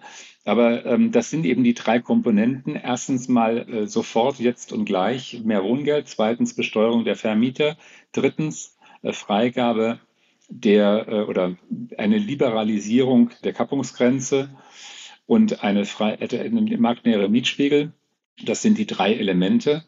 [0.48, 2.76] aber ähm, das sind eben die drei Komponenten.
[2.76, 6.08] Erstens mal äh, sofort, jetzt und gleich mehr Wohngeld.
[6.08, 7.76] Zweitens Besteuerung der Vermieter.
[8.14, 10.00] Drittens äh, Freigabe
[10.48, 11.58] der äh, oder
[11.98, 14.50] eine Liberalisierung der Kappungsgrenze
[15.26, 17.92] und eine, frei, äh, eine marktnähere Mietspiegel.
[18.42, 19.84] Das sind die drei Elemente.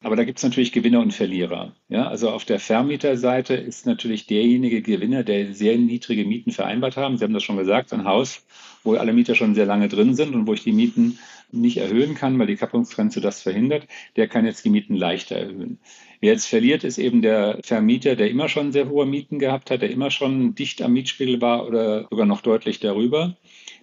[0.00, 1.74] Aber da gibt es natürlich Gewinner und Verlierer.
[1.88, 7.18] Ja, also auf der Vermieterseite ist natürlich derjenige Gewinner, der sehr niedrige Mieten vereinbart haben.
[7.18, 8.46] Sie haben das schon gesagt, ein Haus,
[8.84, 11.18] wo alle Mieter schon sehr lange drin sind und wo ich die Mieten
[11.50, 15.80] nicht erhöhen kann, weil die Kappungsgrenze das verhindert, der kann jetzt die Mieten leichter erhöhen.
[16.20, 19.82] Wer jetzt verliert, ist eben der Vermieter, der immer schon sehr hohe Mieten gehabt hat,
[19.82, 23.36] der immer schon dicht am Mietspiegel war oder sogar noch deutlich darüber.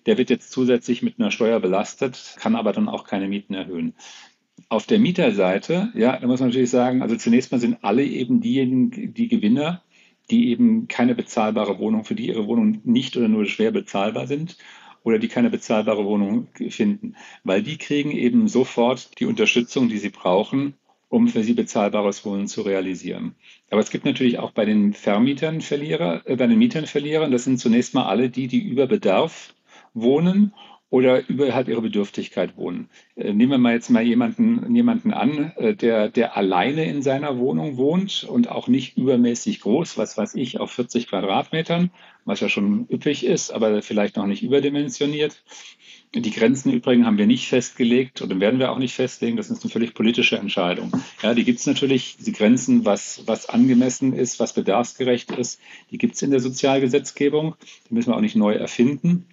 [0.06, 3.96] Der wird jetzt zusätzlich mit einer Steuer belastet, kann aber dann auch keine Mieten erhöhen.
[4.76, 8.42] Auf der Mieterseite, ja, da muss man natürlich sagen, also zunächst mal sind alle eben
[8.42, 9.82] diejenigen, die Gewinner,
[10.30, 14.58] die eben keine bezahlbare Wohnung, für die ihre Wohnung nicht oder nur schwer bezahlbar sind
[15.02, 17.16] oder die keine bezahlbare Wohnung finden,
[17.46, 20.74] weil die kriegen eben sofort die Unterstützung, die sie brauchen,
[21.08, 23.34] um für sie bezahlbares Wohnen zu realisieren.
[23.72, 27.30] Aber es gibt natürlich auch bei den Vermietern Verlierer, äh, bei den Mietern Verlierer.
[27.30, 29.56] Das sind zunächst mal alle die, die über Bedarf
[29.94, 30.52] wohnen
[30.96, 32.88] oder überhalb ihrer Bedürftigkeit wohnen.
[33.18, 37.38] Äh, nehmen wir mal jetzt mal jemanden, jemanden an, äh, der, der alleine in seiner
[37.38, 41.92] Wohnung wohnt und auch nicht übermäßig groß, was weiß ich, auf 40 Quadratmetern,
[42.24, 45.44] was ja schon üppig ist, aber vielleicht noch nicht überdimensioniert.
[46.14, 49.36] Die Grenzen übrigens haben wir nicht festgelegt oder werden wir auch nicht festlegen.
[49.36, 50.94] Das ist eine völlig politische Entscheidung.
[51.22, 55.60] Ja, die gibt es natürlich, die Grenzen, was, was angemessen ist, was bedarfsgerecht ist,
[55.92, 57.56] die gibt es in der Sozialgesetzgebung.
[57.90, 59.26] Die müssen wir auch nicht neu erfinden.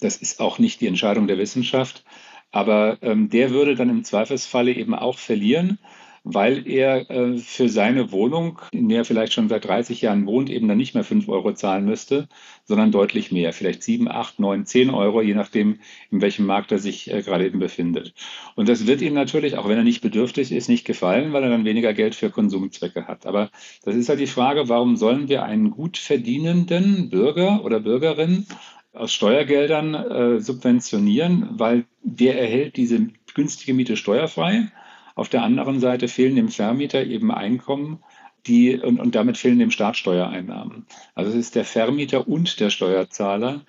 [0.00, 2.04] Das ist auch nicht die Entscheidung der Wissenschaft.
[2.50, 5.78] Aber ähm, der würde dann im Zweifelsfalle eben auch verlieren,
[6.24, 10.50] weil er äh, für seine Wohnung, in der er vielleicht schon seit 30 Jahren wohnt,
[10.50, 12.28] eben dann nicht mehr 5 Euro zahlen müsste,
[12.64, 15.78] sondern deutlich mehr, vielleicht 7, 8, 9, 10 Euro, je nachdem,
[16.10, 18.14] in welchem Markt er sich äh, gerade eben befindet.
[18.56, 21.50] Und das wird ihm natürlich, auch wenn er nicht bedürftig ist, nicht gefallen, weil er
[21.50, 23.26] dann weniger Geld für Konsumzwecke hat.
[23.26, 23.50] Aber
[23.84, 28.46] das ist halt die Frage, warum sollen wir einen gut verdienenden Bürger oder Bürgerin
[28.92, 34.70] aus Steuergeldern äh, subventionieren, weil der erhält diese günstige Miete steuerfrei.
[35.14, 38.02] Auf der anderen Seite fehlen dem Vermieter eben Einkommen,
[38.46, 40.86] die, und, und damit fehlen dem Staat Steuereinnahmen.
[41.14, 43.62] Also es ist der Vermieter und der Steuerzahler,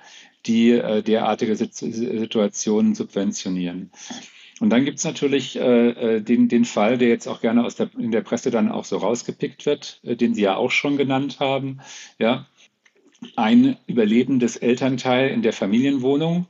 [0.45, 3.91] die äh, derartige Situationen subventionieren.
[4.59, 7.75] Und dann gibt es natürlich äh, äh, den, den Fall, der jetzt auch gerne aus
[7.75, 10.97] der, in der Presse dann auch so rausgepickt wird, äh, den Sie ja auch schon
[10.97, 11.79] genannt haben.
[12.17, 12.45] Ja,
[13.35, 16.47] ein überlebendes Elternteil in der Familienwohnung,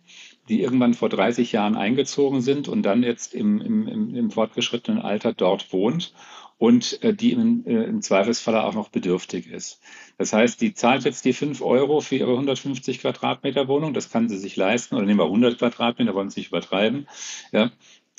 [0.50, 5.34] die irgendwann vor 30 Jahren eingezogen sind und dann jetzt im, im, im fortgeschrittenen Alter
[5.34, 6.14] dort wohnt
[6.60, 9.80] und äh, die im, äh, im Zweifelsfall auch noch bedürftig ist.
[10.18, 14.28] Das heißt, die zahlt jetzt die 5 Euro für ihre 150 Quadratmeter Wohnung, das kann
[14.28, 17.08] sie sich leisten, oder nehmen wir 100 Quadratmeter, wollen sie nicht übertreiben.
[17.52, 17.72] Ja,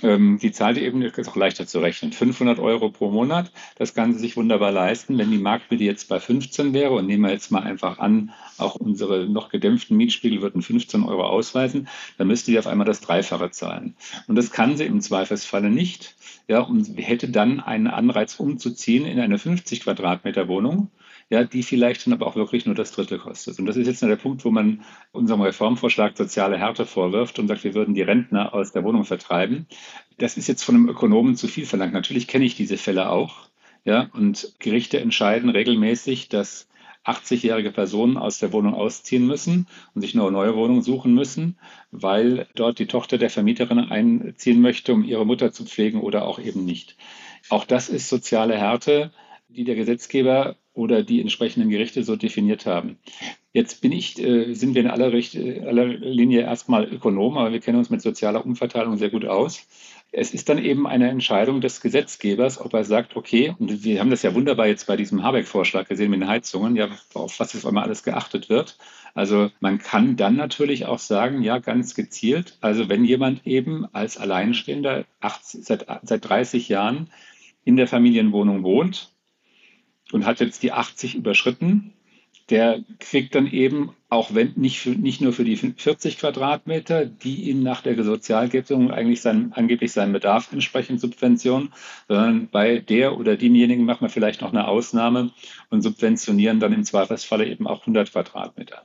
[0.03, 3.53] die zahlt eben, ist auch leichter zu rechnen, 500 Euro pro Monat.
[3.77, 5.19] Das kann sie sich wunderbar leisten.
[5.19, 8.77] Wenn die Marktmiete jetzt bei 15 wäre und nehmen wir jetzt mal einfach an, auch
[8.77, 13.51] unsere noch gedämpften Mietspiegel würden 15 Euro ausweisen, dann müsste die auf einmal das Dreifache
[13.51, 13.95] zahlen.
[14.27, 16.15] Und das kann sie im Zweifelsfalle nicht.
[16.49, 20.91] Ja, und hätte dann einen Anreiz umzuziehen in eine 50 Quadratmeter Wohnung
[21.31, 23.59] ja, die vielleicht dann aber auch wirklich nur das Drittel kostet.
[23.61, 24.83] Und das ist jetzt der Punkt, wo man
[25.13, 29.67] unserem Reformvorschlag soziale Härte vorwirft und sagt, wir würden die Rentner aus der Wohnung vertreiben.
[30.19, 31.93] Das ist jetzt von einem Ökonomen zu viel verlangt.
[31.93, 33.49] Natürlich kenne ich diese Fälle auch.
[33.85, 36.69] Ja, und Gerichte entscheiden regelmäßig, dass
[37.05, 41.59] 80-jährige Personen aus der Wohnung ausziehen müssen und sich eine neue Wohnung suchen müssen,
[41.93, 46.41] weil dort die Tochter der Vermieterin einziehen möchte, um ihre Mutter zu pflegen oder auch
[46.41, 46.97] eben nicht.
[47.49, 49.13] Auch das ist soziale Härte,
[49.49, 52.99] die der Gesetzgeber oder die entsprechenden Gerichte so definiert haben.
[53.53, 57.61] Jetzt bin ich, äh, sind wir in aller, Richt aller Linie erstmal Ökonom, aber wir
[57.61, 59.67] kennen uns mit sozialer Umverteilung sehr gut aus.
[60.13, 64.11] Es ist dann eben eine Entscheidung des Gesetzgebers, ob er sagt, okay, und wir haben
[64.11, 67.67] das ja wunderbar jetzt bei diesem Habeck-Vorschlag gesehen mit den Heizungen, ja, auf was jetzt
[67.67, 68.77] einmal alles geachtet wird.
[69.15, 74.19] Also man kann dann natürlich auch sagen, ja, ganz gezielt, also wenn jemand eben als
[74.19, 77.11] Alleinstehender 80, seit, seit 30 Jahren
[77.65, 79.13] in der Familienwohnung wohnt,
[80.13, 81.93] und hat jetzt die 80 überschritten,
[82.51, 87.49] der kriegt dann eben, auch wenn nicht, für, nicht nur für die 40 Quadratmeter, die
[87.49, 91.73] ihm nach der Sozialgebung eigentlich sein, angeblich seinen Bedarf entsprechen, Subventionen,
[92.09, 95.31] sondern bei der oder demjenigen machen wir vielleicht noch eine Ausnahme
[95.71, 98.83] und subventionieren dann im Zweifelsfalle eben auch 100 Quadratmeter.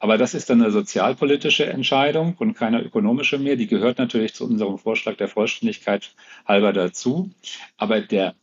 [0.00, 3.56] Aber das ist dann eine sozialpolitische Entscheidung und keine ökonomische mehr.
[3.56, 6.14] Die gehört natürlich zu unserem Vorschlag der Vollständigkeit
[6.46, 7.30] halber dazu.
[7.78, 8.36] Aber der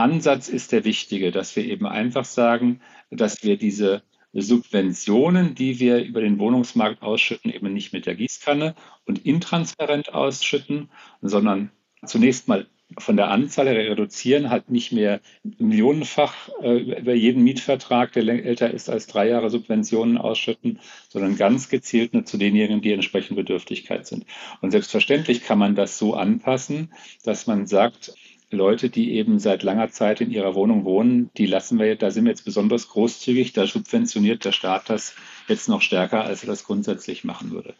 [0.00, 4.02] Ansatz ist der wichtige, dass wir eben einfach sagen, dass wir diese
[4.32, 8.74] Subventionen, die wir über den Wohnungsmarkt ausschütten, eben nicht mit der Gießkanne
[9.04, 10.88] und intransparent ausschütten,
[11.20, 11.70] sondern
[12.04, 12.66] zunächst mal
[12.98, 15.20] von der Anzahl her reduzieren, halt nicht mehr
[15.58, 21.68] millionenfach äh, über jeden Mietvertrag, der älter ist als drei Jahre Subventionen ausschütten, sondern ganz
[21.68, 24.26] gezielt nur zu denjenigen, die entsprechend Bedürftigkeit sind.
[24.60, 28.12] Und selbstverständlich kann man das so anpassen, dass man sagt,
[28.50, 32.24] Leute, die eben seit langer Zeit in ihrer Wohnung wohnen, die lassen wir, da sind
[32.24, 35.14] wir jetzt besonders großzügig, da subventioniert der Staat das
[35.46, 37.74] jetzt noch stärker, als er das grundsätzlich machen würde.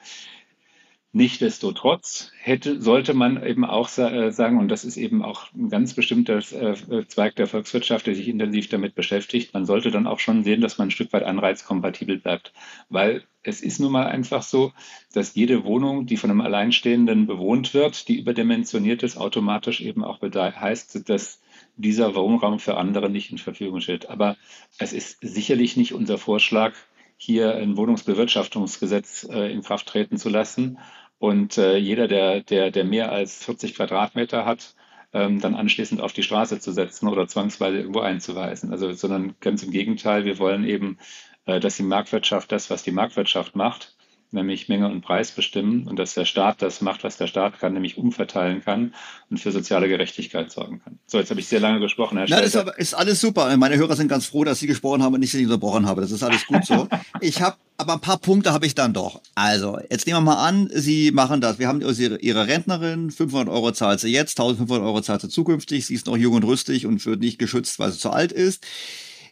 [1.12, 5.94] Nichtsdestotrotz hätte, sollte man eben auch äh, sagen, und das ist eben auch ein ganz
[5.94, 10.44] bestimmter äh, Zweig der Volkswirtschaft, der sich intensiv damit beschäftigt, man sollte dann auch schon
[10.44, 12.52] sehen, dass man ein Stück weit anreizkompatibel bleibt.
[12.90, 14.72] Weil es ist nun mal einfach so,
[15.12, 20.20] dass jede Wohnung, die von einem Alleinstehenden bewohnt wird, die überdimensioniert ist, automatisch eben auch
[20.22, 21.40] heißt, dass
[21.76, 24.08] dieser Wohnraum für andere nicht in Verfügung steht.
[24.08, 24.36] Aber
[24.78, 26.74] es ist sicherlich nicht unser Vorschlag,
[27.22, 30.78] hier ein Wohnungsbewirtschaftungsgesetz äh, in Kraft treten zu lassen
[31.20, 34.74] und äh, jeder, der, der, der mehr als 40 Quadratmeter hat,
[35.12, 38.72] ähm, dann anschließend auf die Straße zu setzen oder zwangsweise irgendwo einzuweisen.
[38.72, 40.98] Also, sondern ganz im Gegenteil, wir wollen eben,
[41.44, 43.97] äh, dass die Marktwirtschaft das, was die Marktwirtschaft macht,
[44.32, 47.73] nämlich Menge und Preis bestimmen und dass der Staat das macht, was der Staat kann,
[47.73, 48.94] nämlich umverteilen kann
[49.28, 50.98] und für soziale Gerechtigkeit sorgen kann.
[51.07, 53.57] So, jetzt habe ich sehr lange gesprochen, Herr das ist, ist alles super.
[53.57, 56.01] Meine Hörer sind ganz froh, dass Sie gesprochen haben und nicht, dass ich unterbrochen habe.
[56.01, 56.89] Das ist alles gut so.
[57.20, 59.23] ich habe aber ein paar Punkte habe ich dann doch.
[59.35, 61.59] Also, jetzt nehmen wir mal an, Sie machen das.
[61.59, 65.86] Wir haben Ihre, Ihre Rentnerin, 500 Euro zahlt sie jetzt, 1500 Euro zahlt sie zukünftig.
[65.86, 68.66] Sie ist noch jung und rüstig und wird nicht geschützt, weil sie zu alt ist.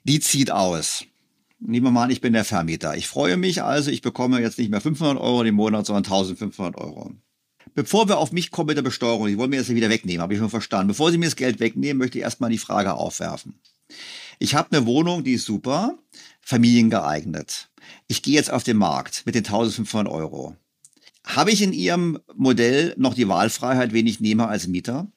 [0.05, 1.05] Die zieht aus.
[1.61, 2.97] Nehmen wir mal an, ich bin der Vermieter.
[2.97, 6.77] Ich freue mich also, ich bekomme jetzt nicht mehr 500 Euro im Monat, sondern 1500
[6.77, 7.13] Euro.
[7.75, 10.23] bevor wir auf mich kommen mit der Besteuerung, Sie wollen mir das ja wieder wegnehmen,
[10.23, 10.89] habe ich schon verstanden.
[10.89, 13.59] Bevor Sie mir das Geld wegnehmen, möchte ich erstmal die Frage aufwerfen.
[14.39, 15.99] Ich habe eine Wohnung, die ist super,
[16.41, 17.69] familiengeeignet.
[18.07, 20.57] Ich gehe jetzt auf den Markt mit den 1500 Euro.
[21.25, 25.09] Habe ich in Ihrem Modell noch die Wahlfreiheit, wen ich nehme als Mieter?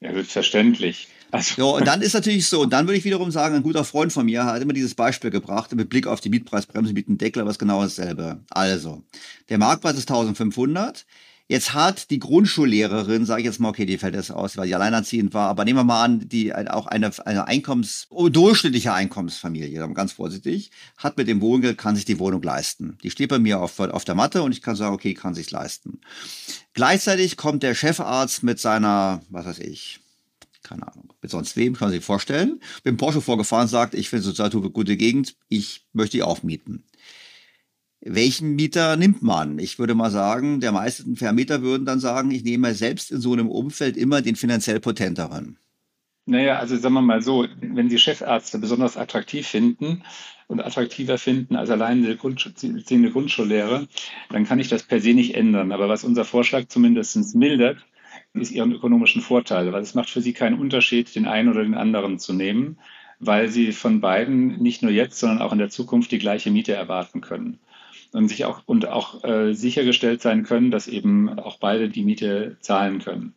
[0.00, 1.08] Ja, selbstverständlich.
[1.34, 1.54] Also.
[1.56, 4.12] Ja, und dann ist natürlich so, und dann würde ich wiederum sagen, ein guter Freund
[4.12, 7.44] von mir hat immer dieses Beispiel gebracht, mit Blick auf die Mietpreisbremse mit dem Deckel,
[7.44, 8.40] was genau dasselbe.
[8.50, 9.02] Also,
[9.48, 11.04] der Marktpreis ist 1500.
[11.46, 14.74] Jetzt hat die Grundschullehrerin, sage ich jetzt mal, okay, die fällt jetzt aus, weil sie
[14.74, 19.92] alleinerziehend war, aber nehmen wir mal an, die auch eine, eine Einkommens, oh, durchschnittliche Einkommensfamilie,
[19.92, 22.96] ganz vorsichtig, hat mit dem Wohngeld, kann sich die Wohnung leisten.
[23.02, 25.50] Die steht bei mir auf, auf der Matte und ich kann sagen, okay, kann sich
[25.50, 26.00] leisten.
[26.72, 30.00] Gleichzeitig kommt der Chefarzt mit seiner, was weiß ich,
[30.64, 34.08] keine Ahnung, mit sonst wem, kann man sich vorstellen, mit dem Porsche vorgefahren, sagt, ich
[34.08, 36.84] finde sozial eine gute Gegend, ich möchte die aufmieten
[38.04, 39.58] welchen Mieter nimmt man?
[39.58, 43.32] Ich würde mal sagen, der meisten Vermieter würden dann sagen, ich nehme selbst in so
[43.32, 45.56] einem Umfeld immer den finanziell potenteren.
[46.26, 50.02] Naja, also sagen wir mal so, wenn Sie Chefärzte besonders attraktiv finden
[50.46, 53.88] und attraktiver finden als allein die Grundschullehre,
[54.30, 55.72] dann kann ich das per se nicht ändern.
[55.72, 57.78] Aber was unser Vorschlag zumindest mildert,
[58.34, 61.74] ist Ihren ökonomischen Vorteil, weil es macht für Sie keinen Unterschied, den einen oder den
[61.74, 62.78] anderen zu nehmen,
[63.20, 66.72] weil Sie von beiden nicht nur jetzt, sondern auch in der Zukunft die gleiche Miete
[66.72, 67.58] erwarten können
[68.12, 72.56] und sich auch und auch äh, sichergestellt sein können, dass eben auch beide die Miete
[72.60, 73.34] zahlen können.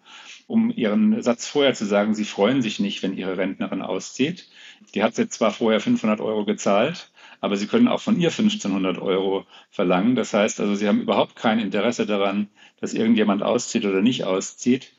[0.48, 4.48] Um Ihren Satz vorher zu sagen, Sie freuen sich nicht, wenn Ihre Rentnerin auszieht.
[4.96, 7.12] Die hat jetzt zwar vorher 500 Euro gezahlt,
[7.42, 10.16] aber Sie können auch von ihr 1500 Euro verlangen.
[10.16, 12.48] Das heißt also, Sie haben überhaupt kein Interesse daran,
[12.80, 14.94] dass irgendjemand auszieht oder nicht auszieht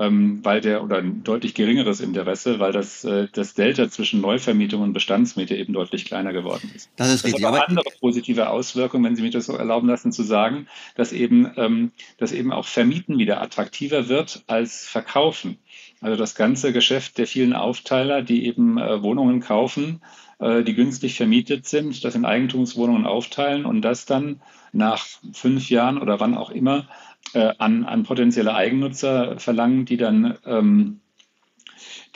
[0.00, 4.80] ähm, weil der oder ein deutlich geringeres Interesse, weil das, äh, das Delta zwischen Neuvermietung
[4.80, 6.88] und Bestandsmiete eben deutlich kleiner geworden ist.
[6.96, 7.42] Das ist richtig.
[7.42, 11.12] Das hat andere positive Auswirkungen, wenn Sie mich das so erlauben lassen zu sagen, dass
[11.12, 15.58] eben, ähm, dass eben auch Vermieten wieder attraktiver wird als Verkaufen.
[16.00, 20.00] Also das ganze Geschäft der vielen Aufteiler, die eben äh, Wohnungen kaufen,
[20.40, 24.40] äh, die günstig vermietet sind, das in Eigentumswohnungen aufteilen und das dann
[24.72, 26.88] nach fünf Jahren oder wann auch immer
[27.34, 31.00] äh, an, an potenzielle Eigennutzer verlangen, die dann, ähm,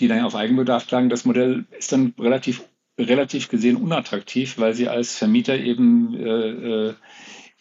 [0.00, 1.08] die dann auf Eigenbedarf klagen.
[1.08, 2.64] Das Modell ist dann relativ,
[2.98, 6.94] relativ gesehen unattraktiv, weil sie als Vermieter eben äh, äh,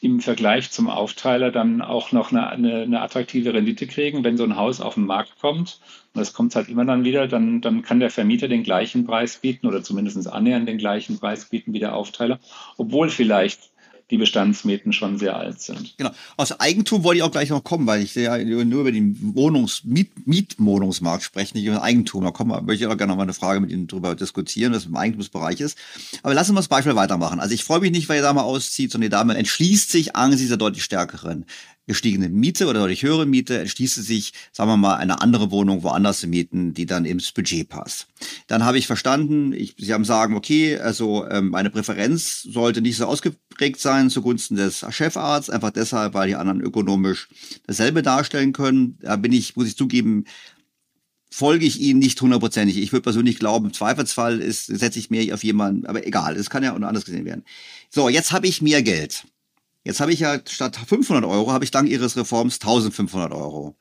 [0.03, 4.25] im Vergleich zum Aufteiler dann auch noch eine, eine, eine, attraktive Rendite kriegen.
[4.25, 5.80] Wenn so ein Haus auf den Markt kommt,
[6.13, 9.38] und das kommt halt immer dann wieder, dann, dann kann der Vermieter den gleichen Preis
[9.38, 12.39] bieten oder zumindest annähernd den gleichen Preis bieten wie der Aufteiler,
[12.77, 13.72] obwohl vielleicht
[14.11, 15.97] die Bestandsmieten schon sehr alt sind.
[15.97, 16.11] Genau.
[16.38, 19.84] Aus Eigentum wollte ich auch gleich noch kommen, weil ich ja nur über den Wohnungs
[19.85, 22.23] Miet Mietwohnungsmarkt spreche, nicht über Eigentum.
[22.23, 24.85] Da kommen möchte ich auch gerne noch mal eine Frage mit Ihnen darüber diskutieren, was
[24.85, 25.77] im Eigentumsbereich ist.
[26.21, 27.39] Aber lassen wir das Beispiel weitermachen.
[27.39, 30.49] Also ich freue mich nicht, weil die Dame auszieht, sondern die Dame entschließt sich angesichts
[30.49, 31.45] der deutlich stärkeren
[31.85, 36.22] gestiegene Miete oder deutlich höhere Miete entschließt sich, sagen wir mal, eine andere Wohnung woanders
[36.22, 38.07] zu mieten, die dann ins Budget passt.
[38.47, 42.97] Dann habe ich verstanden, ich, Sie haben sagen, okay, also ähm, meine Präferenz sollte nicht
[42.97, 47.27] so ausgeprägt sein zugunsten des Chefarztes, einfach deshalb, weil die anderen ökonomisch
[47.68, 48.97] dasselbe darstellen können.
[49.01, 50.26] Da bin ich, muss ich zugeben,
[51.34, 52.77] folge ich Ihnen nicht hundertprozentig.
[52.77, 56.49] Ich würde persönlich glauben, im Zweifelsfall ist, setze ich mehr auf jemanden, aber egal, es
[56.49, 57.43] kann ja auch anders gesehen werden.
[57.89, 59.26] So, jetzt habe ich mehr Geld.
[59.84, 63.76] Jetzt habe ich ja statt 500 Euro, habe ich dank Ihres Reforms 1500 Euro.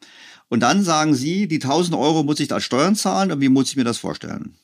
[0.48, 3.32] Und dann sagen Sie, die 1000 Euro muss ich als Steuern zahlen.
[3.32, 4.54] Und wie muss ich mir das vorstellen?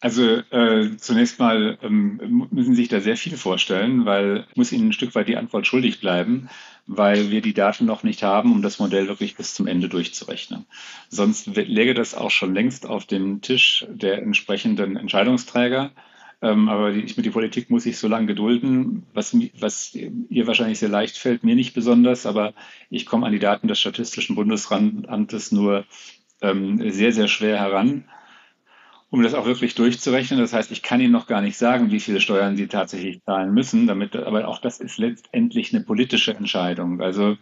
[0.00, 4.72] Also äh, zunächst mal ähm, müssen Sie sich da sehr viel vorstellen, weil ich muss
[4.72, 6.50] Ihnen ein Stück weit die Antwort schuldig bleiben,
[6.86, 10.66] weil wir die Daten noch nicht haben, um das Modell wirklich bis zum Ende durchzurechnen.
[11.08, 15.92] Sonst läge das auch schon längst auf dem Tisch der entsprechenden Entscheidungsträger.
[16.42, 20.46] Ähm, aber die, ich, mit der Politik muss ich so lange gedulden, was, was ihr
[20.46, 22.52] wahrscheinlich sehr leicht fällt, mir nicht besonders, aber
[22.90, 25.84] ich komme an die Daten des Statistischen Bundesamtes nur
[26.42, 28.04] ähm, sehr, sehr schwer heran,
[29.08, 30.38] um das auch wirklich durchzurechnen.
[30.38, 33.54] Das heißt, ich kann Ihnen noch gar nicht sagen, wie viele Steuern Sie tatsächlich zahlen
[33.54, 37.00] müssen, damit, aber auch das ist letztendlich eine politische Entscheidung.
[37.00, 37.38] Also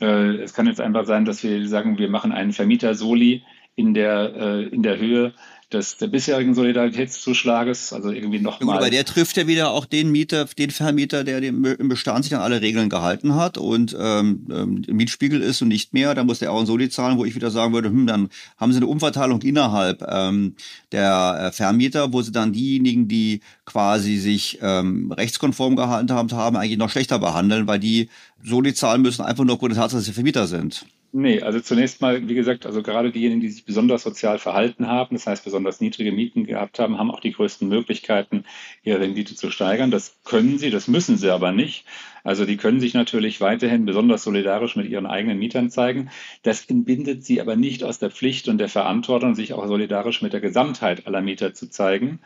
[0.00, 3.42] äh, es kann jetzt einfach sein, dass wir sagen, wir machen einen Vermieter-Soli
[3.76, 5.34] in der, äh, in der Höhe,
[5.72, 8.78] des der bisherigen Solidaritätszuschlages, also irgendwie nochmal.
[8.78, 12.40] Aber der trifft ja wieder auch den Mieter, den Vermieter, der im Bestand sich an
[12.40, 16.14] alle Regeln gehalten hat und ähm, ähm, Mietspiegel ist und nicht mehr.
[16.14, 18.72] Da muss der auch ein Soli zahlen, wo ich wieder sagen würde, hm, dann haben
[18.72, 20.54] sie eine Umverteilung innerhalb ähm,
[20.92, 26.56] der äh, Vermieter, wo sie dann diejenigen, die quasi sich ähm, rechtskonform gehalten haben, haben,
[26.56, 28.08] eigentlich noch schlechter behandeln, weil die
[28.42, 30.86] Soli zahlen müssen, einfach nur aufgrund der Tatsache, dass sie Vermieter sind.
[31.10, 35.16] Nee, also zunächst mal, wie gesagt, also gerade diejenigen, die sich besonders sozial verhalten haben,
[35.16, 38.44] das heißt besonders niedrige Mieten gehabt haben, haben auch die größten Möglichkeiten,
[38.82, 39.90] ihre Rendite zu steigern.
[39.90, 41.86] Das können sie, das müssen sie aber nicht.
[42.24, 46.10] Also die können sich natürlich weiterhin besonders solidarisch mit ihren eigenen Mietern zeigen.
[46.42, 50.34] Das entbindet sie aber nicht aus der Pflicht und der Verantwortung, sich auch solidarisch mit
[50.34, 52.20] der Gesamtheit aller Mieter zu zeigen.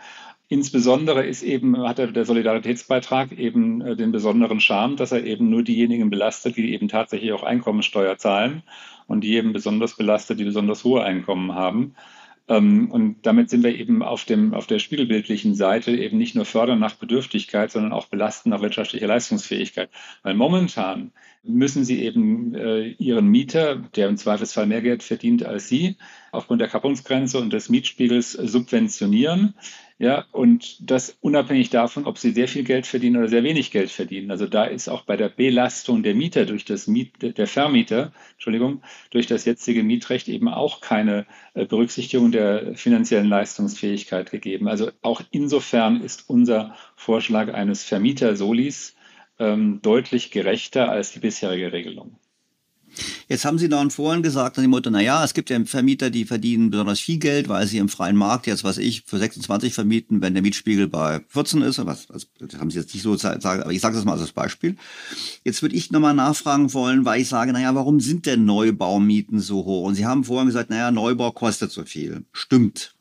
[0.53, 5.63] Insbesondere ist eben, hat der Solidaritätsbeitrag eben äh, den besonderen Charme, dass er eben nur
[5.63, 8.63] diejenigen belastet, die eben tatsächlich auch Einkommensteuer zahlen
[9.07, 11.95] und die eben besonders belastet, die besonders hohe Einkommen haben.
[12.49, 16.45] Ähm, und damit sind wir eben auf, dem, auf der spiegelbildlichen Seite eben nicht nur
[16.45, 19.89] fördern nach Bedürftigkeit, sondern auch belasten nach wirtschaftlicher Leistungsfähigkeit.
[20.23, 21.13] Weil momentan
[21.45, 25.97] müssen sie eben äh, ihren Mieter, der im Zweifelsfall mehr Geld verdient als sie,
[26.31, 29.55] aufgrund der Kappungsgrenze und des Mietspiegels subventionieren.
[29.99, 33.91] Ja, und das unabhängig davon, ob sie sehr viel Geld verdienen oder sehr wenig Geld
[33.91, 34.33] verdienen.
[34.33, 38.83] Also da ist auch bei der Belastung der Mieter durch das Miet, der Vermieter, Entschuldigung,
[39.11, 44.67] durch das jetzige Mietrecht eben auch keine äh, Berücksichtigung der finanziellen Leistungsfähigkeit gegeben.
[44.67, 48.97] Also auch insofern ist unser Vorschlag eines Vermieter-Solis
[49.39, 52.19] ähm, deutlich gerechter als die bisherige Regelung.
[53.29, 56.25] Jetzt haben Sie da vorhin gesagt, nach dem Motto, naja, es gibt ja Vermieter, die
[56.25, 60.21] verdienen besonders viel Geld, weil sie im freien Markt jetzt, was ich, für 26 vermieten,
[60.21, 63.45] wenn der Mietspiegel bei 14 ist, was, was das haben Sie jetzt nicht so gesagt,
[63.47, 64.77] aber ich sage das mal als Beispiel.
[65.45, 69.65] Jetzt würde ich nochmal nachfragen wollen, weil ich sage, naja, warum sind denn Neubaumieten so
[69.65, 69.87] hoch?
[69.87, 72.25] Und Sie haben vorhin gesagt, naja, Neubau kostet so viel.
[72.33, 72.95] Stimmt.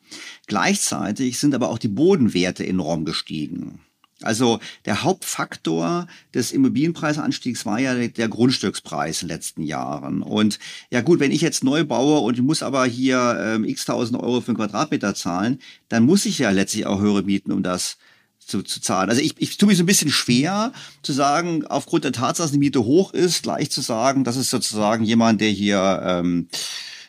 [0.47, 3.81] Gleichzeitig sind aber auch die Bodenwerte enorm gestiegen.
[4.23, 10.21] Also der Hauptfaktor des Immobilienpreisanstiegs war ja der Grundstückspreis in den letzten Jahren.
[10.21, 13.85] Und ja gut, wenn ich jetzt neu baue und ich muss aber hier ähm, x
[13.85, 17.63] tausend Euro für einen Quadratmeter zahlen, dann muss ich ja letztlich auch höhere Mieten, um
[17.63, 17.97] das
[18.39, 19.09] zu, zu zahlen.
[19.09, 20.73] Also ich, ich tue mich so ein bisschen schwer
[21.03, 24.49] zu sagen, aufgrund der Tatsache, dass die Miete hoch ist, gleich zu sagen, das ist
[24.49, 26.47] sozusagen jemand, der hier ähm,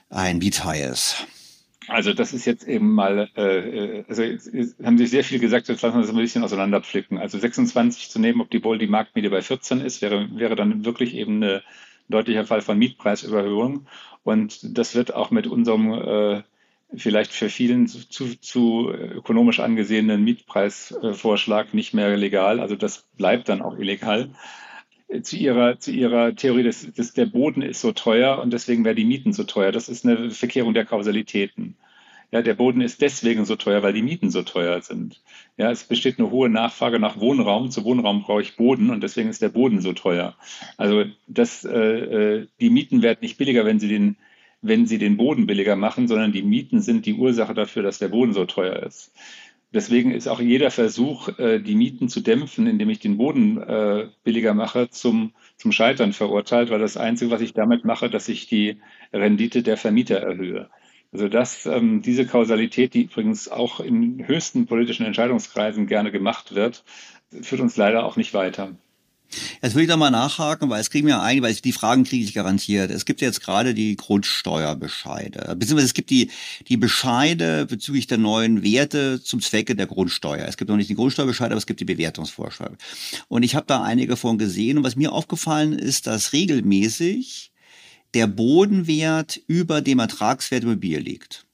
[0.08, 1.16] ein Miethai ist.
[1.88, 4.22] Also das ist jetzt eben mal, äh, äh also
[4.84, 7.18] haben Sie sehr viel gesagt, jetzt lassen wir das ein bisschen auseinanderpflücken.
[7.18, 11.42] Also 26 zu nehmen, ob die Marktmiete bei 14 ist, wäre, wäre dann wirklich eben
[11.42, 11.60] ein
[12.08, 13.86] deutlicher Fall von Mietpreisüberhöhung.
[14.22, 16.42] Und das wird auch mit unserem äh,
[16.94, 22.60] vielleicht für vielen zu, zu ökonomisch angesehenen Mietpreisvorschlag nicht mehr legal.
[22.60, 24.30] Also das bleibt dann auch illegal
[25.22, 28.96] zu ihrer, zu ihrer Theorie, dass, dass der Boden ist so teuer und deswegen wären
[28.96, 29.72] die Mieten so teuer.
[29.72, 31.76] Das ist eine Verkehrung der Kausalitäten.
[32.30, 35.20] Ja, der Boden ist deswegen so teuer, weil die Mieten so teuer sind.
[35.58, 37.70] Ja, es besteht eine hohe Nachfrage nach Wohnraum.
[37.70, 40.34] Zu Wohnraum brauche ich Boden und deswegen ist der Boden so teuer.
[40.78, 44.16] Also das, äh, äh die Mieten werden nicht billiger, wenn sie den,
[44.62, 48.08] wenn sie den Boden billiger machen, sondern die Mieten sind die Ursache dafür, dass der
[48.08, 49.12] Boden so teuer ist.
[49.72, 54.08] Deswegen ist auch jeder Versuch, äh, die Mieten zu dämpfen, indem ich den Boden äh,
[54.22, 58.46] billiger mache, zum, zum Scheitern verurteilt, weil das Einzige, was ich damit mache, dass ich
[58.46, 58.80] die
[59.12, 60.68] Rendite der Vermieter erhöhe.
[61.12, 66.84] Also das, ähm, diese Kausalität, die übrigens auch in höchsten politischen Entscheidungskreisen gerne gemacht wird,
[67.40, 68.76] führt uns leider auch nicht weiter.
[69.62, 72.24] Jetzt will ich da mal nachhaken, weil es kriegen wir ein, weil die Fragen kriege
[72.24, 72.90] ich garantiert.
[72.90, 76.30] Es gibt jetzt gerade die Grundsteuerbescheide, beziehungsweise es gibt die,
[76.68, 80.46] die Bescheide bezüglich der neuen Werte zum Zwecke der Grundsteuer.
[80.46, 82.76] Es gibt noch nicht die Grundsteuerbescheide, aber es gibt die Bewertungsvorschläge.
[83.28, 87.52] Und ich habe da einige von gesehen und was mir aufgefallen ist, dass regelmäßig
[88.14, 91.46] der Bodenwert über dem Ertragswert Immobilie liegt.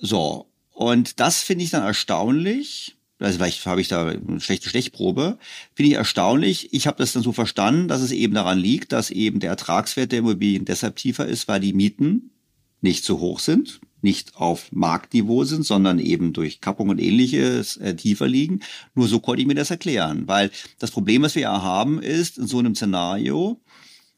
[0.00, 0.46] So.
[0.72, 5.38] Und das finde ich dann erstaunlich, also vielleicht habe ich da eine schlechte Stechprobe,
[5.74, 6.72] finde ich erstaunlich.
[6.72, 10.12] Ich habe das dann so verstanden, dass es eben daran liegt, dass eben der Ertragswert
[10.12, 12.30] der Immobilien deshalb tiefer ist, weil die Mieten
[12.82, 17.96] nicht so hoch sind, nicht auf Marktniveau sind, sondern eben durch Kappung und ähnliches äh,
[17.96, 18.60] tiefer liegen.
[18.94, 22.38] Nur so konnte ich mir das erklären, weil das Problem, was wir ja haben, ist
[22.38, 23.60] in so einem Szenario,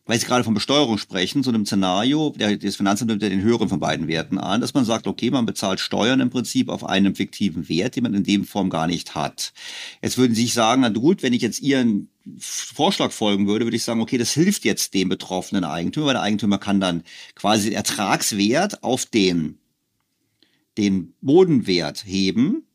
[0.08, 3.42] weil Sie gerade von Besteuerung sprechen, so einem Szenario, der, das Finanzamt nimmt ja den
[3.42, 6.82] höheren von beiden Werten an, dass man sagt, okay, man bezahlt Steuern im Prinzip auf
[6.82, 9.52] einen fiktiven Wert, den man in dem Form gar nicht hat.
[10.00, 12.08] Jetzt würden Sie sich sagen, na gut, wenn ich jetzt Ihren
[12.38, 16.22] Vorschlag folgen würde, würde ich sagen, okay, das hilft jetzt dem betroffenen Eigentümer, weil der
[16.22, 17.02] Eigentümer kann dann
[17.34, 19.58] quasi den Ertragswert auf den,
[20.78, 22.67] den Bodenwert heben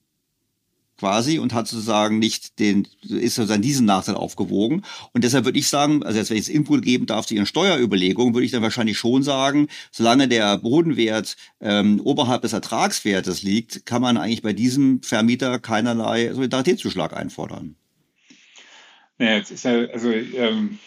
[0.97, 4.83] quasi und hat sozusagen nicht den, ist sozusagen diesen Nachteil aufgewogen.
[5.11, 7.45] Und deshalb würde ich sagen, also jetzt, wenn ich jetzt Input geben darf zu Ihren
[7.45, 13.85] Steuerüberlegungen, würde ich dann wahrscheinlich schon sagen, solange der Bodenwert ähm, oberhalb des Ertragswertes liegt,
[13.85, 17.75] kann man eigentlich bei diesem Vermieter keinerlei Solidaritätszuschlag einfordern.
[19.17, 20.79] Naja, jetzt ist ja, also, ähm,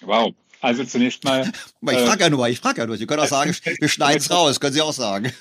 [0.00, 0.32] wow.
[0.62, 1.50] Also zunächst mal.
[1.82, 2.98] ich frage ja nur, ich frage ja nur.
[2.98, 5.32] Sie können auch sagen, wir schneiden es raus, können Sie auch sagen.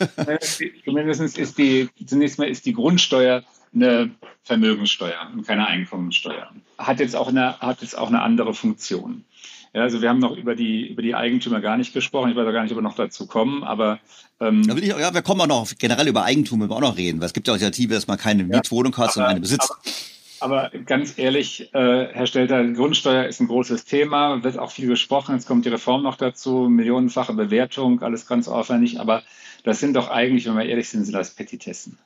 [0.85, 3.43] Zumindest ist die, zunächst mal ist die Grundsteuer
[3.73, 4.11] eine
[4.43, 6.49] Vermögenssteuer und keine Einkommensteuer.
[6.77, 9.25] Hat jetzt auch eine, hat jetzt auch eine andere Funktion.
[9.73, 12.31] Ja, also wir haben noch über die, über die Eigentümer gar nicht gesprochen.
[12.31, 13.99] Ich weiß auch gar nicht, ob wir noch dazu kommen, aber
[14.39, 17.27] ähm, ich, ja, wir kommen auch noch generell über Eigentum, wir auch noch reden, weil
[17.27, 19.71] es gibt ja auch Initiative, dass man keine ja, Mietwohnung hat, sondern eine besitzt.
[20.39, 24.87] Aber, aber ganz ehrlich, äh, Herr Stelter, Grundsteuer ist ein großes Thema, wird auch viel
[24.87, 25.35] gesprochen.
[25.35, 28.99] Jetzt kommt die Reform noch dazu, millionenfache Bewertung, alles ganz aufwendig.
[28.99, 29.21] Aber
[29.63, 31.99] das sind doch eigentlich, wenn wir ehrlich sind, sind das Petitessen.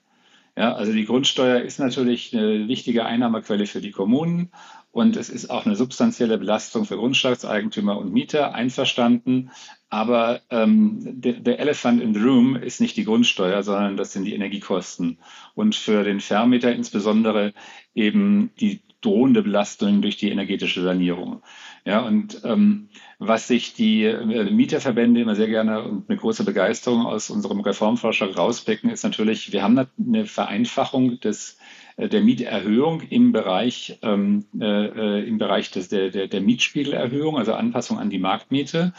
[0.55, 4.51] Ja, also die Grundsteuer ist natürlich eine wichtige Einnahmequelle für die Kommunen
[4.91, 9.49] und es ist auch eine substanzielle Belastung für Grundstückseigentümer und Mieter, einverstanden.
[9.89, 14.25] Aber ähm, der, der Elephant in the Room ist nicht die Grundsteuer, sondern das sind
[14.25, 15.17] die Energiekosten.
[15.55, 17.53] Und für den Vermieter insbesondere
[17.95, 21.41] eben die drohende Belastung durch die energetische Sanierung.
[21.85, 22.88] Ja, und ähm,
[23.19, 28.38] was sich die äh, Mieterverbände immer sehr gerne und mit großer Begeisterung aus unserem Reformvorschlag
[28.38, 31.57] rauspicken, ist natürlich, wir haben eine Vereinfachung des
[31.97, 37.38] äh, der Mieterhöhung im Bereich, ähm, äh, äh, im Bereich des, der, der, der Mietspiegelerhöhung,
[37.38, 38.93] also Anpassung an die Marktmiete.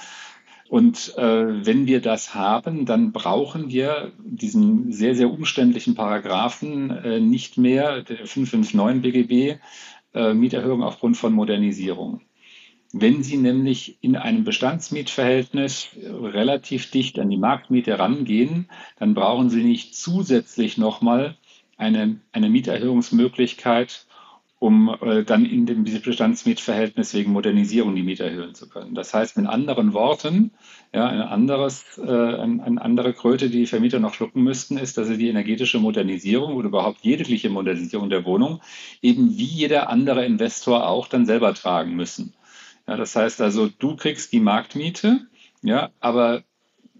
[0.69, 7.21] Und äh, wenn wir das haben, dann brauchen wir diesen sehr, sehr umständlichen Paragraphen äh,
[7.21, 9.59] nicht mehr, der 559 BGB,
[10.17, 12.21] Mieterhöhung aufgrund von Modernisierung.
[12.97, 18.69] Wenn Sie nämlich in einem Bestandsmietverhältnis relativ dicht an die Marktmiete rangehen,
[19.01, 21.37] dann brauchen Sie nicht zusätzlich nochmal
[21.77, 24.07] eine, eine Mieterhöhungsmöglichkeit,
[24.61, 28.95] um äh, dann in dem Bestandsmietverhältnis wegen Modernisierung die Miete erhöhen zu können.
[28.95, 30.53] Das heißt mit anderen Worten,
[30.93, 34.99] ja, ein anderes, äh, ein, eine andere Kröte, die die Vermieter noch schlucken müssten, ist,
[34.99, 38.61] dass sie die energetische Modernisierung oder überhaupt jegliche Modernisierung der Wohnung
[39.03, 42.33] eben wie jeder andere Investor auch dann selber tragen müssen.
[42.87, 45.27] Ja, das heißt also, du kriegst die Marktmiete,
[45.63, 46.45] ja, aber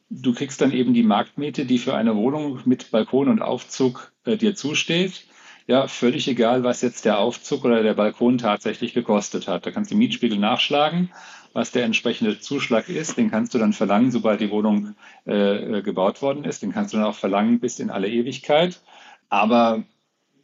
[0.09, 4.37] du kriegst dann eben die Marktmiete, die für eine Wohnung mit Balkon und Aufzug äh,
[4.37, 5.27] dir zusteht.
[5.67, 9.65] Ja, völlig egal, was jetzt der Aufzug oder der Balkon tatsächlich gekostet hat.
[9.65, 11.11] Da kannst du Mietspiegel nachschlagen,
[11.55, 13.17] was der entsprechende Zuschlag ist.
[13.17, 14.95] Den kannst du dann verlangen, sobald die Wohnung
[15.25, 16.63] äh, gebaut worden ist.
[16.63, 18.83] Den kannst du dann auch verlangen bis in alle Ewigkeit.
[19.31, 19.85] Aber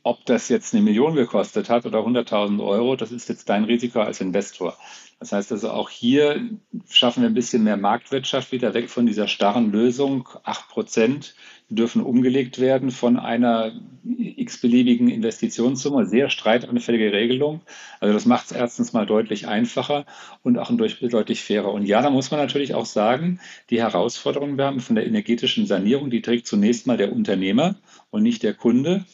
[0.03, 4.01] ob das jetzt eine Million gekostet hat oder 100.000 Euro, das ist jetzt dein Risiko
[4.01, 4.77] als Investor.
[5.19, 6.49] Das heißt also auch hier
[6.89, 10.27] schaffen wir ein bisschen mehr Marktwirtschaft wieder weg von dieser starren Lösung.
[10.45, 11.35] Acht Prozent
[11.69, 13.73] dürfen umgelegt werden von einer
[14.03, 16.07] x-beliebigen Investitionssumme.
[16.07, 17.61] Sehr streitanfällige Regelung.
[18.01, 20.07] Also das macht es erstens mal deutlich einfacher
[20.43, 21.71] und auch deutlich fairer.
[21.71, 25.67] Und ja, da muss man natürlich auch sagen, die Herausforderungen wir haben von der energetischen
[25.67, 27.77] Sanierung, die trägt zunächst mal der Unternehmer
[28.09, 29.05] und nicht der Kunde.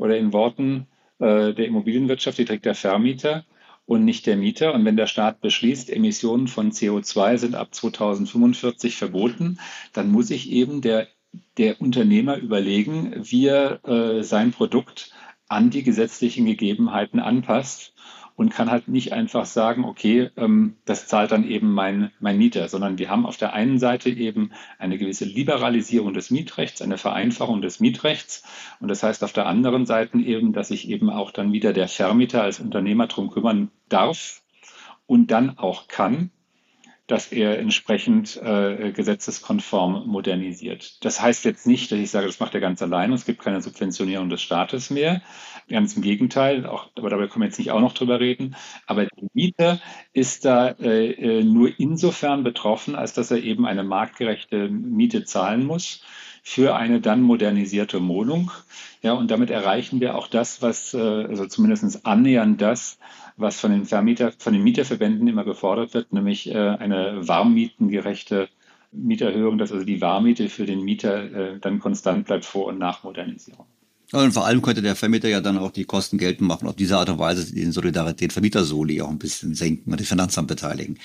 [0.00, 0.86] Oder in Worten
[1.18, 3.44] äh, der Immobilienwirtschaft, die trägt der Vermieter
[3.84, 4.72] und nicht der Mieter.
[4.72, 9.58] Und wenn der Staat beschließt, Emissionen von CO2 sind ab 2045 verboten,
[9.92, 11.08] dann muss sich eben der,
[11.58, 15.12] der Unternehmer überlegen, wie er äh, sein Produkt
[15.48, 17.92] an die gesetzlichen Gegebenheiten anpasst
[18.40, 22.68] und kann halt nicht einfach sagen, okay, ähm, das zahlt dann eben mein, mein Mieter,
[22.68, 27.60] sondern wir haben auf der einen Seite eben eine gewisse Liberalisierung des Mietrechts, eine Vereinfachung
[27.60, 28.42] des Mietrechts.
[28.80, 31.86] Und das heißt auf der anderen Seite eben, dass sich eben auch dann wieder der
[31.86, 34.40] Vermieter als Unternehmer darum kümmern darf
[35.04, 36.30] und dann auch kann,
[37.10, 41.04] dass er entsprechend äh, gesetzeskonform modernisiert.
[41.04, 43.42] Das heißt jetzt nicht, dass ich sage, das macht er ganz allein und es gibt
[43.42, 45.20] keine Subventionierung des Staates mehr.
[45.68, 48.54] Ganz im Gegenteil, auch, aber darüber können wir jetzt nicht auch noch drüber reden.
[48.86, 49.80] Aber der Mieter
[50.12, 55.66] ist da äh, äh, nur insofern betroffen, als dass er eben eine marktgerechte Miete zahlen
[55.66, 56.04] muss
[56.42, 58.52] für eine dann modernisierte Wohnung.
[59.02, 62.98] Ja, und damit erreichen wir auch das, was, äh, also zumindest annähernd das,
[63.40, 68.48] was von den Vermieter, von den Mieterverbänden immer gefordert wird, nämlich äh, eine warmmietengerechte
[68.92, 73.04] Mieterhöhung, dass also die Warmmiete für den Mieter äh, dann konstant bleibt vor und nach
[73.04, 73.66] Modernisierung.
[74.12, 76.98] Und vor allem könnte der Vermieter ja dann auch die Kosten geltend machen, auf diese
[76.98, 80.98] Art und Weise den Solidarität Vermietersoli auch ein bisschen senken und den Finanzamt beteiligen.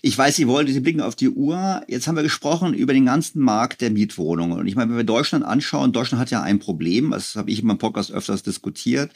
[0.00, 1.82] Ich weiß, Sie wollen, Sie blicken auf die Uhr.
[1.88, 4.58] Jetzt haben wir gesprochen über den ganzen Markt der Mietwohnungen.
[4.58, 7.60] Und ich meine, wenn wir Deutschland anschauen, Deutschland hat ja ein Problem, das habe ich
[7.60, 9.10] in meinem Podcast öfters diskutiert.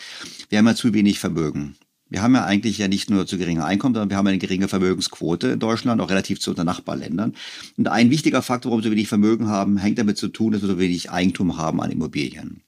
[0.50, 1.76] Wir haben ja zu wenig Vermögen.
[2.12, 4.68] Wir haben ja eigentlich ja nicht nur zu geringe Einkommen, sondern wir haben eine geringe
[4.68, 7.32] Vermögensquote in Deutschland, auch relativ zu unseren Nachbarländern.
[7.78, 10.60] Und ein wichtiger Faktor, warum wir so wenig Vermögen haben, hängt damit zu tun, dass
[10.60, 12.60] wir so wenig Eigentum haben an Immobilien.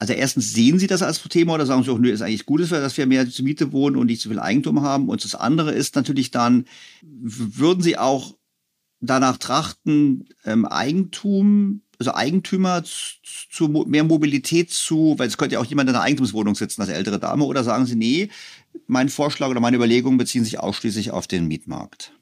[0.00, 2.60] Also erstens sehen Sie das als Thema oder sagen Sie auch, nö, ist eigentlich gut,
[2.68, 5.08] dass wir mehr zur Miete wohnen und nicht zu viel Eigentum haben.
[5.08, 6.64] Und das andere ist natürlich dann,
[7.02, 8.34] würden Sie auch
[8.98, 13.16] danach trachten, ähm, Eigentum also Eigentümer zu,
[13.50, 16.90] zu mehr Mobilität zu, weil es könnte ja auch jemand in einer Eigentumswohnung sitzen als
[16.90, 18.28] ältere Dame, oder sagen Sie, nee,
[18.86, 22.12] mein Vorschlag oder meine Überlegungen beziehen sich ausschließlich auf den Mietmarkt?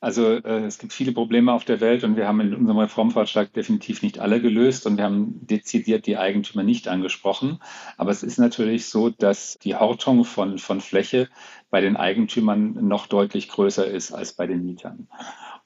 [0.00, 3.52] Also äh, es gibt viele Probleme auf der Welt und wir haben in unserem Reformvorschlag
[3.52, 7.58] definitiv nicht alle gelöst und wir haben dezidiert die Eigentümer nicht angesprochen.
[7.96, 11.28] Aber es ist natürlich so, dass die Hortung von, von Fläche
[11.70, 15.08] bei den Eigentümern noch deutlich größer ist als bei den Mietern.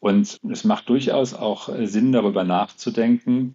[0.02, 3.54] Und es macht durchaus auch Sinn, darüber nachzudenken,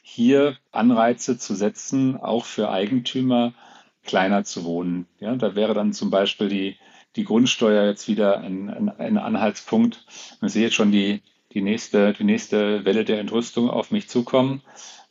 [0.00, 3.52] hier Anreize zu setzen, auch für Eigentümer
[4.04, 5.06] kleiner zu wohnen.
[5.18, 6.76] Ja, da wäre dann zum Beispiel die
[7.16, 10.06] die Grundsteuer jetzt wieder ein, ein, ein Anhaltspunkt.
[10.40, 11.20] Man sieht jetzt schon die,
[11.52, 14.62] die, nächste, die nächste Welle der Entrüstung auf mich zukommen,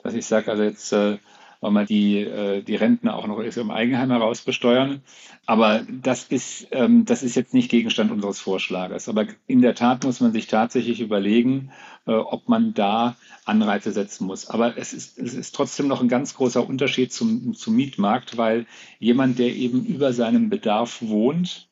[0.04, 1.18] dass ich sage, also jetzt äh,
[1.62, 5.02] wollen wir die, äh, die Renten auch noch im Eigenheim heraus besteuern.
[5.46, 9.10] Aber das ist, ähm, das ist jetzt nicht Gegenstand unseres Vorschlages.
[9.10, 11.72] Aber in der Tat muss man sich tatsächlich überlegen,
[12.06, 13.16] äh, ob man da
[13.46, 14.50] Anreize setzen muss.
[14.50, 18.66] Aber es ist, es ist trotzdem noch ein ganz großer Unterschied zum, zum Mietmarkt, weil
[19.00, 21.70] jemand, der eben über seinem Bedarf wohnt,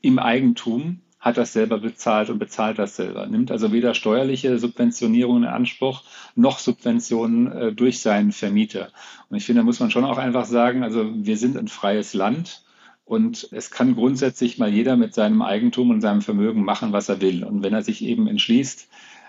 [0.00, 3.26] im Eigentum, hat das selber bezahlt und bezahlt das selber.
[3.26, 6.02] Nimmt also weder steuerliche Subventionierungen in Anspruch
[6.36, 8.88] noch Subventionen äh, durch seinen Vermieter.
[9.28, 12.14] Und ich finde, da muss man schon auch einfach sagen, also wir sind ein freies
[12.14, 12.62] Land
[13.04, 17.20] und es kann grundsätzlich mal jeder mit seinem Eigentum und seinem Vermögen machen, was er
[17.20, 17.42] will.
[17.42, 18.88] Und wenn er sich eben entschließt,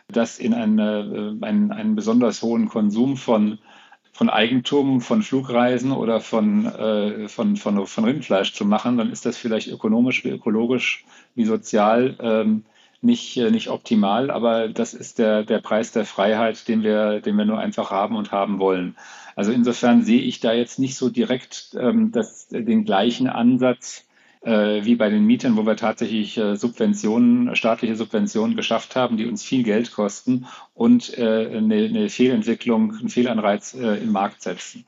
[0.09, 3.57] das in eine, äh, einen, einen besonders hohen Konsum von
[4.11, 9.25] von Eigentum, von Flugreisen oder von, äh, von, von, von Rindfleisch zu machen, dann ist
[9.25, 11.05] das vielleicht ökonomisch, wie ökologisch,
[11.35, 12.65] wie sozial ähm,
[13.01, 17.37] nicht, äh, nicht optimal, aber das ist der, der Preis der Freiheit, den wir, den
[17.37, 18.95] wir nur einfach haben und haben wollen.
[19.35, 24.05] Also insofern sehe ich da jetzt nicht so direkt ähm, das, den gleichen Ansatz
[24.41, 29.43] wie bei den Mietern, wo wir tatsächlich äh, Subventionen, staatliche Subventionen geschafft haben, die uns
[29.43, 34.85] viel Geld kosten und äh, eine, Fehlentwicklung, einen Fehlanreiz äh, im Markt setzen.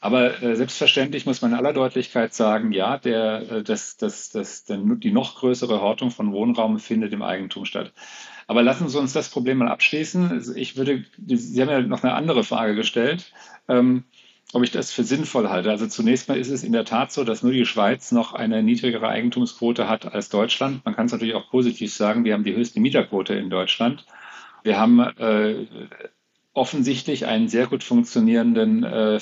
[0.00, 4.64] Aber äh, selbstverständlich muss man in aller Deutlichkeit sagen, ja, der, äh, das, das, das,
[4.66, 7.92] die noch größere Hortung von Wohnraum findet im Eigentum statt.
[8.46, 10.30] Aber lassen Sie uns das Problem mal abschließen.
[10.30, 13.32] Also ich würde, Sie haben ja noch eine andere Frage gestellt.
[14.52, 15.70] Ob ich das für sinnvoll halte.
[15.70, 18.62] Also zunächst mal ist es in der Tat so, dass nur die Schweiz noch eine
[18.62, 20.84] niedrigere Eigentumsquote hat als Deutschland.
[20.84, 24.04] Man kann es natürlich auch positiv sagen, wir haben die höchste Mieterquote in Deutschland.
[24.62, 25.66] Wir haben äh,
[26.54, 29.18] offensichtlich einen sehr gut funktionierenden äh,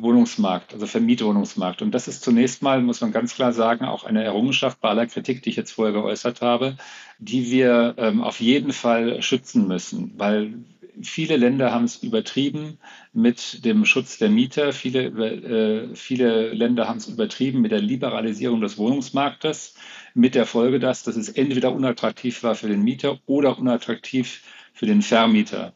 [0.00, 1.82] Wohnungsmarkt, also Vermietwohnungsmarkt.
[1.82, 5.06] Und das ist zunächst mal, muss man ganz klar sagen, auch eine Errungenschaft bei aller
[5.06, 6.76] Kritik, die ich jetzt vorher geäußert habe,
[7.18, 10.54] die wir ähm, auf jeden Fall schützen müssen, weil
[11.02, 12.78] viele Länder haben es übertrieben
[13.12, 14.72] mit dem Schutz der Mieter.
[14.72, 19.74] Viele, äh, viele Länder haben es übertrieben mit der Liberalisierung des Wohnungsmarktes,
[20.14, 24.42] mit der Folge, dass, dass es entweder unattraktiv war für den Mieter oder unattraktiv
[24.72, 25.74] für den Vermieter.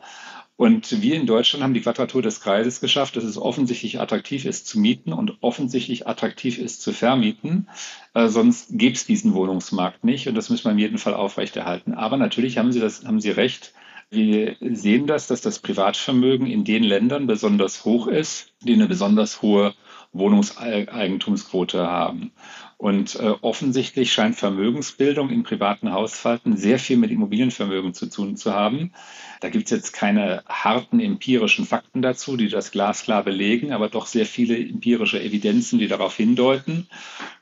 [0.57, 4.69] Und wir in Deutschland haben die Quadratur des Kreises geschafft, dass es offensichtlich attraktiv ist
[4.69, 7.69] zu mieten und offensichtlich attraktiv ist zu vermieten.
[8.15, 11.95] Äh, sonst gäbe es diesen Wohnungsmarkt nicht und das müssen wir in jedem Fall aufrechterhalten.
[11.95, 13.75] Aber natürlich haben Sie, das, haben Sie recht,
[14.11, 19.43] wir sehen das, dass das Privatvermögen in den Ländern besonders hoch ist, die eine besonders
[19.43, 19.75] hohe
[20.13, 22.33] Wohnungseigentumsquote haben.
[22.77, 28.53] Und äh, offensichtlich scheint Vermögensbildung in privaten Haushalten sehr viel mit Immobilienvermögen zu tun zu
[28.53, 28.93] haben.
[29.41, 34.07] Da gibt es jetzt keine harten empirischen Fakten dazu, die das glasklar belegen, aber doch
[34.07, 36.89] sehr viele empirische Evidenzen, die darauf hindeuten.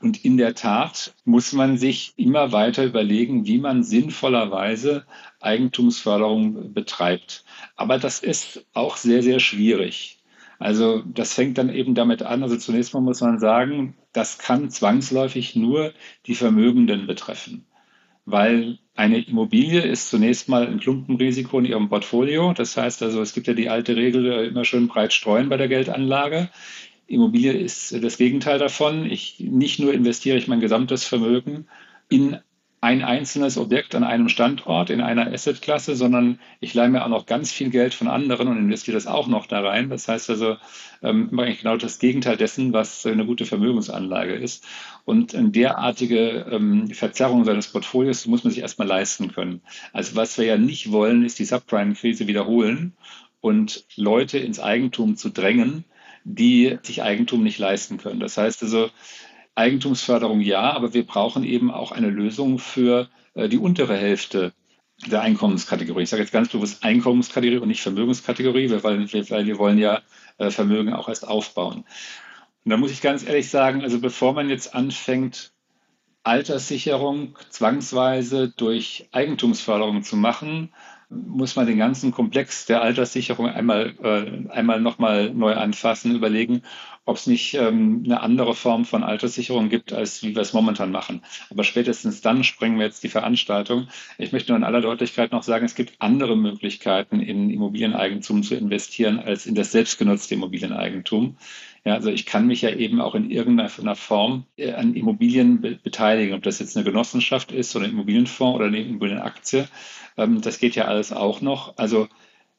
[0.00, 5.06] Und in der Tat muss man sich immer weiter überlegen, wie man sinnvollerweise
[5.40, 7.44] Eigentumsförderung betreibt.
[7.76, 10.21] Aber das ist auch sehr, sehr schwierig.
[10.62, 12.44] Also das fängt dann eben damit an.
[12.44, 15.92] Also zunächst mal muss man sagen, das kann zwangsläufig nur
[16.26, 17.66] die Vermögenden betreffen,
[18.26, 22.52] weil eine Immobilie ist zunächst mal ein Klumpenrisiko in ihrem Portfolio.
[22.52, 25.56] Das heißt also, es gibt ja die alte Regel, äh, immer schön breit streuen bei
[25.56, 26.48] der Geldanlage.
[27.08, 29.10] Immobilie ist das Gegenteil davon.
[29.10, 31.66] Ich, nicht nur investiere ich mein gesamtes Vermögen
[32.08, 32.38] in
[32.82, 37.26] ein einzelnes Objekt an einem Standort in einer Assetklasse, sondern ich leihe mir auch noch
[37.26, 39.88] ganz viel Geld von anderen und investiere das auch noch da rein.
[39.88, 40.56] Das heißt also,
[41.00, 44.66] ähm, eigentlich genau das Gegenteil dessen, was eine gute Vermögensanlage ist.
[45.04, 49.62] Und eine derartige ähm, Verzerrung seines Portfolios muss man sich erstmal leisten können.
[49.92, 52.94] Also was wir ja nicht wollen, ist die Subprime-Krise wiederholen
[53.40, 55.84] und Leute ins Eigentum zu drängen,
[56.24, 58.18] die sich Eigentum nicht leisten können.
[58.18, 58.90] Das heißt also,
[59.54, 64.52] Eigentumsförderung ja, aber wir brauchen eben auch eine Lösung für äh, die untere Hälfte
[65.06, 66.04] der Einkommenskategorie.
[66.04, 70.00] Ich sage jetzt ganz bewusst Einkommenskategorie und nicht Vermögenskategorie, weil, wir wollen ja
[70.38, 71.84] äh, Vermögen auch erst aufbauen.
[72.64, 75.52] Und da muss ich ganz ehrlich sagen, also bevor man jetzt anfängt,
[76.22, 80.72] Alterssicherung zwangsweise durch Eigentumsförderung zu machen,
[81.12, 86.62] muss man den ganzen Komplex der Alterssicherung einmal, äh, einmal nochmal neu anfassen, überlegen,
[87.04, 90.92] ob es nicht ähm, eine andere Form von Alterssicherung gibt, als wie wir es momentan
[90.92, 91.22] machen.
[91.50, 93.88] Aber spätestens dann sprengen wir jetzt die Veranstaltung.
[94.18, 98.54] Ich möchte nur in aller Deutlichkeit noch sagen, es gibt andere Möglichkeiten, in Immobilieneigentum zu
[98.54, 101.36] investieren, als in das selbstgenutzte Immobilieneigentum.
[101.84, 105.78] Ja, also ich kann mich ja eben auch in irgendeiner Form äh, an Immobilien be
[105.82, 109.66] beteiligen, ob das jetzt eine Genossenschaft ist oder ein Immobilienfonds oder eine Immobilienaktie.
[110.16, 111.76] Ähm, das geht ja alles auch noch.
[111.78, 112.08] Also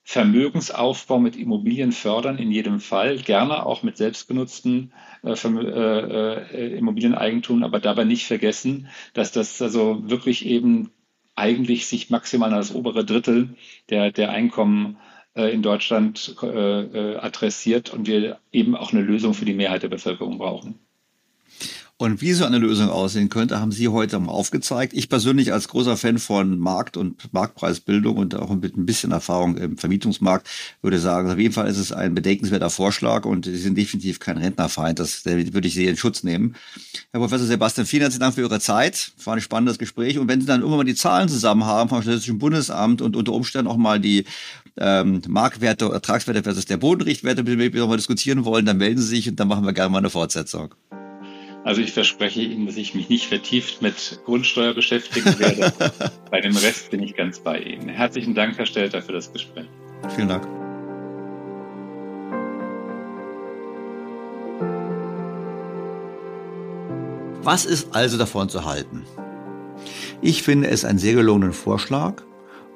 [0.03, 4.91] Vermögensaufbau mit Immobilien fördern in jedem Fall, gerne auch mit selbstgenutzten
[5.23, 10.91] äh, äh, äh, Immobilieneigentum, aber dabei nicht vergessen, dass das also wirklich eben
[11.35, 13.55] eigentlich sich maximal als obere Drittel
[13.89, 19.33] der, der Einkommen äh, in Deutschland äh, äh, adressiert und wir eben auch eine Lösung
[19.33, 20.79] für die Mehrheit der Bevölkerung brauchen.
[21.97, 24.93] Und wie so eine Lösung aussehen könnte, haben Sie heute mal aufgezeigt.
[24.93, 29.55] Ich persönlich als großer Fan von Markt- und Marktpreisbildung und auch mit ein bisschen Erfahrung
[29.57, 30.49] im Vermietungsmarkt
[30.81, 34.37] würde sagen, auf jeden Fall ist es ein bedenkenswerter Vorschlag und Sie sind definitiv kein
[34.37, 34.99] Rentnerfeind.
[34.99, 36.55] Das würde ich Sie in Schutz nehmen.
[37.11, 39.13] Herr Professor Sebastian, vielen herzlichen Dank für Ihre Zeit.
[39.23, 40.17] War ein spannendes Gespräch.
[40.17, 43.33] Und wenn Sie dann irgendwann mal die Zahlen zusammen haben vom Statistischen Bundesamt und unter
[43.33, 44.25] Umständen auch mal die
[44.77, 49.07] ähm, Marktwerte, Ertragswerte versus der Bodenrichtwerte, mit denen wir mal diskutieren wollen, dann melden Sie
[49.07, 50.73] sich und dann machen wir gerne mal eine Fortsetzung.
[51.63, 55.71] Also ich verspreche Ihnen, dass ich mich nicht vertieft mit Grundsteuer beschäftigen werde.
[56.31, 57.87] bei dem Rest bin ich ganz bei Ihnen.
[57.87, 59.67] Herzlichen Dank, Herr Stelter, für das Gespräch.
[60.15, 60.45] Vielen Dank.
[67.43, 69.03] Was ist also davon zu halten?
[70.21, 72.23] Ich finde es einen sehr gelungenen Vorschlag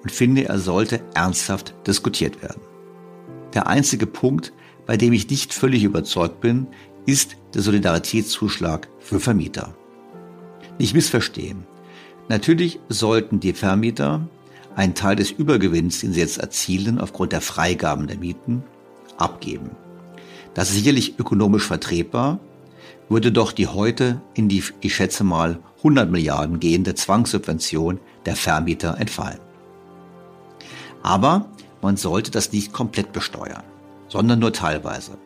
[0.03, 2.61] und finde, er sollte ernsthaft diskutiert werden.
[3.53, 4.53] Der einzige Punkt,
[4.85, 6.67] bei dem ich nicht völlig überzeugt bin,
[7.05, 9.73] ist der Solidaritätszuschlag für Vermieter.
[10.77, 11.65] Nicht missverstehen.
[12.29, 14.27] Natürlich sollten die Vermieter
[14.75, 18.63] einen Teil des Übergewinns, den sie jetzt erzielen, aufgrund der Freigaben der Mieten,
[19.17, 19.71] abgeben.
[20.53, 22.39] Das ist sicherlich ökonomisch vertretbar,
[23.09, 28.97] würde doch die heute in die, ich schätze mal, 100 Milliarden gehende Zwangssubvention der Vermieter
[28.99, 29.39] entfallen.
[31.07, 31.47] Aber
[31.81, 33.63] man sollte das nicht komplett besteuern,
[34.09, 35.17] sondern nur teilweise.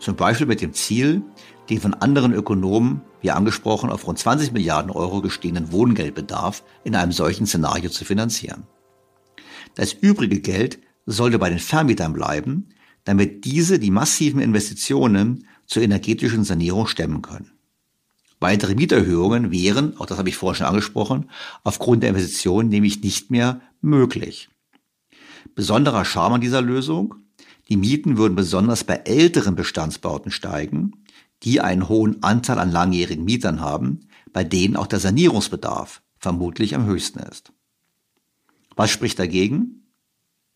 [0.00, 1.22] Zum Beispiel mit dem Ziel,
[1.68, 7.12] den von anderen Ökonomen, wie angesprochen, auf rund 20 Milliarden Euro gestiegenen Wohngeldbedarf in einem
[7.12, 8.64] solchen Szenario zu finanzieren.
[9.76, 12.70] Das übrige Geld sollte bei den Vermietern bleiben,
[13.04, 17.52] damit diese die massiven Investitionen zur energetischen Sanierung stemmen können.
[18.40, 21.30] Weitere Mieterhöhungen wären, auch das habe ich vorhin schon angesprochen,
[21.62, 24.48] aufgrund der Investitionen nämlich nicht mehr möglich.
[25.54, 27.14] Besonderer Charme an dieser Lösung,
[27.68, 31.04] die Mieten würden besonders bei älteren Bestandsbauten steigen,
[31.42, 34.00] die einen hohen Anteil an langjährigen Mietern haben,
[34.32, 37.52] bei denen auch der Sanierungsbedarf vermutlich am höchsten ist.
[38.76, 39.86] Was spricht dagegen?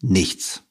[0.00, 0.62] Nichts.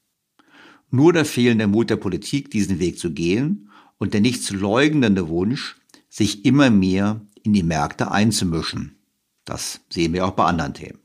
[0.91, 5.27] Nur der fehlende Mut der Politik, diesen Weg zu gehen und der nicht zu leugnende
[5.27, 5.77] Wunsch,
[6.09, 8.97] sich immer mehr in die Märkte einzumischen.
[9.45, 10.99] Das sehen wir auch bei anderen Themen.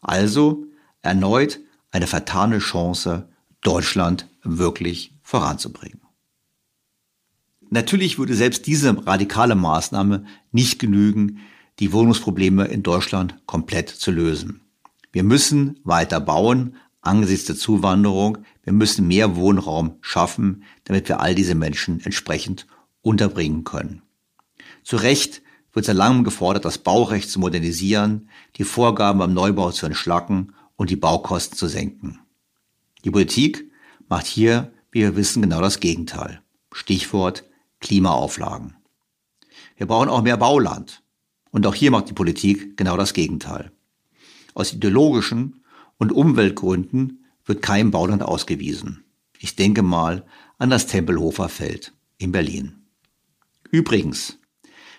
[0.00, 0.66] Also
[1.02, 1.60] erneut
[1.96, 3.26] eine vertane Chance
[3.62, 6.02] Deutschland wirklich voranzubringen.
[7.70, 11.38] Natürlich würde selbst diese radikale Maßnahme nicht genügen,
[11.78, 14.60] die Wohnungsprobleme in Deutschland komplett zu lösen.
[15.10, 18.38] Wir müssen weiter bauen angesichts der Zuwanderung.
[18.62, 22.66] Wir müssen mehr Wohnraum schaffen, damit wir all diese Menschen entsprechend
[23.00, 24.02] unterbringen können.
[24.84, 25.40] Zu Recht
[25.72, 30.90] wird seit langem gefordert, das Baurecht zu modernisieren, die Vorgaben beim Neubau zu entschlacken und
[30.90, 32.20] die Baukosten zu senken.
[33.04, 33.70] Die Politik
[34.08, 36.42] macht hier, wie wir wissen, genau das Gegenteil.
[36.72, 37.44] Stichwort
[37.80, 38.76] Klimaauflagen.
[39.76, 41.02] Wir brauchen auch mehr Bauland.
[41.50, 43.72] Und auch hier macht die Politik genau das Gegenteil.
[44.54, 45.64] Aus ideologischen
[45.98, 49.04] und Umweltgründen wird kein Bauland ausgewiesen.
[49.38, 50.26] Ich denke mal
[50.58, 52.86] an das Tempelhofer Feld in Berlin.
[53.70, 54.38] Übrigens,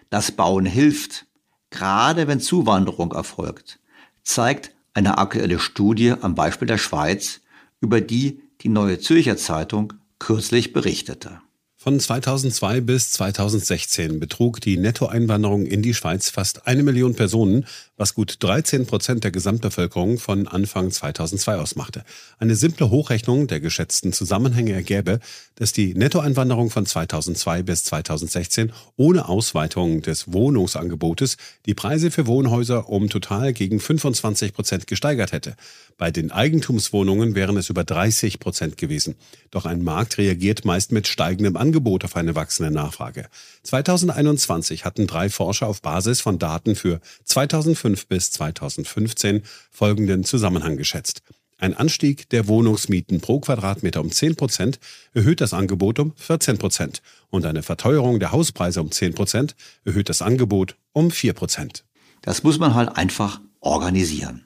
[0.10, 1.26] das Bauen hilft,
[1.70, 3.80] gerade wenn Zuwanderung erfolgt,
[4.24, 7.42] zeigt eine aktuelle Studie am Beispiel der Schweiz,
[7.80, 11.40] über die die Neue Zürcher Zeitung kürzlich berichtete.
[11.88, 17.66] Von 2002 bis 2016 betrug die Nettoeinwanderung in die Schweiz fast eine Million Personen,
[17.96, 22.04] was gut 13 Prozent der Gesamtbevölkerung von Anfang 2002 ausmachte.
[22.40, 25.22] Eine simple Hochrechnung der geschätzten Zusammenhänge ergäbe,
[25.56, 32.90] dass die Nettoeinwanderung von 2002 bis 2016 ohne Ausweitung des Wohnungsangebotes die Preise für Wohnhäuser
[32.90, 35.56] um total gegen 25 Prozent gesteigert hätte.
[35.98, 39.16] Bei den Eigentumswohnungen wären es über 30 Prozent gewesen.
[39.52, 43.28] Doch ein Markt reagiert meist mit steigendem Angebot auf eine wachsende Nachfrage.
[43.64, 51.22] 2021 hatten drei Forscher auf Basis von Daten für 2005 bis 2015 folgenden Zusammenhang geschätzt.
[51.60, 54.80] Ein Anstieg der Wohnungsmieten pro Quadratmeter um 10 Prozent
[55.14, 60.10] erhöht das Angebot um 14 Prozent und eine Verteuerung der Hauspreise um 10 Prozent erhöht
[60.10, 61.84] das Angebot um 4 Prozent.
[62.22, 64.46] Das muss man halt einfach organisieren.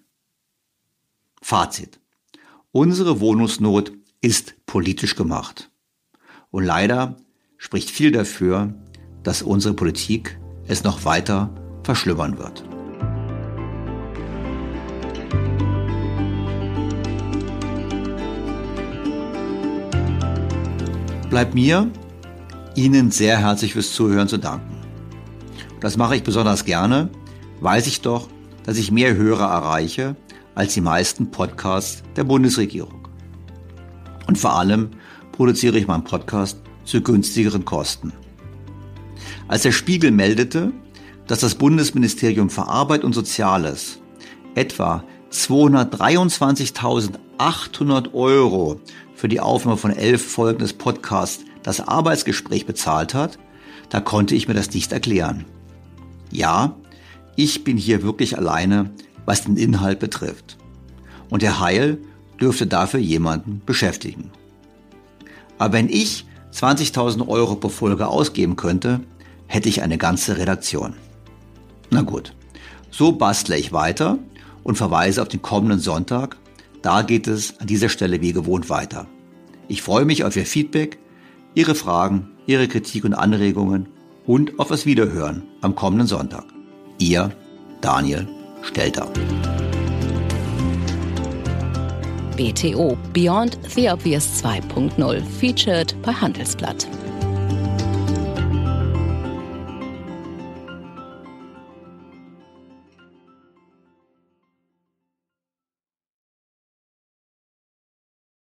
[1.41, 1.99] Fazit.
[2.71, 3.91] Unsere Wohnungsnot
[4.21, 5.70] ist politisch gemacht.
[6.51, 7.15] Und leider
[7.57, 8.73] spricht viel dafür,
[9.23, 10.37] dass unsere Politik
[10.67, 11.49] es noch weiter
[11.83, 12.63] verschlimmern wird.
[21.29, 21.89] Bleibt mir,
[22.75, 24.75] Ihnen sehr herzlich fürs Zuhören zu danken.
[25.79, 27.09] Das mache ich besonders gerne,
[27.61, 28.27] weiß ich doch,
[28.65, 30.15] dass ich mehr Hörer erreiche
[30.55, 33.07] als die meisten Podcasts der Bundesregierung.
[34.27, 34.91] Und vor allem
[35.41, 38.13] produziere ich meinen Podcast zu günstigeren Kosten.
[39.47, 40.71] Als der Spiegel meldete,
[41.25, 43.97] dass das Bundesministerium für Arbeit und Soziales
[44.53, 48.79] etwa 223.800 Euro
[49.15, 53.39] für die Aufnahme von elf Folgen des Podcasts das Arbeitsgespräch bezahlt hat,
[53.89, 55.45] da konnte ich mir das nicht erklären.
[56.29, 56.75] Ja,
[57.35, 58.91] ich bin hier wirklich alleine,
[59.25, 60.59] was den Inhalt betrifft.
[61.31, 61.97] Und der Heil
[62.39, 64.29] dürfte dafür jemanden beschäftigen.
[65.61, 66.25] Aber wenn ich
[66.55, 69.01] 20.000 Euro pro Folge ausgeben könnte,
[69.45, 70.95] hätte ich eine ganze Redaktion.
[71.91, 72.33] Na gut,
[72.89, 74.17] so bastle ich weiter
[74.63, 76.37] und verweise auf den kommenden Sonntag.
[76.81, 79.05] Da geht es an dieser Stelle wie gewohnt weiter.
[79.67, 80.97] Ich freue mich auf Ihr Feedback,
[81.53, 83.87] Ihre Fragen, Ihre Kritik und Anregungen
[84.25, 86.45] und auf das Wiederhören am kommenden Sonntag.
[86.97, 87.31] Ihr
[87.81, 88.27] Daniel
[88.63, 89.11] Stelter.
[92.37, 97.00] BTO Beyond the Obvious 2.0 featured bei Handelsblatt.